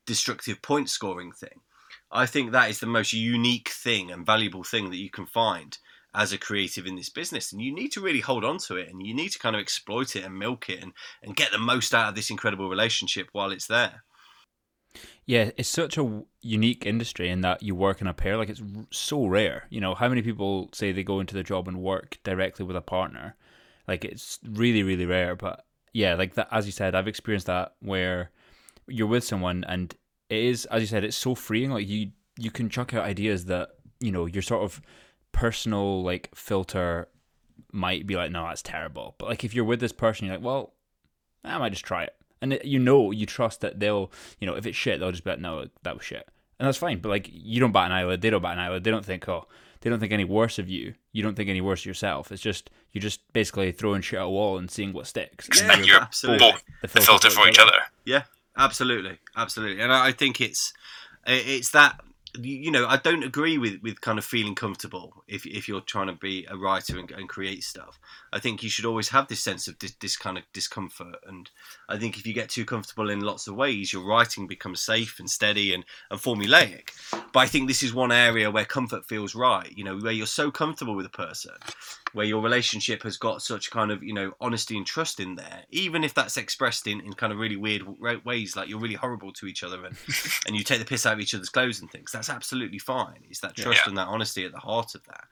destructive 0.06 0.62
point 0.62 0.88
scoring 0.88 1.32
thing. 1.32 1.60
I 2.12 2.26
think 2.26 2.50
that 2.50 2.70
is 2.70 2.80
the 2.80 2.86
most 2.86 3.12
unique 3.12 3.68
thing 3.68 4.10
and 4.10 4.26
valuable 4.26 4.64
thing 4.64 4.90
that 4.90 4.96
you 4.96 5.10
can 5.10 5.26
find 5.26 5.78
as 6.12 6.32
a 6.32 6.38
creative 6.38 6.86
in 6.86 6.96
this 6.96 7.08
business. 7.08 7.52
And 7.52 7.62
you 7.62 7.72
need 7.72 7.92
to 7.92 8.00
really 8.00 8.20
hold 8.20 8.44
on 8.44 8.58
to 8.66 8.76
it 8.76 8.88
and 8.88 9.06
you 9.06 9.14
need 9.14 9.28
to 9.30 9.38
kind 9.38 9.54
of 9.54 9.60
exploit 9.60 10.16
it 10.16 10.24
and 10.24 10.36
milk 10.36 10.68
it 10.68 10.82
and, 10.82 10.92
and 11.22 11.36
get 11.36 11.52
the 11.52 11.58
most 11.58 11.94
out 11.94 12.08
of 12.08 12.14
this 12.16 12.30
incredible 12.30 12.68
relationship 12.68 13.28
while 13.32 13.52
it's 13.52 13.68
there 13.68 14.02
yeah, 15.30 15.52
it's 15.56 15.68
such 15.68 15.96
a 15.96 16.24
unique 16.42 16.84
industry 16.84 17.28
in 17.28 17.42
that 17.42 17.62
you 17.62 17.76
work 17.76 18.00
in 18.00 18.08
a 18.08 18.12
pair. 18.12 18.36
Like 18.36 18.48
it's 18.48 18.60
so 18.90 19.26
rare. 19.26 19.68
You 19.70 19.80
know, 19.80 19.94
how 19.94 20.08
many 20.08 20.22
people 20.22 20.68
say 20.72 20.90
they 20.90 21.04
go 21.04 21.20
into 21.20 21.36
the 21.36 21.44
job 21.44 21.68
and 21.68 21.80
work 21.80 22.18
directly 22.24 22.64
with 22.64 22.74
a 22.74 22.80
partner? 22.80 23.36
Like 23.86 24.04
it's 24.04 24.40
really, 24.44 24.82
really 24.82 25.06
rare. 25.06 25.36
But 25.36 25.64
yeah, 25.92 26.16
like 26.16 26.34
that, 26.34 26.48
as 26.50 26.66
you 26.66 26.72
said, 26.72 26.96
I've 26.96 27.06
experienced 27.06 27.46
that 27.46 27.74
where 27.78 28.32
you're 28.88 29.06
with 29.06 29.22
someone 29.22 29.62
and 29.68 29.94
it 30.30 30.42
is, 30.42 30.64
as 30.66 30.80
you 30.80 30.88
said, 30.88 31.04
it's 31.04 31.16
so 31.16 31.36
freeing. 31.36 31.70
Like 31.70 31.86
you, 31.86 32.10
you 32.36 32.50
can 32.50 32.68
chuck 32.68 32.92
out 32.92 33.04
ideas 33.04 33.44
that 33.44 33.68
you 34.00 34.10
know 34.10 34.26
your 34.26 34.42
sort 34.42 34.64
of 34.64 34.82
personal 35.30 36.02
like 36.02 36.28
filter 36.34 37.06
might 37.72 38.04
be 38.04 38.16
like, 38.16 38.32
no, 38.32 38.48
that's 38.48 38.62
terrible. 38.62 39.14
But 39.16 39.28
like 39.28 39.44
if 39.44 39.54
you're 39.54 39.64
with 39.64 39.78
this 39.78 39.92
person, 39.92 40.26
you're 40.26 40.38
like, 40.38 40.44
well, 40.44 40.74
I 41.44 41.56
might 41.58 41.70
just 41.70 41.84
try 41.84 42.02
it 42.02 42.16
and 42.42 42.58
you 42.64 42.78
know 42.78 43.10
you 43.10 43.26
trust 43.26 43.60
that 43.60 43.80
they'll 43.80 44.10
you 44.38 44.46
know 44.46 44.54
if 44.54 44.66
it's 44.66 44.76
shit 44.76 45.00
they'll 45.00 45.10
just 45.10 45.24
be 45.24 45.30
like 45.30 45.40
no 45.40 45.66
that 45.82 45.94
was 45.94 46.04
shit 46.04 46.28
and 46.58 46.66
that's 46.66 46.78
fine 46.78 46.98
but 46.98 47.08
like 47.08 47.28
you 47.32 47.60
don't 47.60 47.72
bat 47.72 47.86
an 47.86 47.92
eyelid 47.92 48.20
they 48.20 48.30
don't 48.30 48.42
bat 48.42 48.54
an 48.54 48.58
eyelid 48.58 48.84
they 48.84 48.90
don't 48.90 49.04
think 49.04 49.28
oh 49.28 49.46
they 49.80 49.90
don't 49.90 50.00
think 50.00 50.12
any 50.12 50.24
worse 50.24 50.58
of 50.58 50.68
you 50.68 50.94
you 51.12 51.22
don't 51.22 51.36
think 51.36 51.48
any 51.48 51.60
worse 51.60 51.82
of 51.82 51.86
yourself 51.86 52.30
it's 52.32 52.42
just 52.42 52.70
you're 52.92 53.02
just 53.02 53.20
basically 53.32 53.72
throwing 53.72 54.02
shit 54.02 54.18
at 54.18 54.24
a 54.24 54.28
wall 54.28 54.58
and 54.58 54.70
seeing 54.70 54.92
what 54.92 55.06
sticks 55.06 55.48
yeah, 55.56 55.72
and 55.72 55.86
you're 55.86 56.00
absolutely. 56.00 56.50
both 56.50 56.62
the 56.82 56.88
filter, 56.88 57.00
the 57.00 57.06
filter 57.06 57.30
for 57.30 57.48
each 57.48 57.58
other. 57.58 57.70
other 57.70 57.82
yeah 58.04 58.22
absolutely 58.56 59.18
absolutely 59.36 59.82
and 59.82 59.92
i 59.92 60.12
think 60.12 60.40
it's 60.40 60.72
it's 61.26 61.70
that 61.70 62.00
you 62.38 62.70
know, 62.70 62.86
I 62.86 62.96
don't 62.96 63.24
agree 63.24 63.58
with, 63.58 63.82
with 63.82 64.00
kind 64.00 64.18
of 64.18 64.24
feeling 64.24 64.54
comfortable 64.54 65.24
if, 65.26 65.46
if 65.46 65.68
you're 65.68 65.80
trying 65.80 66.06
to 66.06 66.12
be 66.12 66.46
a 66.48 66.56
writer 66.56 66.98
and, 66.98 67.10
and 67.10 67.28
create 67.28 67.64
stuff. 67.64 67.98
I 68.32 68.38
think 68.38 68.62
you 68.62 68.70
should 68.70 68.84
always 68.84 69.08
have 69.10 69.28
this 69.28 69.40
sense 69.40 69.68
of 69.68 69.78
this, 69.78 69.92
this, 70.00 70.16
kind 70.16 70.38
of 70.38 70.44
discomfort. 70.52 71.16
And 71.26 71.50
I 71.88 71.98
think 71.98 72.18
if 72.18 72.26
you 72.26 72.32
get 72.32 72.48
too 72.48 72.64
comfortable 72.64 73.10
in 73.10 73.20
lots 73.20 73.46
of 73.46 73.56
ways, 73.56 73.92
your 73.92 74.04
writing 74.04 74.46
becomes 74.46 74.80
safe 74.80 75.18
and 75.18 75.28
steady 75.28 75.74
and, 75.74 75.84
and 76.10 76.20
formulaic. 76.20 76.90
But 77.32 77.40
I 77.40 77.46
think 77.46 77.68
this 77.68 77.82
is 77.82 77.94
one 77.94 78.12
area 78.12 78.50
where 78.50 78.64
comfort 78.64 79.06
feels 79.06 79.34
right, 79.34 79.70
you 79.76 79.84
know, 79.84 79.98
where 79.98 80.12
you're 80.12 80.26
so 80.26 80.50
comfortable 80.50 80.94
with 80.94 81.06
a 81.06 81.10
person 81.10 81.52
where 82.12 82.26
your 82.26 82.42
relationship 82.42 83.02
has 83.02 83.16
got 83.16 83.42
such 83.42 83.70
kind 83.70 83.90
of 83.90 84.02
you 84.02 84.12
know 84.12 84.32
honesty 84.40 84.76
and 84.76 84.86
trust 84.86 85.20
in 85.20 85.36
there 85.36 85.62
even 85.70 86.04
if 86.04 86.14
that's 86.14 86.36
expressed 86.36 86.86
in, 86.86 87.00
in 87.00 87.12
kind 87.12 87.32
of 87.32 87.38
really 87.38 87.56
weird 87.56 87.82
ways 88.24 88.56
like 88.56 88.68
you're 88.68 88.80
really 88.80 88.94
horrible 88.94 89.32
to 89.32 89.46
each 89.46 89.62
other 89.62 89.84
and 89.84 89.96
and 90.46 90.56
you 90.56 90.64
take 90.64 90.78
the 90.78 90.84
piss 90.84 91.06
out 91.06 91.14
of 91.14 91.20
each 91.20 91.34
other's 91.34 91.48
clothes 91.48 91.80
and 91.80 91.90
things 91.90 92.10
that's 92.12 92.30
absolutely 92.30 92.78
fine 92.78 93.20
it's 93.28 93.40
that 93.40 93.56
trust 93.56 93.82
yeah. 93.84 93.88
and 93.88 93.98
that 93.98 94.08
honesty 94.08 94.44
at 94.44 94.52
the 94.52 94.58
heart 94.58 94.94
of 94.94 95.04
that 95.04 95.24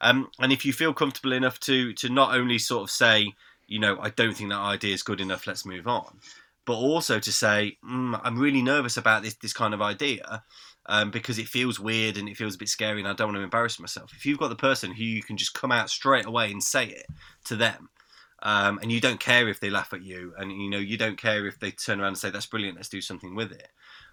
um, 0.00 0.28
and 0.38 0.52
if 0.52 0.64
you 0.64 0.72
feel 0.72 0.92
comfortable 0.92 1.32
enough 1.32 1.58
to 1.60 1.92
to 1.94 2.08
not 2.08 2.34
only 2.34 2.58
sort 2.58 2.82
of 2.82 2.90
say 2.90 3.32
you 3.66 3.78
know 3.78 3.98
i 4.00 4.10
don't 4.10 4.36
think 4.36 4.50
that 4.50 4.58
idea 4.58 4.94
is 4.94 5.02
good 5.02 5.20
enough 5.20 5.46
let's 5.46 5.64
move 5.66 5.86
on 5.86 6.18
but 6.66 6.74
also 6.74 7.18
to 7.18 7.32
say 7.32 7.76
mm, 7.84 8.20
i'm 8.22 8.38
really 8.38 8.62
nervous 8.62 8.96
about 8.96 9.22
this 9.22 9.34
this 9.34 9.52
kind 9.52 9.74
of 9.74 9.82
idea 9.82 10.42
um, 10.86 11.10
because 11.10 11.38
it 11.38 11.48
feels 11.48 11.80
weird 11.80 12.16
and 12.16 12.28
it 12.28 12.36
feels 12.36 12.54
a 12.54 12.58
bit 12.58 12.68
scary 12.68 13.00
and 13.00 13.08
I 13.08 13.14
don't 13.14 13.28
want 13.28 13.38
to 13.38 13.42
embarrass 13.42 13.80
myself. 13.80 14.12
If 14.14 14.26
you've 14.26 14.38
got 14.38 14.48
the 14.48 14.56
person 14.56 14.92
who 14.92 15.02
you 15.02 15.22
can 15.22 15.36
just 15.36 15.54
come 15.54 15.72
out 15.72 15.90
straight 15.90 16.26
away 16.26 16.50
and 16.50 16.62
say 16.62 16.86
it 16.86 17.06
to 17.46 17.56
them, 17.56 17.88
um, 18.42 18.78
and 18.82 18.92
you 18.92 19.00
don't 19.00 19.20
care 19.20 19.48
if 19.48 19.60
they 19.60 19.70
laugh 19.70 19.94
at 19.94 20.02
you, 20.02 20.34
and 20.36 20.52
you 20.52 20.68
know 20.68 20.78
you 20.78 20.98
don't 20.98 21.16
care 21.16 21.46
if 21.46 21.58
they 21.58 21.70
turn 21.70 22.00
around 22.00 22.08
and 22.08 22.18
say 22.18 22.28
that's 22.28 22.44
brilliant, 22.44 22.76
let's 22.76 22.90
do 22.90 23.00
something 23.00 23.34
with 23.34 23.52
it. 23.52 23.68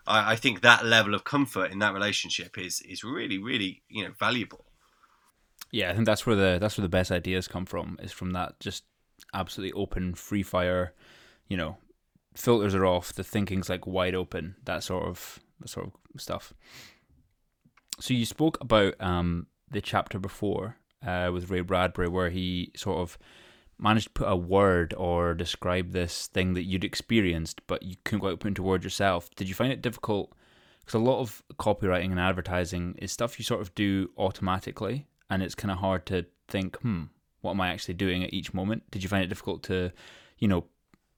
I, 0.07 0.33
I 0.33 0.35
think 0.37 0.61
that 0.61 0.85
level 0.85 1.13
of 1.13 1.25
comfort 1.25 1.71
in 1.71 1.79
that 1.79 1.93
relationship 1.93 2.57
is 2.57 2.81
is 2.81 3.03
really 3.03 3.37
really 3.37 3.81
you 3.89 4.05
know 4.05 4.11
valuable. 4.17 4.63
Yeah, 5.71 5.89
I 5.89 5.93
think 5.93 6.05
that's 6.05 6.25
where 6.25 6.35
the 6.35 6.57
that's 6.59 6.77
where 6.77 6.83
the 6.83 6.89
best 6.89 7.11
ideas 7.11 7.47
come 7.47 7.65
from 7.65 7.97
is 8.01 8.11
from 8.11 8.31
that 8.31 8.59
just 8.59 8.83
absolutely 9.33 9.73
open 9.73 10.13
free 10.15 10.43
fire, 10.43 10.93
you 11.47 11.57
know, 11.57 11.77
filters 12.35 12.75
are 12.75 12.85
off, 12.85 13.13
the 13.13 13.23
thinking's 13.23 13.69
like 13.69 13.87
wide 13.87 14.15
open, 14.15 14.55
that 14.65 14.83
sort 14.83 15.05
of 15.05 15.39
that 15.59 15.69
sort 15.69 15.87
of 15.87 16.21
stuff. 16.21 16.53
So 17.99 18.13
you 18.13 18.25
spoke 18.25 18.57
about 18.61 18.95
um, 18.99 19.47
the 19.69 19.81
chapter 19.81 20.19
before 20.19 20.77
uh, 21.05 21.29
with 21.31 21.49
Ray 21.49 21.61
Bradbury, 21.61 22.07
where 22.07 22.29
he 22.29 22.71
sort 22.75 22.99
of 22.99 23.17
managed 23.77 24.07
to 24.07 24.13
put 24.13 24.27
a 24.27 24.35
word 24.35 24.93
or 24.97 25.33
describe 25.33 25.91
this 25.91 26.27
thing 26.27 26.53
that 26.53 26.63
you'd 26.63 26.83
experienced, 26.83 27.61
but 27.67 27.83
you 27.83 27.95
couldn't 28.03 28.21
quite 28.21 28.39
put 28.39 28.49
into 28.49 28.63
words 28.63 28.83
yourself. 28.83 29.29
Did 29.35 29.47
you 29.47 29.55
find 29.55 29.71
it 29.71 29.81
difficult? 29.81 30.33
Because 30.79 30.95
a 30.95 30.99
lot 30.99 31.19
of 31.19 31.43
copywriting 31.59 32.11
and 32.11 32.19
advertising 32.19 32.95
is 32.99 33.11
stuff 33.11 33.39
you 33.39 33.45
sort 33.45 33.61
of 33.61 33.73
do 33.75 34.09
automatically, 34.17 35.07
and 35.31 35.41
it's 35.41 35.55
kind 35.55 35.71
of 35.71 35.79
hard 35.79 36.05
to 36.07 36.25
think, 36.47 36.77
hmm, 36.81 37.03
what 37.39 37.51
am 37.51 37.61
I 37.61 37.69
actually 37.69 37.95
doing 37.95 38.23
at 38.23 38.33
each 38.33 38.53
moment? 38.53 38.83
Did 38.91 39.01
you 39.01 39.09
find 39.09 39.23
it 39.23 39.27
difficult 39.27 39.63
to, 39.63 39.91
you 40.37 40.47
know, 40.47 40.65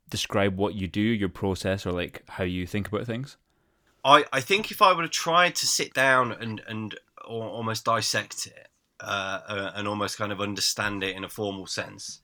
describe 0.10 0.56
what 0.56 0.76
you 0.76 0.88
do, 0.88 1.02
your 1.02 1.28
process, 1.28 1.86
or 1.86 1.92
like 1.92 2.24
how 2.30 2.44
you 2.44 2.66
think 2.66 2.88
about 2.88 3.06
things? 3.06 3.36
I, 4.06 4.24
I 4.32 4.40
think 4.40 4.72
if 4.72 4.82
I 4.82 4.94
would 4.94 5.04
have 5.04 5.12
tried 5.12 5.56
to 5.56 5.66
sit 5.66 5.94
down 5.94 6.32
and 6.32 6.62
and 6.68 6.96
almost 7.26 7.86
dissect 7.86 8.48
it 8.48 8.68
uh, 9.00 9.40
uh, 9.48 9.72
and 9.76 9.88
almost 9.88 10.18
kind 10.18 10.32
of 10.32 10.42
understand 10.42 11.04
it 11.04 11.16
in 11.16 11.24
a 11.24 11.30
formal 11.30 11.66
sense, 11.66 12.22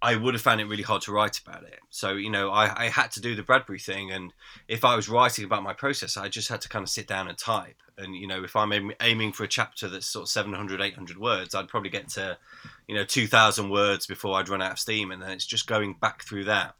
I 0.00 0.16
would 0.16 0.34
have 0.34 0.42
found 0.42 0.60
it 0.60 0.66
really 0.66 0.84
hard 0.84 1.02
to 1.02 1.12
write 1.12 1.38
about 1.38 1.64
it. 1.64 1.80
So, 1.90 2.12
you 2.12 2.30
know, 2.30 2.50
I, 2.50 2.84
I 2.84 2.88
had 2.88 3.10
to 3.12 3.20
do 3.20 3.34
the 3.34 3.42
Bradbury 3.42 3.80
thing. 3.80 4.12
And 4.12 4.32
if 4.68 4.84
I 4.84 4.94
was 4.94 5.08
writing 5.08 5.44
about 5.44 5.64
my 5.64 5.74
process, 5.74 6.16
I 6.16 6.28
just 6.28 6.48
had 6.48 6.60
to 6.62 6.68
kind 6.68 6.84
of 6.84 6.88
sit 6.88 7.08
down 7.08 7.28
and 7.28 7.36
type. 7.36 7.82
And, 7.98 8.14
you 8.14 8.26
know, 8.26 8.44
if 8.44 8.54
I'm 8.56 8.92
aiming 9.00 9.32
for 9.32 9.44
a 9.44 9.48
chapter 9.48 9.88
that's 9.88 10.06
sort 10.06 10.24
of 10.24 10.28
700, 10.28 10.80
800 10.80 11.18
words, 11.18 11.54
I'd 11.54 11.68
probably 11.68 11.90
get 11.90 12.08
to, 12.10 12.38
you 12.86 12.94
know, 12.94 13.04
2,000 13.04 13.70
words 13.70 14.06
before 14.06 14.38
I'd 14.38 14.48
run 14.48 14.62
out 14.62 14.72
of 14.72 14.78
steam. 14.78 15.10
And 15.10 15.20
then 15.20 15.30
it's 15.30 15.46
just 15.46 15.66
going 15.66 15.94
back 16.00 16.24
through 16.24 16.44
that 16.44 16.74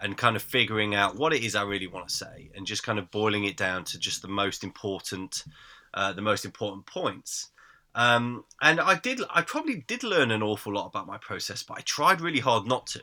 and 0.00 0.16
kind 0.16 0.36
of 0.36 0.42
figuring 0.42 0.94
out 0.94 1.16
what 1.16 1.32
it 1.32 1.44
is 1.44 1.54
I 1.54 1.62
really 1.62 1.86
want 1.86 2.08
to 2.08 2.14
say, 2.14 2.50
and 2.54 2.66
just 2.66 2.82
kind 2.82 2.98
of 2.98 3.10
boiling 3.10 3.44
it 3.44 3.56
down 3.56 3.84
to 3.84 3.98
just 3.98 4.22
the 4.22 4.28
most 4.28 4.64
important, 4.64 5.44
uh, 5.92 6.12
the 6.12 6.22
most 6.22 6.44
important 6.44 6.86
points. 6.86 7.50
Um, 7.94 8.44
and 8.60 8.80
I 8.80 8.96
did, 8.96 9.20
I 9.30 9.42
probably 9.42 9.84
did 9.86 10.02
learn 10.02 10.32
an 10.32 10.42
awful 10.42 10.74
lot 10.74 10.86
about 10.86 11.06
my 11.06 11.18
process, 11.18 11.62
but 11.62 11.78
I 11.78 11.82
tried 11.82 12.20
really 12.20 12.40
hard 12.40 12.66
not 12.66 12.88
to 12.88 13.02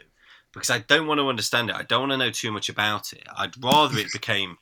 because 0.53 0.69
I 0.69 0.79
don't 0.79 1.07
want 1.07 1.19
to 1.19 1.29
understand 1.29 1.69
it. 1.69 1.75
I 1.75 1.83
don't 1.83 2.01
want 2.01 2.11
to 2.11 2.17
know 2.17 2.31
too 2.31 2.51
much 2.51 2.69
about 2.69 3.13
it. 3.13 3.23
I'd 3.37 3.61
rather 3.63 3.97
it 3.97 4.11
became 4.11 4.57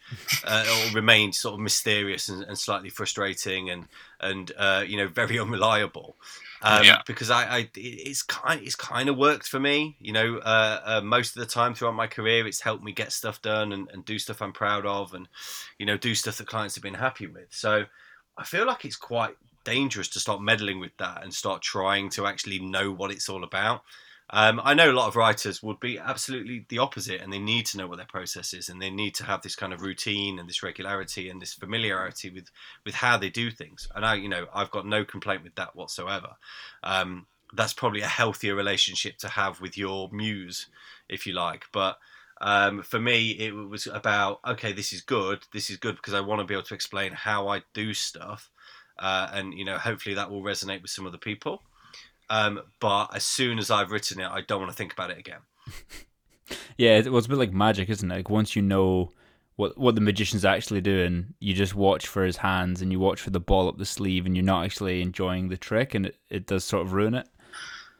uh, 0.45 0.65
or 0.69 0.95
remained 0.95 1.35
sort 1.35 1.55
of 1.55 1.59
mysterious 1.59 2.29
and, 2.29 2.43
and 2.43 2.57
slightly 2.57 2.89
frustrating 2.89 3.69
and 3.69 3.85
and 4.19 4.51
uh, 4.57 4.83
you 4.87 4.97
know 4.97 5.07
very 5.07 5.39
unreliable 5.39 6.15
um, 6.61 6.83
yeah. 6.83 7.01
because 7.05 7.29
I, 7.29 7.43
I, 7.43 7.69
it's 7.75 8.21
kind 8.21 8.61
it's 8.61 8.75
kind 8.75 9.07
of 9.07 9.17
worked 9.17 9.47
for 9.47 9.59
me. 9.59 9.95
You 9.99 10.11
know, 10.11 10.37
uh, 10.37 10.81
uh, 10.83 11.01
most 11.01 11.35
of 11.35 11.39
the 11.39 11.45
time 11.45 11.73
throughout 11.73 11.95
my 11.95 12.07
career, 12.07 12.45
it's 12.45 12.61
helped 12.61 12.83
me 12.83 12.91
get 12.91 13.11
stuff 13.11 13.41
done 13.41 13.71
and, 13.71 13.89
and 13.91 14.03
do 14.03 14.19
stuff 14.19 14.41
I'm 14.41 14.53
proud 14.53 14.85
of, 14.85 15.13
and 15.13 15.27
you 15.77 15.85
know, 15.85 15.97
do 15.97 16.13
stuff 16.15 16.37
that 16.37 16.47
clients 16.47 16.75
have 16.75 16.83
been 16.83 16.95
happy 16.95 17.27
with. 17.27 17.47
So 17.49 17.85
I 18.37 18.43
feel 18.43 18.65
like 18.65 18.83
it's 18.83 18.97
quite 18.97 19.35
dangerous 19.63 20.09
to 20.09 20.19
start 20.19 20.41
meddling 20.41 20.79
with 20.79 20.95
that 20.97 21.23
and 21.23 21.33
start 21.33 21.61
trying 21.61 22.09
to 22.09 22.25
actually 22.25 22.59
know 22.59 22.91
what 22.91 23.11
it's 23.11 23.29
all 23.29 23.43
about. 23.43 23.83
Um, 24.31 24.61
I 24.63 24.75
know 24.75 24.91
a 24.91 24.93
lot 24.93 25.07
of 25.07 25.15
writers 25.15 25.63
would 25.63 25.79
be 25.79 25.97
absolutely 25.97 26.65
the 26.69 26.77
opposite, 26.77 27.21
and 27.21 27.33
they 27.33 27.39
need 27.39 27.65
to 27.67 27.77
know 27.77 27.87
what 27.87 27.97
their 27.97 28.05
process 28.05 28.53
is, 28.53 28.69
and 28.69 28.81
they 28.81 28.91
need 28.91 29.15
to 29.15 29.23
have 29.23 29.41
this 29.41 29.55
kind 29.55 29.73
of 29.73 29.81
routine 29.81 30.37
and 30.37 30.47
this 30.47 30.61
regularity 30.61 31.29
and 31.29 31.41
this 31.41 31.53
familiarity 31.53 32.29
with 32.29 32.51
with 32.85 32.95
how 32.95 33.17
they 33.17 33.29
do 33.29 33.49
things. 33.49 33.87
And 33.95 34.05
I, 34.05 34.15
you 34.15 34.29
know, 34.29 34.45
I've 34.53 34.71
got 34.71 34.85
no 34.85 35.03
complaint 35.03 35.43
with 35.43 35.55
that 35.55 35.75
whatsoever. 35.75 36.35
Um, 36.83 37.25
that's 37.53 37.73
probably 37.73 38.01
a 38.01 38.07
healthier 38.07 38.53
relationship 38.53 39.17
to 39.17 39.29
have 39.29 39.61
with 39.61 39.77
your 39.77 40.09
muse, 40.11 40.67
if 41.07 41.25
you 41.25 41.33
like. 41.33 41.65
But 41.71 41.97
um, 42.39 42.83
for 42.83 42.99
me, 42.99 43.31
it 43.31 43.51
was 43.51 43.87
about 43.87 44.41
okay, 44.45 44.73
this 44.73 44.93
is 44.93 45.01
good. 45.01 45.39
This 45.53 45.71
is 45.71 45.77
good 45.77 45.95
because 45.95 46.13
I 46.13 46.21
want 46.21 46.39
to 46.39 46.45
be 46.45 46.53
able 46.53 46.63
to 46.63 46.75
explain 46.75 47.13
how 47.13 47.47
I 47.47 47.63
do 47.73 47.95
stuff, 47.95 48.51
uh, 48.99 49.29
and 49.33 49.55
you 49.55 49.65
know, 49.65 49.79
hopefully 49.79 50.13
that 50.15 50.29
will 50.29 50.43
resonate 50.43 50.83
with 50.83 50.91
some 50.91 51.07
other 51.07 51.17
people. 51.17 51.63
Um, 52.29 52.61
but 52.79 53.15
as 53.15 53.25
soon 53.25 53.57
as 53.57 53.71
I've 53.71 53.91
written 53.91 54.19
it, 54.19 54.27
I 54.29 54.41
don't 54.41 54.59
want 54.59 54.71
to 54.71 54.77
think 54.77 54.93
about 54.93 55.11
it 55.11 55.17
again. 55.17 55.39
yeah, 56.77 56.97
it 56.97 57.11
was 57.11 57.25
a 57.25 57.29
bit 57.29 57.37
like 57.37 57.53
magic, 57.53 57.89
isn't 57.89 58.11
it? 58.11 58.15
Like 58.15 58.29
once 58.29 58.55
you 58.55 58.61
know 58.61 59.11
what 59.55 59.77
what 59.77 59.95
the 59.95 60.01
magician's 60.01 60.45
actually 60.45 60.81
doing, 60.81 61.33
you 61.39 61.53
just 61.53 61.75
watch 61.75 62.07
for 62.07 62.23
his 62.23 62.37
hands 62.37 62.81
and 62.81 62.91
you 62.91 62.99
watch 62.99 63.19
for 63.19 63.31
the 63.31 63.39
ball 63.39 63.67
up 63.67 63.77
the 63.77 63.85
sleeve, 63.85 64.25
and 64.25 64.35
you're 64.35 64.45
not 64.45 64.63
actually 64.65 65.01
enjoying 65.01 65.49
the 65.49 65.57
trick, 65.57 65.95
and 65.95 66.05
it, 66.05 66.17
it 66.29 66.45
does 66.45 66.63
sort 66.63 66.85
of 66.85 66.93
ruin 66.93 67.15
it. 67.15 67.27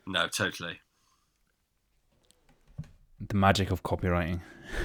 No, 0.06 0.28
totally. 0.28 0.80
The 3.28 3.36
magic 3.36 3.72
of 3.72 3.84
copywriting. 3.84 4.42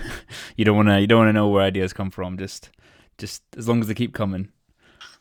you 0.57 0.65
don't 0.65 0.77
want 0.77 0.89
to 0.89 1.01
you 1.01 1.07
don't 1.07 1.19
want 1.19 1.29
to 1.29 1.33
know 1.35 1.49
where 1.49 1.63
ideas 1.63 1.93
come 1.93 2.11
from. 2.11 2.39
Just 2.39 2.71
just 3.19 3.43
as 3.57 3.69
long 3.69 3.81
as 3.81 3.89
they 3.89 3.95
keep 3.95 4.15
coming. 4.15 4.49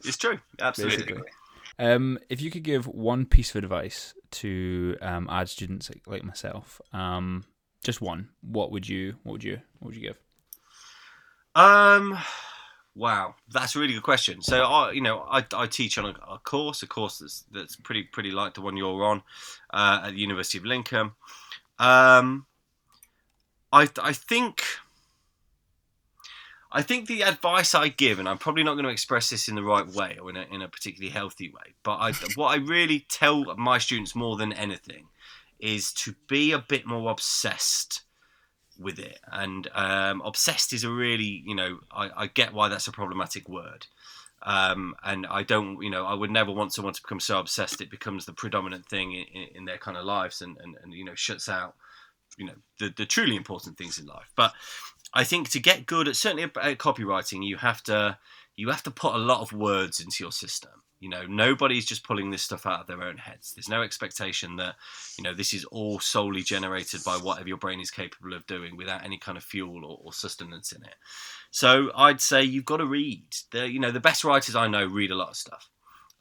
It's 0.05 0.17
true, 0.17 0.39
absolutely. 0.59 0.97
Basically. 0.97 1.29
Um, 1.79 2.19
if 2.29 2.41
you 2.41 2.51
could 2.51 2.63
give 2.63 2.87
one 2.87 3.25
piece 3.25 3.49
of 3.49 3.63
advice 3.63 4.13
to 4.31 4.95
um, 5.01 5.27
ad 5.29 5.49
students 5.49 5.89
like, 5.89 6.03
like 6.05 6.23
myself, 6.23 6.79
um, 6.93 7.45
just 7.83 8.01
one, 8.01 8.29
what 8.41 8.71
would 8.71 8.87
you 8.87 9.15
what 9.23 9.33
would 9.33 9.43
you 9.43 9.59
what 9.79 9.87
would 9.87 9.95
you 9.95 10.01
give? 10.01 10.19
Um, 11.55 12.17
wow, 12.95 13.35
that's 13.51 13.75
a 13.75 13.79
really 13.79 13.93
good 13.93 14.03
question. 14.03 14.41
So 14.41 14.63
I, 14.63 14.91
you 14.91 15.01
know, 15.01 15.19
I, 15.29 15.45
I 15.53 15.67
teach 15.67 15.97
on 15.97 16.05
a, 16.05 16.33
a, 16.33 16.39
course, 16.39 16.83
a 16.83 16.87
course 16.87 17.19
that's 17.19 17.45
that's 17.51 17.75
pretty 17.75 18.03
pretty 18.03 18.31
like 18.31 18.53
the 18.53 18.61
one 18.61 18.77
you're 18.77 19.03
on 19.03 19.23
uh, 19.71 20.01
at 20.05 20.11
the 20.11 20.19
University 20.19 20.57
of 20.57 20.65
Lincoln. 20.65 21.11
Um, 21.79 22.45
I 23.71 23.89
I 24.01 24.13
think 24.13 24.63
I 26.75 26.81
think 26.81 27.07
the 27.07 27.21
advice 27.21 27.75
I 27.75 27.89
give, 27.89 28.17
and 28.17 28.27
I'm 28.27 28.39
probably 28.39 28.63
not 28.63 28.73
going 28.73 28.85
to 28.85 28.91
express 28.91 29.29
this 29.29 29.47
in 29.47 29.53
the 29.53 29.63
right 29.63 29.87
way 29.87 30.17
or 30.19 30.31
in 30.31 30.37
a, 30.37 30.45
in 30.51 30.61
a 30.63 30.67
particularly 30.67 31.13
healthy 31.13 31.49
way, 31.49 31.75
but 31.83 31.97
I, 31.97 32.11
what 32.35 32.47
I 32.47 32.55
really 32.55 33.05
tell 33.09 33.55
my 33.55 33.77
students 33.77 34.15
more 34.15 34.37
than 34.37 34.51
anything 34.51 35.05
is 35.59 35.93
to 35.93 36.15
be 36.27 36.51
a 36.51 36.59
bit 36.59 36.87
more 36.87 37.11
obsessed 37.11 38.01
with 38.77 38.97
it. 38.97 39.19
And 39.31 39.69
um, 39.73 40.21
obsessed 40.25 40.73
is 40.73 40.83
a 40.83 40.89
really, 40.89 41.43
you 41.45 41.55
know, 41.55 41.79
I, 41.91 42.09
I 42.15 42.27
get 42.27 42.53
why 42.53 42.69
that's 42.69 42.87
a 42.87 42.91
problematic 42.91 43.47
word. 43.47 43.85
Um, 44.41 44.95
and 45.03 45.25
I 45.27 45.43
don't, 45.43 45.81
you 45.81 45.89
know, 45.89 46.05
I 46.05 46.15
would 46.15 46.31
never 46.31 46.51
want 46.51 46.73
someone 46.73 46.93
to 46.93 47.01
become 47.01 47.21
so 47.21 47.39
obsessed 47.39 47.81
it 47.81 47.89
becomes 47.89 48.25
the 48.25 48.33
predominant 48.33 48.87
thing 48.87 49.13
in, 49.13 49.47
in 49.55 49.65
their 49.65 49.77
kind 49.77 49.95
of 49.95 50.03
lives 50.05 50.41
and, 50.41 50.57
and, 50.57 50.75
and, 50.83 50.91
you 50.91 51.05
know, 51.05 51.15
shuts 51.15 51.47
out, 51.47 51.75
you 52.37 52.45
know, 52.47 52.55
the, 52.79 52.93
the 52.97 53.05
truly 53.05 53.37
important 53.37 53.77
things 53.77 53.99
in 53.99 54.05
life. 54.05 54.31
But 54.35 54.53
I 55.13 55.23
think 55.23 55.49
to 55.49 55.59
get 55.59 55.85
good 55.85 56.07
at 56.07 56.15
certainly 56.15 56.43
at 56.43 56.77
copywriting, 56.77 57.45
you 57.45 57.57
have 57.57 57.83
to 57.83 58.17
you 58.55 58.69
have 58.69 58.83
to 58.83 58.91
put 58.91 59.15
a 59.15 59.19
lot 59.19 59.41
of 59.41 59.53
words 59.53 59.99
into 59.99 60.23
your 60.23 60.31
system. 60.31 60.71
You 60.99 61.09
know, 61.09 61.25
nobody's 61.27 61.85
just 61.85 62.05
pulling 62.05 62.31
this 62.31 62.43
stuff 62.43 62.65
out 62.65 62.79
of 62.79 62.87
their 62.87 63.03
own 63.03 63.17
heads. 63.17 63.51
There's 63.53 63.67
no 63.67 63.81
expectation 63.81 64.55
that, 64.55 64.75
you 65.17 65.23
know, 65.23 65.33
this 65.33 65.53
is 65.53 65.65
all 65.65 65.99
solely 65.99 66.43
generated 66.43 67.03
by 67.03 67.17
whatever 67.17 67.49
your 67.49 67.57
brain 67.57 67.81
is 67.81 67.91
capable 67.91 68.33
of 68.33 68.47
doing 68.47 68.77
without 68.77 69.03
any 69.03 69.17
kind 69.17 69.37
of 69.37 69.43
fuel 69.43 69.83
or, 69.83 69.99
or 70.01 70.13
sustenance 70.13 70.71
in 70.71 70.81
it. 70.83 70.95
So 71.51 71.91
I'd 71.93 72.21
say 72.21 72.43
you've 72.43 72.63
got 72.63 72.77
to 72.77 72.85
read. 72.85 73.25
The, 73.51 73.69
you 73.69 73.81
know, 73.81 73.91
the 73.91 73.99
best 73.99 74.23
writers 74.23 74.55
I 74.55 74.67
know 74.67 74.85
read 74.85 75.11
a 75.11 75.15
lot 75.15 75.31
of 75.31 75.35
stuff. 75.35 75.69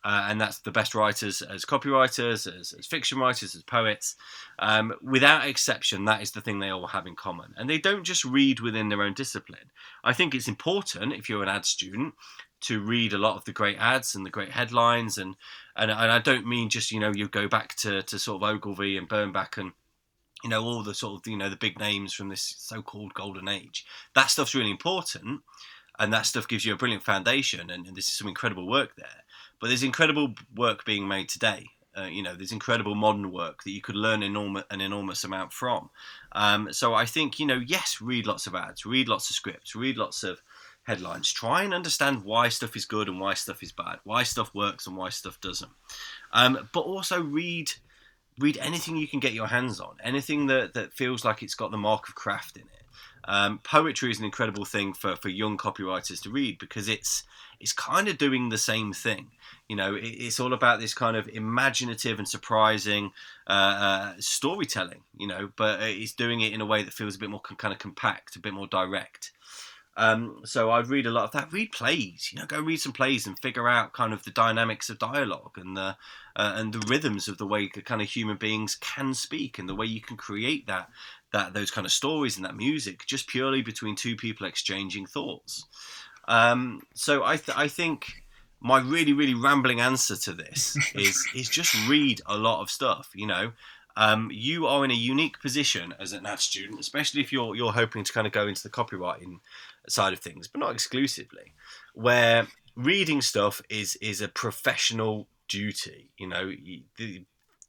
Uh, 0.05 0.27
and 0.29 0.41
that's 0.41 0.59
the 0.59 0.73
best 0.73 0.95
writers 0.95 1.43
as 1.43 1.65
copywriters, 1.65 2.53
as, 2.53 2.75
as 2.77 2.87
fiction 2.87 3.19
writers, 3.19 3.55
as 3.55 3.63
poets. 3.63 4.17
Um, 4.59 4.95
without 5.01 5.47
exception, 5.47 6.05
that 6.07 6.23
is 6.23 6.33
the 6.33 6.41
thing 6.41 6.59
they 6.59 6.71
all 6.71 6.89
have 6.89 7.07
in 7.07 7.15
common. 7.15 7.55
And 7.57 7.71
they 7.71 7.79
don't 7.79 8.05
just 8.05 8.25
read 8.25 8.61
within 8.61 8.89
their 8.89 9.03
own 9.03 9.15
discipline. 9.15 9.71
I 10.03 10.13
think 10.13 10.35
it's 10.35 10.49
important 10.49 11.13
if 11.13 11.29
you're 11.29 11.43
an 11.43 11.49
ad 11.49 11.65
student 11.65 12.15
to 12.63 12.81
read 12.81 13.13
a 13.13 13.19
lot 13.19 13.37
of 13.37 13.45
the 13.45 13.53
great 13.53 13.77
ads 13.79 14.15
and 14.15 14.25
the 14.25 14.31
great 14.31 14.51
headlines 14.51 15.19
and 15.19 15.37
and, 15.77 15.91
and 15.91 16.13
I 16.13 16.19
don't 16.19 16.47
mean 16.47 16.69
just 16.69 16.91
you 16.91 17.01
know 17.01 17.13
you 17.13 17.29
go 17.29 17.49
back 17.49 17.75
to, 17.77 18.03
to 18.03 18.19
sort 18.19 18.43
of 18.43 18.49
Ogilvy 18.49 18.97
and 18.97 19.09
Bernbach 19.09 19.59
and 19.59 19.73
you 20.43 20.51
know 20.51 20.63
all 20.63 20.83
the 20.83 20.95
sort 20.95 21.21
of 21.21 21.31
you 21.31 21.37
know 21.37 21.51
the 21.51 21.57
big 21.57 21.79
names 21.79 22.15
from 22.15 22.29
this 22.29 22.55
so-called 22.59 23.15
golden 23.15 23.49
age 23.49 23.85
that 24.15 24.31
stuff's 24.31 24.55
really 24.55 24.71
important 24.71 25.41
and 25.99 26.13
that 26.13 26.27
stuff 26.27 26.49
gives 26.49 26.65
you 26.65 26.73
a 26.73 26.77
brilliant 26.77 27.03
foundation 27.03 27.69
and, 27.69 27.87
and 27.87 27.97
this 27.97 28.09
is 28.09 28.15
some 28.15 28.29
incredible 28.29 28.69
work 28.69 28.95
there 28.97 29.22
but 29.63 29.69
there's 29.69 29.83
incredible 29.83 30.35
work 30.55 30.85
being 30.85 31.09
made 31.09 31.31
today 31.31 31.69
uh, 31.97 32.05
you 32.05 32.23
know, 32.23 32.35
there's 32.35 32.53
incredible 32.53 32.95
modern 32.95 33.31
work 33.31 33.65
that 33.65 33.71
you 33.71 33.81
could 33.81 33.97
learn 33.97 34.23
enormous, 34.23 34.65
an 34.71 34.81
enormous 34.81 35.25
amount 35.25 35.53
from. 35.53 35.91
Um, 36.33 36.73
so 36.73 36.95
I 36.95 37.05
think, 37.05 37.39
you 37.39 37.47
know, 37.47 37.61
yes, 37.67 38.01
read 38.01 38.27
lots 38.27 38.47
of 38.47 38.55
ads, 38.55 38.87
read 38.87 39.09
lots 39.09 39.29
of 39.29 39.37
scripts, 39.37 39.77
read 39.77 39.99
lots 39.99 40.23
of 40.23 40.41
headlines. 40.85 41.31
Try 41.31 41.63
and 41.63 41.75
understand 41.75 42.25
why 42.25 42.49
stuff 42.49 42.77
is 42.77 42.87
good 42.87 43.09
and 43.09 43.21
why 43.21 43.35
stuff 43.35 43.63
is 43.63 43.73
bad, 43.73 43.99
why 44.05 44.23
stuff 44.23 44.55
works 44.55 44.87
and 44.87 44.97
why 44.97 45.11
stuff 45.11 45.41
doesn't. 45.41 45.71
Um, 46.33 46.69
but 46.73 46.81
also 46.81 47.23
read 47.23 47.73
read 48.39 48.57
anything 48.57 48.97
you 48.97 49.07
can 49.07 49.21
get 49.21 49.35
your 49.35 49.49
hands 49.49 49.79
on, 49.79 49.95
anything 50.03 50.47
that, 50.47 50.73
that 50.73 50.95
feels 50.95 51.23
like 51.23 51.43
it's 51.43 51.55
got 51.55 51.71
the 51.71 51.77
mark 51.77 52.09
of 52.09 52.15
craft 52.15 52.57
in 52.57 52.63
it. 52.63 52.82
Um, 53.25 53.59
poetry 53.63 54.11
is 54.11 54.19
an 54.19 54.25
incredible 54.25 54.65
thing 54.65 54.93
for, 54.93 55.17
for 55.17 55.29
young 55.29 55.57
copywriters 55.57 56.23
to 56.23 56.31
read 56.31 56.59
because 56.59 56.89
it's 56.89 57.23
it's 57.61 57.73
kind 57.73 58.09
of 58.09 58.19
doing 58.19 58.49
the 58.49 58.59
same 58.59 58.93
thing. 58.93 59.29
You 59.69 59.77
know, 59.77 59.95
it, 59.95 60.05
it's 60.05 60.41
all 60.41 60.53
about 60.53 60.81
this 60.81 60.95
kind 60.95 61.17
of 61.17 61.29
imaginative 61.29 62.19
and 62.19 62.29
surprising 62.29 63.13
uh, 63.47 63.53
uh, 63.53 64.13
storytelling. 64.19 65.03
You 65.17 65.29
know, 65.29 65.51
but 65.57 65.81
it's 65.83 66.13
doing 66.13 66.41
it 66.41 66.53
in 66.53 66.61
a 66.61 66.67
way 66.67 66.83
that 66.83 66.93
feels 66.93 67.15
a 67.15 67.19
bit 67.19 67.31
more 67.31 67.41
kind 67.41 67.73
of 67.73 67.79
compact, 67.79 68.37
a 68.37 68.41
bit 68.41 68.55
more 68.55 68.67
direct. 68.67 69.33
Um, 69.97 70.41
so 70.45 70.71
I'd 70.71 70.89
read 70.89 71.07
a 71.07 71.11
lot 71.11 71.25
of 71.25 71.33
that. 71.33 71.53
Read 71.53 71.73
plays, 71.73 72.31
you 72.33 72.39
know, 72.39 72.47
go 72.47 72.61
read 72.61 72.81
some 72.81 72.93
plays 72.93 73.27
and 73.27 73.39
figure 73.39 73.69
out 73.69 73.93
kind 73.93 74.13
of 74.13 74.25
the 74.25 74.31
dynamics 74.31 74.89
of 74.89 74.99
dialogue 74.99 75.53
and 75.57 75.77
the 75.77 75.97
uh, 76.35 76.55
and 76.57 76.73
the 76.73 76.87
rhythms 76.89 77.29
of 77.29 77.37
the 77.37 77.47
way 77.47 77.71
the 77.73 77.83
kind 77.83 78.01
of 78.01 78.09
human 78.09 78.39
beings 78.39 78.75
can 78.75 79.13
speak 79.13 79.59
and 79.59 79.69
the 79.69 79.75
way 79.75 79.85
you 79.85 80.01
can 80.01 80.17
create 80.17 80.67
that 80.67 80.89
that 81.33 81.53
those 81.53 81.71
kind 81.71 81.85
of 81.85 81.93
stories 81.93 82.37
and 82.37 82.45
that 82.45 82.57
music 82.57 83.05
just 83.07 83.27
purely 83.27 83.61
between 83.61 83.95
two 83.95 84.17
people 84.17 84.47
exchanging 84.47 85.05
thoughts. 85.05 85.67
Um, 86.27 86.83
so 86.95 87.23
I 87.23 87.37
th- 87.37 87.57
I 87.57 87.69
think 87.69 88.07
my 88.61 88.81
really 88.81 89.13
really 89.13 89.35
rambling 89.35 89.81
answer 89.81 90.17
to 90.17 90.33
this 90.33 90.75
is 90.95 91.23
is 91.35 91.51
just 91.51 91.77
read 91.87 92.23
a 92.25 92.39
lot 92.39 92.63
of 92.63 92.71
stuff. 92.71 93.11
You 93.15 93.27
know, 93.27 93.53
um, 93.97 94.31
you 94.33 94.67
are 94.67 94.85
in 94.85 94.91
a 94.91 94.95
unique 94.95 95.41
position 95.41 95.95
as 96.01 96.13
an 96.13 96.25
ad 96.25 96.41
student, 96.41 96.81
especially 96.81 97.21
if 97.21 97.33
you're 97.33 97.55
you're 97.55 97.73
hoping 97.73 98.05
to 98.05 98.13
kind 98.13 98.27
of 98.27 98.33
go 98.33 98.47
into 98.47 98.63
the 98.63 98.71
copywriting 98.71 99.41
side 99.89 100.13
of 100.13 100.21
things, 100.21 100.49
but 100.49 100.61
not 100.61 100.73
exclusively, 100.73 101.55
where 101.95 102.47
reading 102.77 103.21
stuff 103.21 103.63
is 103.69 103.97
is 103.97 104.21
a 104.21 104.29
professional 104.29 105.29
duty. 105.49 106.11
You 106.19 106.29
know, 106.29 106.53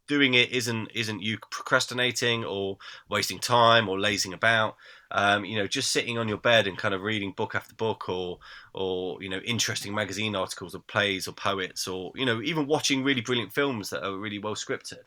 doing 0.07 0.33
it 0.33 0.51
isn't 0.51 0.89
isn't 0.93 1.21
you 1.21 1.37
procrastinating 1.49 2.43
or 2.43 2.77
wasting 3.09 3.39
time 3.39 3.87
or 3.87 3.99
lazing 3.99 4.33
about. 4.33 4.75
Um, 5.11 5.45
you 5.45 5.57
know, 5.57 5.67
just 5.67 5.91
sitting 5.91 6.17
on 6.17 6.27
your 6.27 6.39
bed 6.39 6.65
and 6.65 6.77
kind 6.77 6.93
of 6.93 7.01
reading 7.01 7.33
book 7.35 7.55
after 7.55 7.75
book, 7.75 8.09
or 8.09 8.39
or 8.73 9.21
you 9.21 9.29
know, 9.29 9.39
interesting 9.39 9.93
magazine 9.93 10.35
articles 10.35 10.75
or 10.75 10.79
plays 10.79 11.27
or 11.27 11.33
poets, 11.33 11.87
or 11.87 12.11
you 12.15 12.25
know, 12.25 12.41
even 12.41 12.67
watching 12.67 13.03
really 13.03 13.21
brilliant 13.21 13.53
films 13.53 13.89
that 13.89 14.05
are 14.05 14.17
really 14.17 14.39
well 14.39 14.55
scripted. 14.55 15.03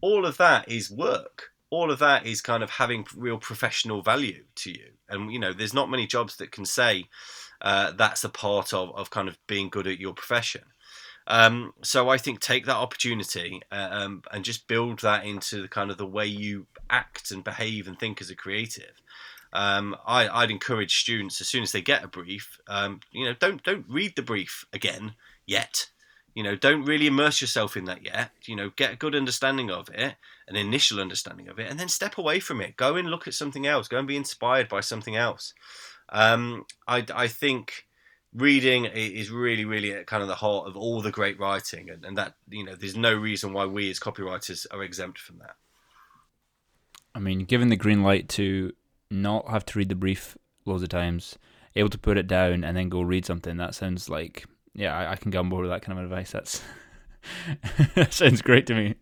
All 0.00 0.24
of 0.24 0.36
that 0.36 0.70
is 0.70 0.90
work 0.90 1.50
all 1.70 1.90
of 1.90 1.98
that 1.98 2.26
is 2.26 2.40
kind 2.40 2.62
of 2.62 2.70
having 2.70 3.06
real 3.16 3.38
professional 3.38 4.02
value 4.02 4.44
to 4.56 4.70
you. 4.70 4.90
And 5.08 5.32
you 5.32 5.38
know, 5.38 5.52
there's 5.52 5.74
not 5.74 5.90
many 5.90 6.06
jobs 6.06 6.36
that 6.36 6.52
can 6.52 6.64
say 6.64 7.06
uh, 7.60 7.92
that's 7.92 8.24
a 8.24 8.28
part 8.28 8.72
of, 8.72 8.94
of 8.94 9.10
kind 9.10 9.28
of 9.28 9.38
being 9.46 9.68
good 9.68 9.86
at 9.86 10.00
your 10.00 10.14
profession. 10.14 10.62
Um, 11.26 11.74
so 11.82 12.08
I 12.08 12.16
think 12.16 12.40
take 12.40 12.64
that 12.66 12.76
opportunity 12.76 13.60
uh, 13.70 13.88
um, 13.90 14.22
and 14.32 14.44
just 14.44 14.66
build 14.66 15.00
that 15.00 15.26
into 15.26 15.60
the 15.60 15.68
kind 15.68 15.90
of 15.90 15.98
the 15.98 16.06
way 16.06 16.24
you 16.24 16.66
act 16.88 17.30
and 17.30 17.44
behave 17.44 17.86
and 17.86 17.98
think 17.98 18.22
as 18.22 18.30
a 18.30 18.34
creative. 18.34 19.02
Um, 19.52 19.94
I, 20.06 20.40
would 20.40 20.50
encourage 20.50 21.00
students 21.00 21.40
as 21.40 21.48
soon 21.48 21.62
as 21.62 21.72
they 21.72 21.82
get 21.82 22.04
a 22.04 22.08
brief, 22.08 22.58
um, 22.66 23.00
you 23.12 23.24
know, 23.24 23.34
don't 23.38 23.62
don't 23.62 23.86
read 23.88 24.14
the 24.16 24.22
brief 24.22 24.64
again 24.72 25.14
yet 25.46 25.88
you 26.34 26.44
know 26.44 26.54
don't 26.54 26.84
really 26.84 27.08
immerse 27.08 27.40
yourself 27.40 27.76
in 27.76 27.86
that 27.86 28.04
yet 28.04 28.30
you 28.44 28.54
know 28.54 28.70
get 28.76 28.92
a 28.92 28.96
good 28.96 29.14
understanding 29.14 29.70
of 29.70 29.88
it 29.88 30.14
an 30.48 30.56
initial 30.56 31.00
understanding 31.00 31.48
of 31.48 31.58
it 31.58 31.70
and 31.70 31.78
then 31.78 31.88
step 31.88 32.18
away 32.18 32.40
from 32.40 32.60
it 32.60 32.76
go 32.76 32.96
and 32.96 33.08
look 33.08 33.26
at 33.26 33.34
something 33.34 33.66
else 33.66 33.88
go 33.88 33.98
and 33.98 34.08
be 34.08 34.16
inspired 34.16 34.68
by 34.68 34.80
something 34.80 35.16
else 35.16 35.54
um, 36.10 36.64
I, 36.86 37.04
I 37.14 37.28
think 37.28 37.86
reading 38.34 38.86
is 38.86 39.30
really 39.30 39.64
really 39.64 39.92
at 39.92 40.06
kind 40.06 40.22
of 40.22 40.28
the 40.28 40.34
heart 40.34 40.66
of 40.66 40.76
all 40.76 41.00
the 41.00 41.10
great 41.10 41.38
writing 41.38 41.90
and, 41.90 42.04
and 42.04 42.16
that 42.18 42.34
you 42.48 42.64
know 42.64 42.74
there's 42.74 42.96
no 42.96 43.14
reason 43.14 43.52
why 43.52 43.66
we 43.66 43.90
as 43.90 43.98
copywriters 43.98 44.66
are 44.70 44.82
exempt 44.82 45.18
from 45.18 45.38
that 45.38 45.56
i 47.14 47.18
mean 47.18 47.40
given 47.40 47.68
the 47.68 47.76
green 47.76 48.02
light 48.02 48.28
to 48.28 48.72
not 49.10 49.48
have 49.48 49.64
to 49.64 49.78
read 49.78 49.88
the 49.88 49.94
brief 49.94 50.36
loads 50.66 50.82
of 50.82 50.90
times 50.90 51.38
able 51.74 51.88
to 51.88 51.98
put 51.98 52.18
it 52.18 52.26
down 52.26 52.64
and 52.64 52.76
then 52.76 52.88
go 52.88 53.00
read 53.00 53.24
something 53.24 53.56
that 53.56 53.74
sounds 53.74 54.08
like 54.08 54.44
yeah, 54.78 54.96
I, 54.96 55.12
I 55.12 55.16
can 55.16 55.30
board 55.48 55.62
with 55.62 55.72
that 55.72 55.82
kind 55.82 55.98
of 55.98 56.04
advice. 56.04 56.30
That's 56.30 56.62
that 57.94 58.14
sounds 58.14 58.42
great 58.42 58.66
to 58.68 58.74
me. 58.74 58.94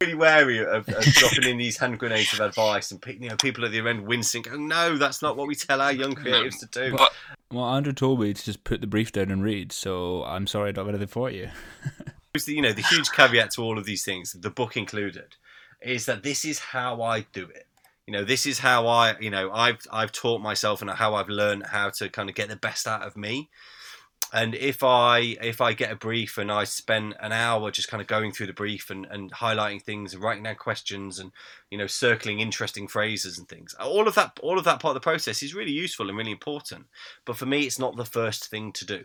Really 0.00 0.14
wary 0.14 0.58
of, 0.58 0.88
of 0.88 1.04
dropping 1.04 1.44
in 1.44 1.58
these 1.58 1.76
hand 1.78 1.98
grenades 1.98 2.32
of 2.32 2.40
advice, 2.40 2.90
and 2.90 3.04
you 3.06 3.28
know, 3.28 3.36
people 3.36 3.64
at 3.64 3.70
the 3.70 3.80
end 3.80 4.06
wincing, 4.06 4.42
going, 4.42 4.68
"No, 4.68 4.96
that's 4.96 5.22
not 5.22 5.36
what 5.36 5.46
we 5.46 5.54
tell 5.54 5.80
our 5.80 5.92
young 5.92 6.14
creatives 6.14 6.58
to 6.60 6.66
do." 6.66 6.96
But, 6.96 7.12
well, 7.52 7.66
Andrew 7.66 7.92
told 7.92 8.20
me 8.20 8.32
to 8.32 8.44
just 8.44 8.64
put 8.64 8.80
the 8.80 8.86
brief 8.86 9.12
down 9.12 9.30
and 9.30 9.42
read, 9.42 9.72
so 9.72 10.24
I'm 10.24 10.46
sorry 10.46 10.70
I 10.70 10.72
don't 10.72 10.86
have 10.86 10.94
anything 10.94 11.08
for 11.08 11.30
you. 11.30 11.50
you 12.46 12.62
know, 12.62 12.72
the 12.72 12.82
huge 12.82 13.10
caveat 13.10 13.50
to 13.52 13.62
all 13.62 13.78
of 13.78 13.84
these 13.84 14.04
things, 14.04 14.32
the 14.32 14.50
book 14.50 14.76
included, 14.76 15.36
is 15.82 16.06
that 16.06 16.22
this 16.22 16.44
is 16.44 16.58
how 16.58 17.02
I 17.02 17.26
do 17.32 17.44
it 17.44 17.66
you 18.10 18.16
know 18.16 18.24
this 18.24 18.44
is 18.44 18.58
how 18.58 18.88
i 18.88 19.16
you 19.20 19.30
know 19.30 19.52
i've 19.52 19.78
i've 19.92 20.10
taught 20.10 20.40
myself 20.40 20.82
and 20.82 20.90
how 20.90 21.14
i've 21.14 21.28
learned 21.28 21.64
how 21.66 21.88
to 21.88 22.08
kind 22.08 22.28
of 22.28 22.34
get 22.34 22.48
the 22.48 22.56
best 22.56 22.88
out 22.88 23.02
of 23.02 23.16
me 23.16 23.48
and 24.32 24.54
if 24.54 24.82
I 24.82 25.36
if 25.42 25.60
I 25.60 25.72
get 25.72 25.90
a 25.90 25.96
brief 25.96 26.38
and 26.38 26.52
I 26.52 26.64
spend 26.64 27.16
an 27.20 27.32
hour 27.32 27.70
just 27.70 27.88
kind 27.88 28.00
of 28.00 28.06
going 28.06 28.32
through 28.32 28.46
the 28.46 28.52
brief 28.52 28.90
and, 28.90 29.06
and 29.06 29.32
highlighting 29.32 29.82
things 29.82 30.14
and 30.14 30.22
writing 30.22 30.44
down 30.44 30.54
questions 30.56 31.18
and 31.18 31.32
you 31.70 31.78
know 31.78 31.86
circling 31.86 32.40
interesting 32.40 32.86
phrases 32.86 33.38
and 33.38 33.48
things, 33.48 33.74
all 33.74 34.06
of 34.06 34.14
that 34.14 34.38
all 34.42 34.58
of 34.58 34.64
that 34.64 34.80
part 34.80 34.96
of 34.96 35.02
the 35.02 35.04
process 35.10 35.42
is 35.42 35.54
really 35.54 35.72
useful 35.72 36.08
and 36.08 36.16
really 36.16 36.30
important. 36.30 36.86
But 37.24 37.36
for 37.36 37.46
me, 37.46 37.62
it's 37.62 37.78
not 37.78 37.96
the 37.96 38.04
first 38.04 38.46
thing 38.48 38.72
to 38.72 38.84
do. 38.86 39.04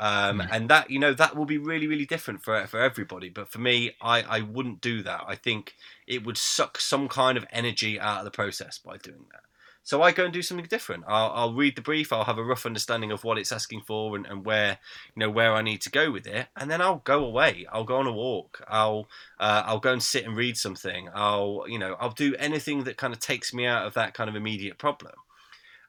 Um. 0.00 0.42
And 0.50 0.68
that 0.68 0.90
you 0.90 0.98
know 0.98 1.14
that 1.14 1.36
will 1.36 1.46
be 1.46 1.58
really 1.58 1.86
really 1.86 2.06
different 2.06 2.42
for 2.42 2.66
for 2.66 2.80
everybody. 2.80 3.30
But 3.30 3.50
for 3.50 3.58
me, 3.58 3.96
I 4.00 4.22
I 4.22 4.40
wouldn't 4.40 4.80
do 4.80 5.02
that. 5.02 5.24
I 5.26 5.34
think 5.36 5.74
it 6.06 6.24
would 6.24 6.38
suck 6.38 6.80
some 6.80 7.08
kind 7.08 7.36
of 7.36 7.46
energy 7.52 7.98
out 7.98 8.18
of 8.18 8.24
the 8.24 8.30
process 8.30 8.78
by 8.78 8.96
doing 8.96 9.26
that. 9.32 9.42
So 9.84 10.00
I 10.00 10.12
go 10.12 10.24
and 10.24 10.32
do 10.32 10.42
something 10.42 10.66
different. 10.66 11.04
I'll, 11.08 11.32
I'll, 11.34 11.54
read 11.54 11.74
the 11.74 11.82
brief. 11.82 12.12
I'll 12.12 12.24
have 12.24 12.38
a 12.38 12.44
rough 12.44 12.66
understanding 12.66 13.10
of 13.10 13.24
what 13.24 13.36
it's 13.36 13.50
asking 13.50 13.82
for 13.82 14.14
and, 14.14 14.26
and, 14.26 14.44
where 14.44 14.78
you 15.14 15.20
know 15.20 15.30
where 15.30 15.54
I 15.54 15.62
need 15.62 15.80
to 15.82 15.90
go 15.90 16.10
with 16.10 16.26
it, 16.26 16.46
and 16.56 16.70
then 16.70 16.80
I'll 16.80 17.02
go 17.04 17.24
away. 17.24 17.66
I'll 17.72 17.84
go 17.84 17.96
on 17.96 18.06
a 18.06 18.12
walk. 18.12 18.64
I'll 18.68 19.08
uh, 19.40 19.64
I'll 19.66 19.80
go 19.80 19.92
and 19.92 20.02
sit 20.02 20.24
and 20.24 20.36
read 20.36 20.56
something. 20.56 21.08
I'll 21.12 21.64
you 21.68 21.78
know 21.78 21.96
I'll 21.98 22.10
do 22.12 22.36
anything 22.36 22.84
that 22.84 22.96
kind 22.96 23.12
of 23.12 23.18
takes 23.18 23.52
me 23.52 23.66
out 23.66 23.86
of 23.86 23.94
that 23.94 24.14
kind 24.14 24.30
of 24.30 24.36
immediate 24.36 24.78
problem. 24.78 25.14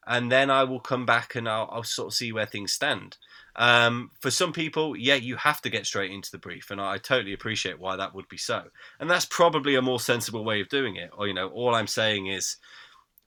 and 0.08 0.32
then 0.32 0.50
I 0.50 0.64
will 0.64 0.80
come 0.82 1.06
back 1.06 1.36
and 1.36 1.48
I'll, 1.48 1.70
I'll 1.72 1.84
sort 1.84 2.08
of 2.10 2.14
see 2.14 2.32
where 2.34 2.46
things 2.46 2.74
stand. 2.74 3.18
Um, 3.56 4.12
for 4.20 4.32
some 4.32 4.52
people, 4.52 4.96
yeah, 4.96 5.16
you 5.16 5.36
have 5.36 5.62
to 5.62 5.70
get 5.70 5.86
straight 5.86 6.12
into 6.12 6.32
the 6.32 6.40
brief, 6.40 6.72
and 6.72 6.82
I 6.82 6.98
totally 6.98 7.34
appreciate 7.34 7.80
why 7.80 7.96
that 7.96 8.16
would 8.16 8.28
be 8.28 8.38
so. 8.38 8.64
And 9.00 9.10
that's 9.10 9.26
probably 9.26 9.76
a 9.76 9.82
more 9.82 10.00
sensible 10.00 10.44
way 10.44 10.60
of 10.62 10.70
doing 10.70 10.96
it. 10.96 11.12
Or 11.16 11.28
you 11.28 11.34
know, 11.34 11.50
all 11.50 11.76
I'm 11.76 11.88
saying 11.88 12.28
is, 12.28 12.58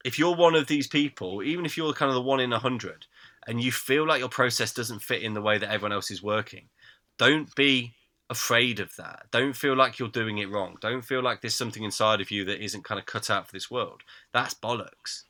if 0.06 0.20
you're 0.20 0.36
one 0.36 0.54
of 0.54 0.68
these 0.68 0.86
people, 0.86 1.42
even 1.42 1.66
if 1.66 1.76
you're 1.76 1.92
kind 1.92 2.08
of 2.08 2.14
the 2.14 2.22
one 2.22 2.38
in 2.38 2.52
a 2.52 2.58
hundred, 2.60 3.06
and 3.48 3.60
you 3.60 3.72
feel 3.72 4.06
like 4.06 4.20
your 4.20 4.28
process 4.28 4.72
doesn't 4.72 5.02
fit 5.02 5.22
in 5.22 5.34
the 5.34 5.42
way 5.42 5.58
that 5.58 5.70
everyone 5.70 5.92
else 5.92 6.12
is 6.12 6.22
working, 6.22 6.68
don't 7.18 7.52
be 7.56 7.94
afraid 8.30 8.78
of 8.78 8.94
that. 8.96 9.24
Don't 9.32 9.54
feel 9.56 9.74
like 9.74 9.98
you're 9.98 10.08
doing 10.08 10.38
it 10.38 10.48
wrong. 10.48 10.76
Don't 10.80 11.04
feel 11.04 11.22
like 11.22 11.40
there's 11.40 11.56
something 11.56 11.82
inside 11.82 12.20
of 12.20 12.30
you 12.30 12.44
that 12.44 12.62
isn't 12.62 12.84
kind 12.84 13.00
of 13.00 13.06
cut 13.06 13.30
out 13.30 13.46
for 13.46 13.52
this 13.52 13.68
world. 13.68 14.02
That's 14.32 14.54
bollocks. 14.54 15.24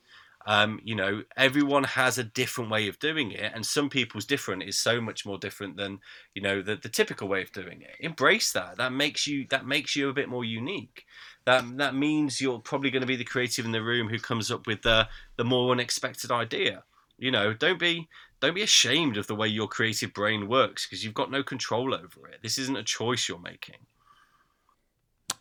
Um, 0.47 0.79
you 0.85 0.95
know, 0.95 1.23
everyone 1.37 1.85
has 1.85 2.19
a 2.19 2.25
different 2.25 2.71
way 2.71 2.87
of 2.87 2.99
doing 3.01 3.33
it, 3.33 3.51
and 3.55 3.67
some 3.67 3.91
people's 3.91 4.25
different 4.27 4.63
is 4.63 4.79
so 4.79 5.01
much 5.01 5.27
more 5.27 5.39
different 5.39 5.77
than 5.77 5.99
you 6.35 6.43
know 6.43 6.63
the, 6.63 6.77
the 6.77 6.89
typical 6.89 7.27
way 7.29 7.43
of 7.43 7.51
doing 7.51 7.83
it. 7.83 7.97
Embrace 7.99 8.53
that. 8.53 8.77
That 8.77 8.93
makes 8.93 9.27
you 9.27 9.47
that 9.51 9.67
makes 9.67 9.97
you 9.97 10.09
a 10.09 10.15
bit 10.15 10.29
more 10.29 10.45
unique. 10.45 11.05
That 11.47 11.79
that 11.79 11.95
means 11.95 12.41
you're 12.41 12.59
probably 12.59 12.91
going 12.91 13.03
to 13.03 13.07
be 13.07 13.17
the 13.17 13.25
creative 13.25 13.65
in 13.65 13.73
the 13.73 13.83
room 13.83 14.09
who 14.09 14.19
comes 14.19 14.51
up 14.51 14.67
with 14.67 14.83
the 14.83 15.09
the 15.37 15.45
more 15.45 15.73
unexpected 15.73 16.31
idea. 16.31 16.85
You 17.19 17.31
know, 17.31 17.55
don't 17.55 17.79
be 17.79 18.09
don't 18.41 18.55
be 18.55 18.63
ashamed 18.63 19.17
of 19.17 19.27
the 19.27 19.35
way 19.35 19.49
your 19.49 19.69
creative 19.69 20.13
brain 20.13 20.49
works 20.49 20.87
because 20.87 21.05
you've 21.05 21.15
got 21.15 21.31
no 21.31 21.43
control 21.43 21.95
over 21.95 22.29
it. 22.29 22.41
This 22.43 22.59
isn't 22.59 22.77
a 22.77 22.83
choice 22.83 23.29
you're 23.29 23.39
making. 23.39 23.77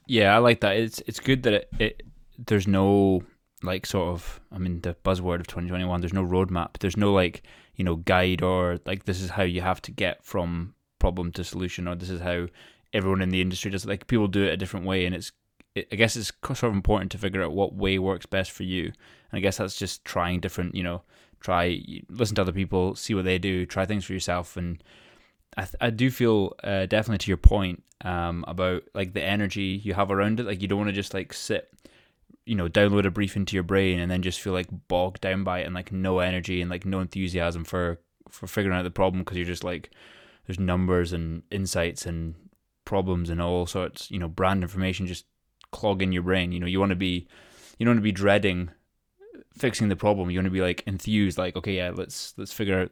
Yeah, 0.08 0.34
I 0.34 0.38
like 0.38 0.62
that. 0.62 0.78
It's 0.78 1.01
it's 1.08 1.20
good 1.20 1.43
that 1.43 1.53
it, 1.53 1.70
it 1.80 2.03
there's 2.38 2.68
no 2.68 3.24
like 3.64 3.86
sort 3.86 4.10
of 4.10 4.39
I 4.51 4.58
mean 4.58 4.82
the 4.82 4.95
buzzword 5.03 5.39
of 5.39 5.47
2021 5.47 6.01
there's 6.01 6.14
no 6.14 6.26
roadmap 6.26 6.78
there's 6.80 6.97
no 6.97 7.14
like 7.14 7.43
you 7.76 7.84
know 7.84 7.95
guide 7.95 8.41
or 8.41 8.80
like 8.86 9.06
this 9.06 9.22
is 9.22 9.32
how 9.32 9.43
you 9.43 9.62
have 9.62 9.82
to 9.84 9.91
get 9.91 10.24
from 10.24 10.76
problem 10.99 11.32
to 11.34 11.43
solution 11.43 11.88
or 11.88 11.95
this 11.95 12.10
is 12.10 12.22
how 12.22 12.47
everyone 12.93 13.22
in 13.22 13.30
the 13.30 13.41
industry 13.41 13.72
does 13.72 13.86
like 13.86 14.08
people 14.08 14.28
do 14.28 14.43
it 14.43 14.53
a 14.53 14.58
different 14.58 14.86
way 14.86 15.06
and 15.06 15.16
it's 15.16 15.32
it, 15.32 15.32
I 15.76 15.95
guess 15.95 16.15
it's 16.15 16.32
sort 16.43 16.63
of 16.63 16.73
important 16.73 17.11
to 17.11 17.17
figure 17.17 17.43
out 17.43 17.51
what 17.51 17.76
way 17.76 17.99
works 17.99 18.26
best 18.26 18.51
for 18.51 18.63
you. 18.63 18.86
And 18.86 19.38
I 19.38 19.39
guess 19.39 19.57
that's 19.57 19.78
just 19.78 20.05
trying 20.05 20.39
different 20.39 20.76
you 20.76 20.84
know 20.84 21.01
try 21.41 21.82
listen 22.09 22.36
to 22.36 22.41
other 22.41 22.51
people 22.51 22.95
see 22.95 23.13
what 23.13 23.26
they 23.26 23.38
do 23.38 23.65
try 23.65 23.86
things 23.86 24.05
for 24.05 24.13
yourself. 24.13 24.57
And 24.57 24.84
I, 25.57 25.61
th- 25.63 25.76
I 25.82 25.89
do 25.89 26.09
feel 26.09 26.53
uh, 26.63 26.86
definitely 26.86 27.19
to 27.19 27.32
your 27.32 27.38
point 27.38 27.84
um, 28.03 28.43
about 28.47 28.84
like 28.93 29.13
the 29.13 29.23
energy 29.23 29.82
you 29.84 29.93
have 29.93 30.11
around 30.11 30.39
it. 30.39 30.45
Like 30.45 30.61
you 30.61 30.67
don't 30.67 30.80
want 30.80 30.89
to 30.89 30.93
just 30.93 31.13
like 31.13 31.34
sit 31.34 31.69
you 32.45 32.55
know 32.55 32.69
download 32.69 33.05
a 33.05 33.11
brief 33.11 33.36
into 33.36 33.55
your 33.55 33.63
brain 33.63 33.99
and 33.99 34.09
then 34.09 34.21
just 34.21 34.39
feel 34.39 34.53
like 34.53 34.67
bogged 34.88 35.21
down 35.21 35.43
by 35.43 35.59
it 35.59 35.65
and 35.65 35.76
like 35.76 35.91
no 35.91 36.19
energy 36.19 36.61
and 36.61 36.69
like 36.69 36.86
no 36.86 36.99
enthusiasm 36.99 37.63
for 37.63 37.99
for 38.30 38.47
figuring 38.47 38.78
out 38.78 38.84
the 38.84 38.91
problem 38.91 39.23
because 39.23 39.38
you're 39.38 39.45
just 39.45 39.63
like 39.63 39.89
there's 40.45 40.59
numbers 40.59 41.11
and 41.11 41.41
insights 41.51 42.05
and 42.05 42.36
problems 42.86 43.30
and 43.30 43.41
all 43.41 43.65
sorts 43.65 44.11
you 44.11 44.19
know 44.19 44.28
brand 44.28 44.61
information 44.61 45.07
just 45.07 45.26
clogging 45.76 46.11
your 46.11 46.23
brain 46.23 46.51
you 46.51 46.59
know 46.59 46.67
you 46.67 46.80
want 46.80 46.91
to 46.91 46.95
be 46.95 47.28
you 47.78 47.86
don't 47.86 47.95
want 47.95 47.99
to 47.99 48.03
be 48.03 48.11
dreading 48.11 48.69
fixing 49.57 49.89
the 49.89 49.95
problem 49.95 50.30
you 50.30 50.39
want 50.39 50.45
to 50.45 50.51
be 50.51 50.61
like 50.61 50.82
enthused 50.88 51.38
like 51.38 51.55
okay 51.55 51.73
yeah 51.73 51.91
let's 51.93 52.34
let's 52.38 52.53
figure 52.53 52.80
out 52.80 52.91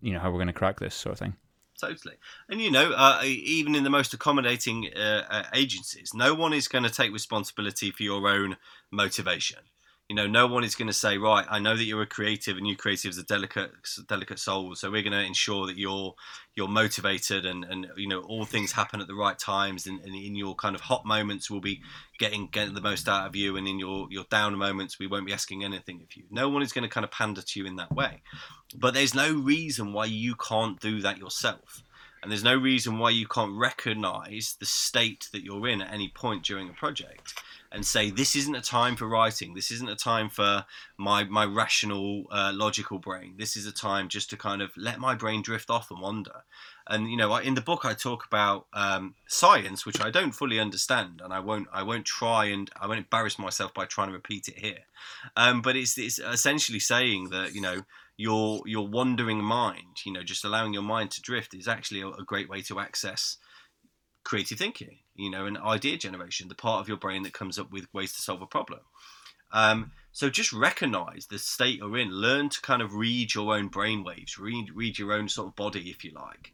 you 0.00 0.12
know 0.12 0.18
how 0.18 0.30
we're 0.30 0.38
going 0.38 0.46
to 0.46 0.52
crack 0.52 0.80
this 0.80 0.94
sort 0.94 1.12
of 1.12 1.18
thing 1.18 1.34
totally. 1.82 2.14
And 2.48 2.60
you 2.60 2.70
know, 2.70 2.92
uh, 2.92 3.20
even 3.24 3.74
in 3.74 3.82
the 3.82 3.90
most 3.90 4.14
accommodating 4.14 4.90
uh, 4.96 5.24
uh, 5.28 5.42
agencies, 5.52 6.12
no 6.14 6.32
one 6.32 6.52
is 6.52 6.68
going 6.68 6.84
to 6.84 6.90
take 6.90 7.12
responsibility 7.12 7.90
for 7.90 8.04
your 8.04 8.28
own 8.28 8.56
motivation. 8.90 9.58
You 10.08 10.16
know, 10.16 10.26
no 10.26 10.46
one 10.46 10.62
is 10.62 10.74
going 10.74 10.88
to 10.88 10.92
say, 10.92 11.16
right, 11.16 11.46
I 11.48 11.58
know 11.58 11.74
that 11.74 11.84
you're 11.84 12.02
a 12.02 12.06
creative, 12.06 12.58
and 12.58 12.66
you 12.66 12.76
creatives 12.76 13.18
are 13.18 13.22
delicate, 13.22 13.70
delicate 14.08 14.38
souls, 14.38 14.80
so 14.80 14.90
we're 14.90 15.02
going 15.02 15.12
to 15.12 15.24
ensure 15.24 15.66
that 15.66 15.78
you're 15.78 16.14
you're 16.54 16.68
motivated, 16.68 17.46
and 17.46 17.64
and 17.64 17.86
you 17.96 18.08
know, 18.08 18.20
all 18.20 18.44
things 18.44 18.72
happen 18.72 19.00
at 19.00 19.06
the 19.06 19.14
right 19.14 19.38
times, 19.38 19.86
and, 19.86 20.00
and 20.00 20.14
in 20.14 20.34
your 20.34 20.54
kind 20.54 20.74
of 20.74 20.82
hot 20.82 21.06
moments, 21.06 21.50
we'll 21.50 21.60
be 21.60 21.80
getting 22.18 22.48
getting 22.48 22.74
the 22.74 22.80
most 22.80 23.08
out 23.08 23.26
of 23.26 23.36
you, 23.36 23.56
and 23.56 23.66
in 23.66 23.78
your 23.78 24.06
your 24.10 24.24
down 24.24 24.54
moments, 24.56 24.98
we 24.98 25.06
won't 25.06 25.26
be 25.26 25.32
asking 25.32 25.64
anything 25.64 26.02
of 26.02 26.14
you. 26.14 26.24
No 26.30 26.48
one 26.48 26.62
is 26.62 26.72
going 26.72 26.86
to 26.86 26.92
kind 26.92 27.04
of 27.04 27.10
pander 27.10 27.40
to 27.40 27.60
you 27.60 27.64
in 27.64 27.76
that 27.76 27.92
way, 27.92 28.22
but 28.76 28.92
there's 28.92 29.14
no 29.14 29.32
reason 29.32 29.92
why 29.94 30.04
you 30.06 30.34
can't 30.34 30.78
do 30.80 31.00
that 31.00 31.18
yourself. 31.18 31.82
And 32.22 32.30
there's 32.30 32.44
no 32.44 32.54
reason 32.56 32.98
why 32.98 33.10
you 33.10 33.26
can't 33.26 33.58
recognize 33.58 34.56
the 34.60 34.66
state 34.66 35.28
that 35.32 35.42
you're 35.42 35.66
in 35.66 35.82
at 35.82 35.92
any 35.92 36.08
point 36.08 36.44
during 36.44 36.68
a 36.68 36.72
project 36.72 37.34
and 37.72 37.86
say 37.86 38.10
this 38.10 38.36
isn't 38.36 38.54
a 38.54 38.60
time 38.60 38.96
for 38.96 39.08
writing. 39.08 39.54
This 39.54 39.70
isn't 39.70 39.88
a 39.88 39.96
time 39.96 40.28
for 40.28 40.64
my 40.96 41.24
my 41.24 41.44
rational 41.44 42.24
uh, 42.30 42.52
logical 42.54 42.98
brain. 42.98 43.34
This 43.38 43.56
is 43.56 43.66
a 43.66 43.72
time 43.72 44.08
just 44.08 44.30
to 44.30 44.36
kind 44.36 44.62
of 44.62 44.70
let 44.76 44.98
my 44.98 45.14
brain 45.14 45.42
drift 45.42 45.70
off 45.70 45.90
and 45.90 46.00
wander. 46.00 46.44
And 46.86 47.10
you 47.10 47.16
know 47.16 47.34
in 47.36 47.54
the 47.54 47.60
book 47.60 47.84
i 47.84 47.94
talk 47.94 48.26
about 48.26 48.66
um, 48.72 49.14
science 49.28 49.86
which 49.86 50.00
i 50.00 50.10
don't 50.10 50.32
fully 50.32 50.58
understand 50.58 51.20
and 51.22 51.32
i 51.32 51.38
won't 51.38 51.68
i 51.72 51.82
won't 51.82 52.04
try 52.04 52.46
and 52.46 52.68
i 52.80 52.88
won't 52.88 52.98
embarrass 52.98 53.38
myself 53.38 53.72
by 53.72 53.84
trying 53.84 54.08
to 54.08 54.14
repeat 54.14 54.48
it 54.48 54.58
here. 54.58 54.84
Um, 55.36 55.62
but 55.62 55.76
it's, 55.76 55.96
it's 55.96 56.18
essentially 56.18 56.80
saying 56.80 57.30
that 57.30 57.54
you 57.54 57.60
know 57.60 57.82
your 58.16 58.62
your 58.66 58.86
wandering 58.86 59.42
mind 59.42 60.04
you 60.04 60.12
know 60.12 60.22
just 60.22 60.44
allowing 60.44 60.74
your 60.74 60.82
mind 60.82 61.10
to 61.12 61.22
drift 61.22 61.54
is 61.54 61.66
actually 61.66 62.02
a, 62.02 62.08
a 62.08 62.24
great 62.24 62.48
way 62.48 62.60
to 62.62 62.78
access 62.78 63.38
creative 64.24 64.58
thinking, 64.58 64.98
you 65.14 65.30
know, 65.30 65.46
and 65.46 65.58
idea 65.58 65.96
generation, 65.96 66.48
the 66.48 66.54
part 66.54 66.80
of 66.80 66.88
your 66.88 66.96
brain 66.96 67.22
that 67.22 67.32
comes 67.32 67.58
up 67.58 67.70
with 67.70 67.92
ways 67.92 68.12
to 68.14 68.22
solve 68.22 68.42
a 68.42 68.46
problem. 68.46 68.80
Um, 69.52 69.92
so 70.12 70.30
just 70.30 70.52
recognize 70.52 71.26
the 71.26 71.38
state 71.38 71.78
you're 71.78 71.98
in. 71.98 72.10
Learn 72.10 72.48
to 72.50 72.60
kind 72.60 72.82
of 72.82 72.94
read 72.94 73.34
your 73.34 73.54
own 73.54 73.68
brain 73.68 74.04
waves, 74.04 74.38
read 74.38 74.70
read 74.74 74.98
your 74.98 75.12
own 75.12 75.28
sort 75.28 75.48
of 75.48 75.56
body, 75.56 75.90
if 75.90 76.04
you 76.04 76.12
like, 76.12 76.52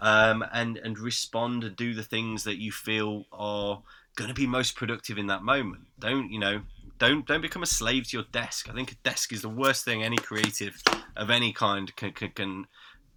um, 0.00 0.44
and 0.52 0.76
and 0.78 0.98
respond 0.98 1.64
and 1.64 1.76
do 1.76 1.94
the 1.94 2.02
things 2.02 2.44
that 2.44 2.60
you 2.60 2.72
feel 2.72 3.26
are 3.32 3.82
going 4.16 4.28
to 4.28 4.34
be 4.34 4.46
most 4.46 4.76
productive 4.76 5.18
in 5.18 5.28
that 5.28 5.42
moment. 5.42 5.84
Don't 5.98 6.30
you 6.30 6.38
know? 6.38 6.62
Don't 6.98 7.26
don't 7.26 7.40
become 7.40 7.62
a 7.62 7.66
slave 7.66 8.08
to 8.08 8.16
your 8.16 8.26
desk. 8.30 8.68
I 8.68 8.74
think 8.74 8.92
a 8.92 8.96
desk 8.96 9.32
is 9.32 9.42
the 9.42 9.48
worst 9.48 9.84
thing 9.84 10.02
any 10.02 10.18
creative 10.18 10.82
of 11.16 11.30
any 11.30 11.52
kind 11.52 11.94
can 11.96 12.12
can, 12.12 12.30
can 12.30 12.66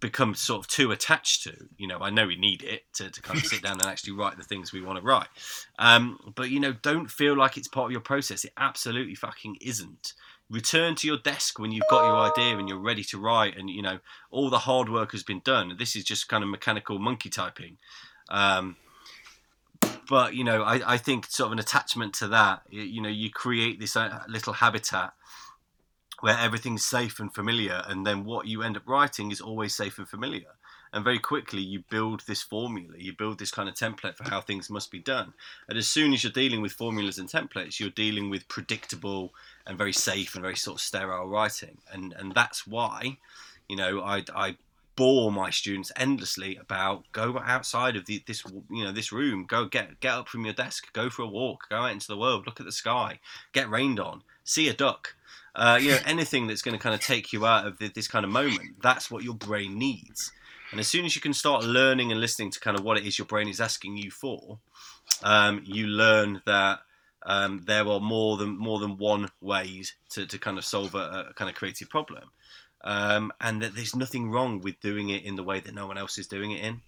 become 0.04 0.34
sort 0.34 0.60
of 0.60 0.68
too 0.68 0.92
attached 0.92 1.44
to. 1.44 1.56
You 1.78 1.88
know, 1.88 1.98
I 1.98 2.10
know 2.10 2.26
we 2.26 2.36
need 2.36 2.62
it 2.62 2.82
to, 2.96 3.10
to 3.10 3.22
kind 3.22 3.38
of 3.38 3.46
sit 3.46 3.62
down 3.62 3.80
and 3.80 3.86
actually 3.86 4.12
write 4.12 4.36
the 4.36 4.42
things 4.42 4.70
we 4.70 4.82
want 4.82 4.98
to 4.98 5.02
write. 5.02 5.28
Um, 5.78 6.18
but, 6.36 6.50
you 6.50 6.60
know, 6.60 6.74
don't 6.74 7.10
feel 7.10 7.34
like 7.34 7.56
it's 7.56 7.68
part 7.68 7.86
of 7.86 7.92
your 7.92 8.02
process. 8.02 8.44
It 8.44 8.52
absolutely 8.58 9.14
fucking 9.14 9.56
isn't. 9.62 10.12
Return 10.50 10.94
to 10.96 11.06
your 11.06 11.16
desk 11.16 11.58
when 11.58 11.72
you've 11.72 11.88
got 11.88 12.04
your 12.04 12.18
idea 12.30 12.58
and 12.58 12.68
you're 12.68 12.76
ready 12.78 13.02
to 13.04 13.18
write 13.18 13.56
and, 13.56 13.70
you 13.70 13.80
know, 13.80 14.00
all 14.30 14.50
the 14.50 14.58
hard 14.58 14.90
work 14.90 15.12
has 15.12 15.22
been 15.22 15.40
done. 15.42 15.74
This 15.78 15.96
is 15.96 16.04
just 16.04 16.28
kind 16.28 16.44
of 16.44 16.50
mechanical 16.50 16.98
monkey 16.98 17.30
typing. 17.30 17.78
Um, 18.28 18.76
but, 20.06 20.34
you 20.34 20.44
know, 20.44 20.64
I, 20.64 20.94
I 20.94 20.96
think 20.98 21.24
sort 21.30 21.46
of 21.46 21.52
an 21.52 21.60
attachment 21.60 22.12
to 22.16 22.28
that, 22.28 22.60
you 22.68 23.00
know, 23.00 23.08
you 23.08 23.30
create 23.30 23.80
this 23.80 23.96
uh, 23.96 24.22
little 24.28 24.52
habitat 24.52 25.14
where 26.20 26.38
everything's 26.38 26.84
safe 26.84 27.20
and 27.20 27.34
familiar, 27.34 27.82
and 27.86 28.06
then 28.06 28.24
what 28.24 28.46
you 28.46 28.62
end 28.62 28.76
up 28.76 28.88
writing 28.88 29.30
is 29.30 29.40
always 29.40 29.74
safe 29.74 29.98
and 29.98 30.08
familiar. 30.08 30.54
And 30.92 31.02
very 31.02 31.18
quickly, 31.18 31.60
you 31.60 31.82
build 31.90 32.20
this 32.20 32.40
formula, 32.40 32.94
you 32.96 33.12
build 33.12 33.40
this 33.40 33.50
kind 33.50 33.68
of 33.68 33.74
template 33.74 34.16
for 34.16 34.30
how 34.30 34.40
things 34.40 34.70
must 34.70 34.92
be 34.92 35.00
done. 35.00 35.34
And 35.68 35.76
as 35.76 35.88
soon 35.88 36.12
as 36.12 36.22
you're 36.22 36.32
dealing 36.32 36.62
with 36.62 36.72
formulas 36.72 37.18
and 37.18 37.28
templates, 37.28 37.80
you're 37.80 37.90
dealing 37.90 38.30
with 38.30 38.46
predictable 38.46 39.34
and 39.66 39.76
very 39.76 39.92
safe 39.92 40.36
and 40.36 40.42
very 40.42 40.54
sort 40.54 40.76
of 40.76 40.80
sterile 40.80 41.26
writing. 41.26 41.78
And 41.92 42.12
and 42.12 42.32
that's 42.32 42.64
why, 42.64 43.18
you 43.68 43.74
know, 43.74 44.02
I, 44.02 44.22
I 44.36 44.56
bore 44.96 45.32
my 45.32 45.50
students 45.50 45.90
endlessly 45.96 46.56
about 46.56 47.10
go 47.12 47.40
outside 47.44 47.96
of 47.96 48.06
the, 48.06 48.22
this 48.26 48.44
you 48.70 48.84
know 48.84 48.92
this 48.92 49.10
room 49.10 49.44
go 49.44 49.64
get 49.66 49.98
get 50.00 50.12
up 50.12 50.28
from 50.28 50.44
your 50.44 50.54
desk 50.54 50.92
go 50.92 51.10
for 51.10 51.22
a 51.22 51.26
walk 51.26 51.68
go 51.68 51.76
out 51.76 51.90
into 51.90 52.06
the 52.06 52.16
world 52.16 52.46
look 52.46 52.60
at 52.60 52.66
the 52.66 52.72
sky 52.72 53.18
get 53.52 53.68
rained 53.68 53.98
on 53.98 54.22
see 54.44 54.68
a 54.68 54.72
duck 54.72 55.16
uh, 55.54 55.78
you 55.80 55.90
know, 55.90 55.98
anything 56.06 56.46
that's 56.46 56.62
going 56.62 56.76
to 56.76 56.82
kind 56.82 56.94
of 56.94 57.00
take 57.00 57.32
you 57.32 57.46
out 57.46 57.66
of 57.66 57.78
this 57.78 58.08
kind 58.08 58.24
of 58.24 58.30
moment. 58.30 58.82
That's 58.82 59.10
what 59.10 59.22
your 59.22 59.34
brain 59.34 59.78
needs. 59.78 60.32
And 60.70 60.80
as 60.80 60.88
soon 60.88 61.04
as 61.04 61.14
you 61.14 61.22
can 61.22 61.34
start 61.34 61.62
learning 61.62 62.10
and 62.10 62.20
listening 62.20 62.50
to 62.50 62.60
kind 62.60 62.76
of 62.76 62.84
what 62.84 62.98
it 62.98 63.06
is 63.06 63.18
your 63.18 63.26
brain 63.26 63.48
is 63.48 63.60
asking 63.60 63.96
you 63.96 64.10
for, 64.10 64.58
um, 65.22 65.62
you 65.64 65.86
learn 65.86 66.42
that 66.46 66.80
um, 67.24 67.62
there 67.66 67.86
are 67.86 68.00
more 68.00 68.36
than 68.36 68.58
more 68.58 68.80
than 68.80 68.98
one 68.98 69.30
ways 69.40 69.94
to, 70.10 70.26
to 70.26 70.38
kind 70.38 70.58
of 70.58 70.64
solve 70.64 70.94
a, 70.94 71.28
a 71.30 71.34
kind 71.34 71.48
of 71.48 71.54
creative 71.54 71.88
problem, 71.88 72.30
um, 72.82 73.32
and 73.40 73.62
that 73.62 73.74
there's 73.74 73.94
nothing 73.94 74.30
wrong 74.30 74.60
with 74.60 74.80
doing 74.80 75.10
it 75.10 75.24
in 75.24 75.36
the 75.36 75.42
way 75.42 75.60
that 75.60 75.74
no 75.74 75.86
one 75.86 75.96
else 75.96 76.18
is 76.18 76.26
doing 76.26 76.50
it 76.50 76.64
in. 76.64 76.80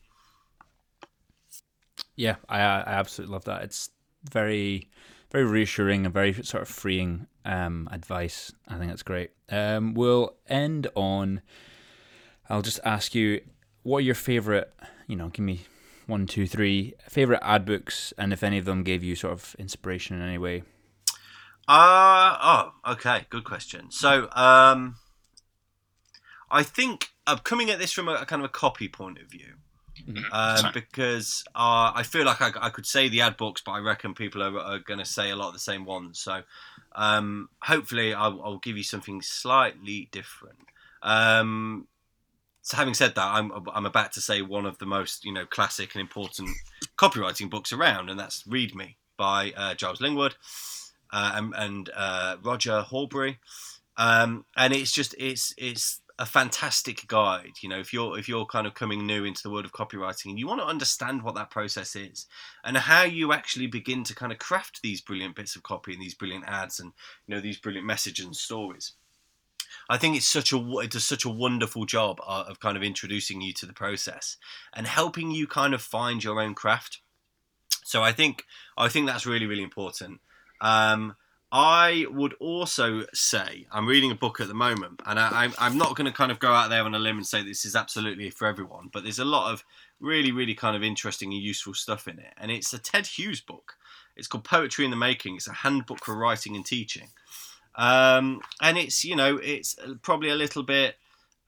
Yeah, 2.17 2.37
I, 2.49 2.59
I 2.59 2.93
absolutely 2.95 3.33
love 3.33 3.45
that. 3.45 3.63
It's 3.63 3.91
very 4.31 4.89
very 5.31 5.45
reassuring 5.45 6.05
and 6.05 6.15
very 6.15 6.33
sort 6.33 6.63
of 6.63 6.69
freeing 6.69 7.27
um, 7.45 7.89
advice. 7.93 8.53
I 8.69 8.77
think 8.77 8.91
that's 8.91 9.03
great. 9.03 9.31
Um, 9.49 9.95
we'll 9.95 10.37
end 10.49 10.89
on. 10.95 11.43
I'll 12.49 12.63
just 12.63 12.81
ask 12.85 13.15
you, 13.15 13.41
what 13.83 13.99
are 13.99 14.03
your 14.03 14.15
favorite? 14.15 14.73
You 15.07 15.17
know, 15.17 15.29
give 15.29 15.45
me 15.45 15.63
one, 16.07 16.27
two, 16.27 16.47
three 16.47 16.95
favorite 17.09 17.41
ad 17.43 17.65
books, 17.65 18.13
and 18.17 18.33
if 18.33 18.43
any 18.43 18.59
of 18.59 18.65
them 18.65 18.83
gave 18.83 19.03
you 19.03 19.17
sort 19.17 19.33
of 19.33 19.57
inspiration 19.59 20.17
in 20.17 20.23
any 20.23 20.39
way. 20.39 20.63
Uh 21.69 22.37
oh, 22.41 22.93
okay, 22.93 23.27
good 23.29 23.43
question. 23.43 23.91
So, 23.91 24.29
um, 24.33 24.97
I 26.49 26.63
think 26.63 27.09
I'm 27.27 27.39
coming 27.39 27.71
at 27.71 27.81
this 27.81 27.93
from 27.93 28.09
a, 28.09 28.15
a 28.15 28.27
kind 28.27 28.41
of 28.41 28.47
a 28.47 28.53
copy 28.53 28.89
point 28.89 29.19
of 29.19 29.29
view. 29.29 29.55
Mm-hmm. 30.09 30.33
Um, 30.33 30.73
because 30.75 31.45
uh, 31.55 31.93
I 31.95 32.03
feel 32.03 32.25
like 32.25 32.43
I, 32.43 32.51
I, 32.61 32.71
could 32.71 32.87
say 32.87 33.09
the 33.09 33.23
ad 33.23 33.37
books, 33.37 33.63
but 33.65 33.73
I 33.73 33.79
reckon 33.79 34.15
people 34.15 34.43
are, 34.43 34.59
are 34.59 34.79
going 34.79 34.99
to 34.99 35.05
say 35.05 35.31
a 35.31 35.37
lot 35.37 35.49
of 35.49 35.55
the 35.55 35.59
same 35.59 35.85
ones. 35.85 36.19
So 36.19 36.43
um, 36.95 37.49
hopefully, 37.61 38.13
I'll, 38.13 38.41
I'll, 38.43 38.59
give 38.59 38.77
you 38.77 38.83
something 38.83 39.23
slightly 39.23 40.09
different. 40.13 40.59
Um, 41.03 41.87
so 42.63 42.77
having 42.77 42.95
said 42.95 43.15
that, 43.15 43.27
I'm 43.27 43.53
I'm 43.73 43.87
about 43.87 44.13
to 44.13 44.21
say 44.21 44.43
one 44.43 44.67
of 44.67 44.79
the 44.79 44.87
most 44.87 45.25
you 45.25 45.33
know 45.33 45.47
classic 45.47 45.95
and 45.95 46.01
important 46.01 46.51
copywriting 46.99 47.49
books 47.49 47.73
around, 47.73 48.11
and 48.11 48.19
that's 48.19 48.45
Read 48.47 48.75
Me 48.75 48.97
by 49.17 49.53
uh, 49.57 49.75
Gyles 49.75 50.01
Lingwood 50.01 50.35
uh, 51.13 51.33
and, 51.35 51.55
and 51.57 51.91
uh, 51.95 52.37
Roger 52.43 52.85
Horberry. 52.89 53.37
Um, 53.97 54.45
and 54.57 54.75
it's 54.75 54.93
just 54.93 55.15
it's 55.19 55.55
it's 55.57 56.01
a 56.19 56.27
fantastic 56.27 57.07
guide. 57.07 57.55
You 57.61 57.69
know, 57.69 57.79
if 57.79 57.93
you're 57.93 58.19
if 58.19 58.29
you're 58.29 58.47
kind 58.47 58.67
of 58.67 58.75
coming 58.75 59.07
new 59.07 59.25
into 59.25 59.43
the 59.43 59.51
world 59.51 59.65
of 59.65 59.73
copywriting 59.73 60.27
and 60.27 60.39
you 60.39 60.47
want 60.47 60.61
to 60.61 60.67
understand 60.67 61.23
what 61.23 61.35
that 61.35 61.51
process 61.51 61.95
is 61.95 62.27
and 62.65 62.77
how 62.77 63.03
you 63.03 63.33
actually 63.33 63.67
begin 63.67 64.03
to 64.05 64.15
kind 64.15 64.33
of 64.33 64.39
craft 64.39 64.81
these 64.83 65.01
brilliant 65.01 65.37
bits 65.37 65.57
of 65.57 65.63
copy 65.63 65.93
and 65.93 66.01
these 66.01 66.15
brilliant 66.15 66.45
ads 66.47 66.81
and 66.81 66.93
you 67.27 67.35
know 67.35 67.41
these 67.41 67.59
brilliant 67.59 67.87
messages 67.87 68.25
and 68.25 68.37
stories. 68.37 68.93
I 69.91 69.99
think 69.99 70.17
it's 70.17 70.29
such 70.29 70.53
a 70.53 70.79
it 70.79 70.91
does 70.91 71.05
such 71.05 71.25
a 71.25 71.31
wonderful 71.31 71.85
job 71.85 72.21
uh, 72.27 72.45
of 72.49 72.61
kind 72.61 72.77
of 72.77 72.83
introducing 72.83 73.41
you 73.43 73.53
to 73.55 73.67
the 73.67 73.75
process 73.75 74.39
and 74.73 74.87
helping 74.87 75.31
you 75.31 75.47
kind 75.47 75.75
of 75.75 75.83
find 75.83 76.25
your 76.25 76.41
own 76.41 76.55
craft. 76.55 77.01
So 77.85 78.03
I 78.03 78.13
think 78.13 78.45
I 78.77 78.89
think 78.89 79.07
that's 79.07 79.27
really 79.27 79.47
really 79.47 79.63
important. 79.63 80.21
Um, 80.63 81.17
I 81.53 82.07
would 82.11 82.35
also 82.35 83.05
say 83.15 83.67
I'm 83.71 83.87
reading 83.87 84.11
a 84.11 84.17
book 84.17 84.41
at 84.41 84.49
the 84.49 84.55
moment, 84.55 85.01
and 85.07 85.19
I, 85.19 85.51
am 85.59 85.79
not 85.79 85.95
going 85.95 86.07
to 86.07 86.13
kind 86.13 86.33
of 86.33 86.41
go 86.41 86.53
out 86.53 86.71
there 86.71 86.83
on 86.83 86.95
a 86.95 86.99
limb 86.99 87.19
and 87.19 87.27
say 87.27 87.43
this 87.43 87.65
is 87.65 87.77
absolutely 87.77 88.31
for 88.31 88.47
everyone, 88.47 88.91
but 88.93 89.05
there's 89.05 89.21
a 89.21 89.25
lot 89.25 89.53
of 89.53 89.65
really, 90.01 90.33
really 90.33 90.55
kind 90.55 90.77
of 90.77 90.83
interesting 90.83 91.33
and 91.33 91.41
useful 91.41 91.75
stuff 91.75 92.09
in 92.09 92.19
it. 92.19 92.35
And 92.37 92.51
it's 92.51 92.73
a 92.73 92.79
Ted 92.79 93.07
Hughes 93.07 93.41
book. 93.41 93.75
It's 94.17 94.27
called 94.27 94.45
Poetry 94.45 94.85
in 94.85 94.91
the 94.91 94.97
Making. 94.97 95.37
It's 95.37 95.47
a 95.47 95.53
handbook 95.53 96.05
for 96.05 96.17
writing 96.17 96.57
and 96.57 96.67
teaching, 96.67 97.09
um, 97.77 98.41
and 98.61 98.77
it's 98.77 99.05
you 99.05 99.15
know 99.15 99.37
it's 99.37 99.77
probably 100.03 100.31
a 100.31 100.35
little 100.35 100.63
bit 100.63 100.97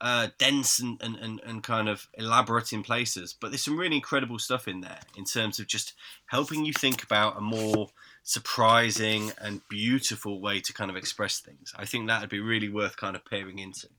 uh, 0.01 0.27
dense 0.37 0.79
and, 0.79 1.01
and, 1.01 1.15
and, 1.17 1.41
and 1.45 1.63
kind 1.63 1.89
of 1.89 2.07
elaborate 2.17 2.71
in 2.71 2.83
places, 2.83 3.35
but 3.39 3.51
there's 3.51 3.63
some 3.63 3.77
really 3.77 3.95
incredible 3.95 4.39
stuff 4.39 4.67
in 4.67 4.81
there 4.81 4.99
in 5.17 5.25
terms 5.25 5.59
of 5.59 5.67
just 5.67 5.93
helping 6.27 6.65
you 6.65 6.73
think 6.73 7.03
about 7.03 7.37
a 7.37 7.41
more 7.41 7.89
surprising 8.23 9.31
and 9.39 9.61
beautiful 9.69 10.39
way 10.39 10.59
to 10.59 10.73
kind 10.73 10.89
of 10.89 10.97
express 10.97 11.39
things. 11.39 11.73
I 11.75 11.85
think 11.85 12.07
that 12.07 12.21
would 12.21 12.29
be 12.29 12.39
really 12.39 12.69
worth 12.69 12.95
kind 12.97 13.15
of 13.15 13.25
peering 13.25 13.59
into. 13.59 13.89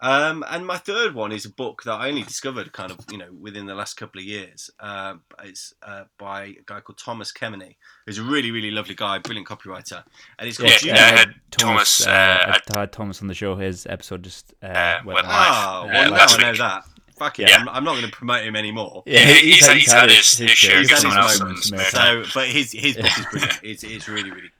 Um, 0.00 0.44
and 0.48 0.66
my 0.66 0.76
third 0.76 1.14
one 1.14 1.32
is 1.32 1.44
a 1.44 1.50
book 1.50 1.82
that 1.84 1.94
I 1.94 2.08
only 2.08 2.22
discovered 2.22 2.72
kind 2.72 2.90
of, 2.90 2.98
you 3.10 3.18
know, 3.18 3.28
within 3.40 3.66
the 3.66 3.74
last 3.74 3.94
couple 3.96 4.20
of 4.20 4.24
years. 4.24 4.70
Uh, 4.78 5.14
it's 5.42 5.74
uh, 5.82 6.04
by 6.18 6.44
a 6.44 6.56
guy 6.66 6.80
called 6.80 6.98
Thomas 6.98 7.32
Kemeny, 7.32 7.76
who's 8.06 8.18
a 8.18 8.22
really, 8.22 8.50
really 8.50 8.70
lovely 8.70 8.94
guy, 8.94 9.18
brilliant 9.18 9.48
copywriter. 9.48 10.04
And 10.38 10.48
it's 10.48 10.58
called 10.58 10.70
yeah, 10.84 10.94
yeah, 10.94 10.94
I 10.94 11.18
had 11.18 11.34
Thomas. 11.50 12.06
Uh, 12.06 12.10
uh 12.10 12.58
I 12.74 12.80
had 12.80 12.92
Thomas 12.92 13.20
on 13.22 13.28
the 13.28 13.34
show. 13.34 13.56
His 13.56 13.86
episode 13.86 14.22
just 14.22 14.54
uh, 14.62 14.66
uh 14.66 15.00
went 15.04 15.26
live. 15.26 15.48
Oh, 15.50 15.86
well, 15.86 16.10
now 16.10 16.26
I 16.28 16.36
know 16.42 16.54
that. 16.54 16.84
Fuck 17.18 17.40
it, 17.40 17.48
yeah. 17.48 17.56
I'm, 17.56 17.68
I'm, 17.68 17.84
not 17.84 17.94
going 17.94 18.04
to 18.04 18.12
promote 18.12 18.44
him 18.44 18.54
anymore. 18.54 19.02
Yeah, 19.04 19.24
he's, 19.24 19.40
he's, 19.40 19.66
had, 19.66 19.76
he's 19.76 19.92
had 19.92 20.08
his, 20.08 20.38
his, 20.38 20.50
his 20.50 20.50
show. 20.50 20.78
He's 20.78 20.96
someone 21.00 21.18
else 21.18 21.68
So, 21.90 22.22
but 22.32 22.46
his 22.46 22.70
his 22.70 22.94
book 22.96 23.06
is 23.06 23.26
brilliant. 23.32 23.60
It's, 23.64 23.82
it's 23.82 24.08
really, 24.08 24.30
really 24.30 24.50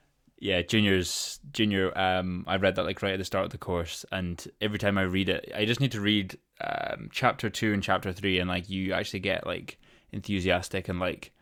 yeah, 0.40 0.62
juniors, 0.62 1.40
junior. 1.52 1.96
Um, 1.98 2.44
I 2.46 2.56
read 2.56 2.76
that 2.76 2.84
like 2.84 3.02
right 3.02 3.12
at 3.12 3.18
the 3.18 3.24
start 3.24 3.44
of 3.44 3.50
the 3.50 3.58
course, 3.58 4.04
and 4.12 4.44
every 4.60 4.78
time 4.78 4.98
I 4.98 5.02
read 5.02 5.28
it, 5.28 5.52
I 5.54 5.64
just 5.64 5.80
need 5.80 5.92
to 5.92 6.00
read 6.00 6.38
um, 6.60 7.08
chapter 7.12 7.50
two 7.50 7.72
and 7.72 7.82
chapter 7.82 8.12
three, 8.12 8.38
and 8.38 8.48
like 8.48 8.68
you 8.68 8.92
actually 8.92 9.20
get 9.20 9.46
like 9.46 9.78
enthusiastic 10.12 10.88
and 10.88 10.98
like 10.98 11.32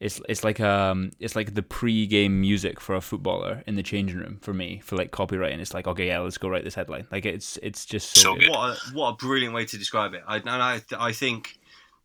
it's 0.00 0.20
it's 0.28 0.44
like 0.44 0.60
um 0.60 1.10
it's 1.18 1.34
like 1.34 1.54
the 1.54 1.62
pre-game 1.62 2.40
music 2.40 2.80
for 2.80 2.94
a 2.94 3.00
footballer 3.00 3.62
in 3.66 3.74
the 3.74 3.82
changing 3.82 4.16
room 4.16 4.38
for 4.40 4.54
me 4.54 4.80
for 4.84 4.96
like 4.96 5.10
copywriting. 5.10 5.58
It's 5.58 5.74
like 5.74 5.88
okay, 5.88 6.06
yeah, 6.06 6.20
let's 6.20 6.38
go 6.38 6.48
write 6.48 6.64
this 6.64 6.74
headline. 6.74 7.06
Like 7.10 7.26
it's 7.26 7.58
it's 7.62 7.84
just 7.84 8.14
so, 8.14 8.34
so 8.34 8.36
good. 8.36 8.50
What 8.50 8.58
a, 8.58 8.94
what 8.94 9.08
a 9.08 9.16
brilliant 9.16 9.54
way 9.54 9.64
to 9.64 9.76
describe 9.76 10.14
it. 10.14 10.22
I 10.26 10.36
and 10.36 10.48
I 10.48 10.80
I 10.96 11.12
think 11.12 11.58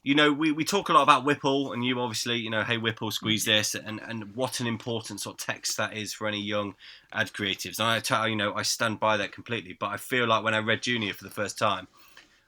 you 0.03 0.15
know, 0.15 0.33
we, 0.33 0.51
we 0.51 0.65
talk 0.65 0.89
a 0.89 0.93
lot 0.93 1.03
about 1.03 1.23
Whipple, 1.23 1.71
and 1.71 1.83
you 1.83 1.99
obviously, 2.01 2.37
you 2.37 2.49
know, 2.49 2.63
hey, 2.63 2.77
Whipple, 2.77 3.09
squeeze 3.09 3.45
this, 3.45 3.73
and, 3.73 4.01
and 4.05 4.35
what 4.35 4.59
an 4.59 4.67
important 4.67 5.21
sort 5.21 5.39
of 5.39 5.45
text 5.45 5.77
that 5.77 5.95
is 5.95 6.13
for 6.13 6.27
any 6.27 6.41
young 6.41 6.75
ad 7.13 7.31
creatives. 7.31 7.79
And 7.79 7.87
I 7.87 7.99
tell 8.01 8.27
you 8.27 8.35
know, 8.35 8.53
I 8.53 8.63
stand 8.63 8.99
by 8.99 9.15
that 9.17 9.31
completely. 9.31 9.77
But 9.79 9.91
I 9.91 9.97
feel 9.97 10.27
like 10.27 10.43
when 10.43 10.53
I 10.53 10.59
read 10.59 10.81
Junior 10.81 11.13
for 11.13 11.23
the 11.23 11.29
first 11.29 11.57
time, 11.57 11.87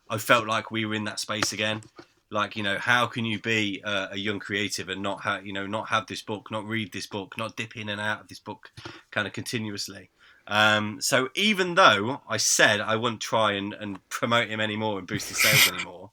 I 0.09 0.17
felt 0.17 0.45
like 0.47 0.69
we 0.69 0.85
were 0.85 0.95
in 0.95 1.05
that 1.05 1.19
space 1.19 1.53
again. 1.53 1.81
Like, 2.29 2.57
you 2.57 2.63
know, 2.63 2.77
how 2.77 3.05
can 3.07 3.23
you 3.23 3.39
be 3.39 3.81
a, 3.85 4.09
a 4.11 4.17
young 4.17 4.39
creative 4.39 4.89
and 4.89 5.01
not 5.01 5.21
have, 5.21 5.45
you 5.45 5.53
know, 5.53 5.65
not 5.65 5.87
have 5.89 6.07
this 6.07 6.21
book, 6.21 6.51
not 6.51 6.67
read 6.67 6.91
this 6.91 7.07
book, 7.07 7.37
not 7.37 7.55
dip 7.55 7.77
in 7.77 7.87
and 7.87 8.01
out 8.01 8.19
of 8.19 8.27
this 8.27 8.39
book 8.39 8.71
kind 9.11 9.27
of 9.27 9.31
continuously? 9.33 10.09
Um, 10.47 10.99
so 10.99 11.29
even 11.35 11.75
though 11.75 12.21
I 12.27 12.37
said 12.37 12.81
I 12.81 12.97
wouldn't 12.97 13.21
try 13.21 13.53
and, 13.53 13.73
and 13.73 14.09
promote 14.09 14.49
him 14.49 14.59
anymore 14.59 14.99
and 14.99 15.07
boost 15.07 15.29
his 15.29 15.41
sales 15.41 15.71
anymore, 15.73 16.04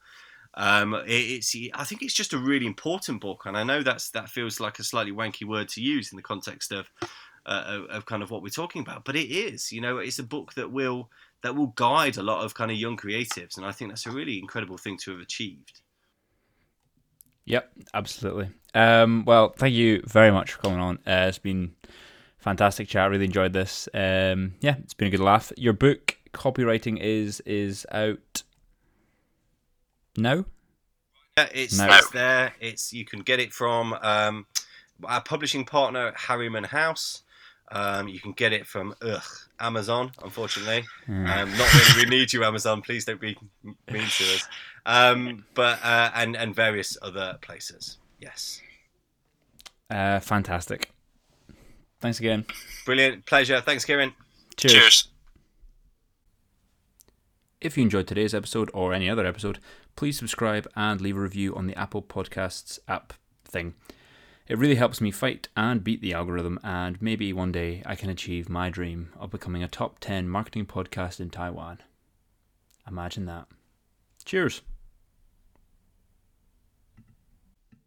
um, 0.54 0.94
it, 0.94 1.10
it's 1.10 1.56
I 1.74 1.84
think 1.84 2.02
it's 2.02 2.14
just 2.14 2.32
a 2.32 2.38
really 2.38 2.66
important 2.66 3.20
book, 3.20 3.44
and 3.46 3.56
I 3.56 3.64
know 3.64 3.82
that's 3.82 4.10
that 4.10 4.28
feels 4.28 4.60
like 4.60 4.78
a 4.78 4.84
slightly 4.84 5.12
wanky 5.12 5.46
word 5.46 5.68
to 5.70 5.80
use 5.80 6.12
in 6.12 6.16
the 6.16 6.22
context 6.22 6.72
of, 6.72 6.90
uh, 7.46 7.80
of, 7.88 8.06
kind 8.06 8.22
of 8.22 8.30
what 8.30 8.42
we're 8.42 8.50
talking 8.50 8.82
about, 8.82 9.04
but 9.04 9.16
it 9.16 9.30
is. 9.30 9.72
You 9.72 9.80
know, 9.80 9.98
it's 9.98 10.18
a 10.18 10.24
book 10.24 10.54
that 10.54 10.70
will 10.70 11.10
that 11.42 11.56
will 11.56 11.68
guide 11.68 12.18
a 12.18 12.22
lot 12.22 12.44
of 12.44 12.54
kind 12.54 12.70
of 12.70 12.76
young 12.76 12.96
creatives, 12.96 13.56
and 13.56 13.64
I 13.64 13.72
think 13.72 13.90
that's 13.90 14.06
a 14.06 14.10
really 14.10 14.38
incredible 14.38 14.76
thing 14.76 14.98
to 14.98 15.12
have 15.12 15.20
achieved. 15.20 15.80
Yep, 17.44 17.72
absolutely. 17.94 18.50
Um, 18.74 19.24
well, 19.24 19.52
thank 19.56 19.74
you 19.74 20.02
very 20.06 20.30
much 20.30 20.52
for 20.52 20.62
coming 20.62 20.78
on. 20.78 20.98
Uh, 21.06 21.26
it's 21.28 21.38
been 21.38 21.74
fantastic 22.38 22.88
chat. 22.88 23.10
Really 23.10 23.24
enjoyed 23.24 23.52
this. 23.52 23.88
Um, 23.94 24.54
yeah, 24.60 24.76
it's 24.82 24.94
been 24.94 25.08
a 25.08 25.10
good 25.10 25.20
laugh. 25.20 25.50
Your 25.56 25.72
book, 25.72 26.18
copywriting, 26.34 26.98
is 27.00 27.40
is 27.40 27.86
out 27.90 28.42
no. 30.16 30.44
Yeah, 31.38 31.48
it's, 31.54 31.78
no. 31.78 31.86
it's 31.90 32.10
there. 32.10 32.52
It's 32.60 32.92
you 32.92 33.04
can 33.04 33.20
get 33.20 33.40
it 33.40 33.52
from 33.52 33.94
um, 33.94 34.46
our 35.04 35.22
publishing 35.22 35.64
partner 35.64 36.12
Harriman 36.16 36.64
House. 36.64 37.22
Um, 37.70 38.06
you 38.06 38.20
can 38.20 38.32
get 38.32 38.52
it 38.52 38.66
from 38.66 38.94
ugh, 39.00 39.22
Amazon, 39.58 40.12
unfortunately. 40.22 40.84
Mm. 41.08 41.26
Um, 41.26 41.56
not 41.56 41.72
really, 41.74 42.04
we 42.04 42.10
need 42.10 42.32
you, 42.32 42.44
Amazon. 42.44 42.82
Please 42.82 43.06
don't 43.06 43.20
be 43.20 43.36
mean 43.62 44.06
to 44.06 44.24
us. 44.24 44.48
Um, 44.84 45.44
but 45.54 45.78
uh, 45.82 46.10
and 46.14 46.36
and 46.36 46.54
various 46.54 46.98
other 47.00 47.38
places. 47.40 47.96
Yes. 48.20 48.60
Uh, 49.88 50.20
fantastic. 50.20 50.90
Thanks 52.00 52.18
again. 52.18 52.44
Brilliant 52.84 53.24
pleasure. 53.26 53.60
Thanks, 53.60 53.84
Kieran. 53.84 54.12
Cheers. 54.56 54.72
Cheers. 54.72 55.08
If 57.60 57.76
you 57.76 57.84
enjoyed 57.84 58.08
today's 58.08 58.34
episode 58.34 58.70
or 58.74 58.92
any 58.92 59.08
other 59.08 59.24
episode, 59.24 59.60
please 59.96 60.18
subscribe 60.18 60.68
and 60.74 61.00
leave 61.00 61.16
a 61.16 61.20
review 61.20 61.54
on 61.54 61.66
the 61.66 61.78
Apple 61.78 62.02
Podcasts 62.02 62.78
app 62.88 63.12
thing. 63.44 63.74
It 64.48 64.58
really 64.58 64.74
helps 64.74 65.00
me 65.00 65.10
fight 65.10 65.48
and 65.56 65.84
beat 65.84 66.02
the 66.02 66.14
algorithm, 66.14 66.58
and 66.64 67.00
maybe 67.00 67.32
one 67.32 67.52
day 67.52 67.82
I 67.86 67.94
can 67.94 68.10
achieve 68.10 68.48
my 68.48 68.70
dream 68.70 69.12
of 69.18 69.30
becoming 69.30 69.62
a 69.62 69.68
top 69.68 69.98
10 70.00 70.28
marketing 70.28 70.66
podcast 70.66 71.20
in 71.20 71.30
Taiwan. 71.30 71.78
Imagine 72.86 73.26
that. 73.26 73.46
Cheers. 74.24 74.62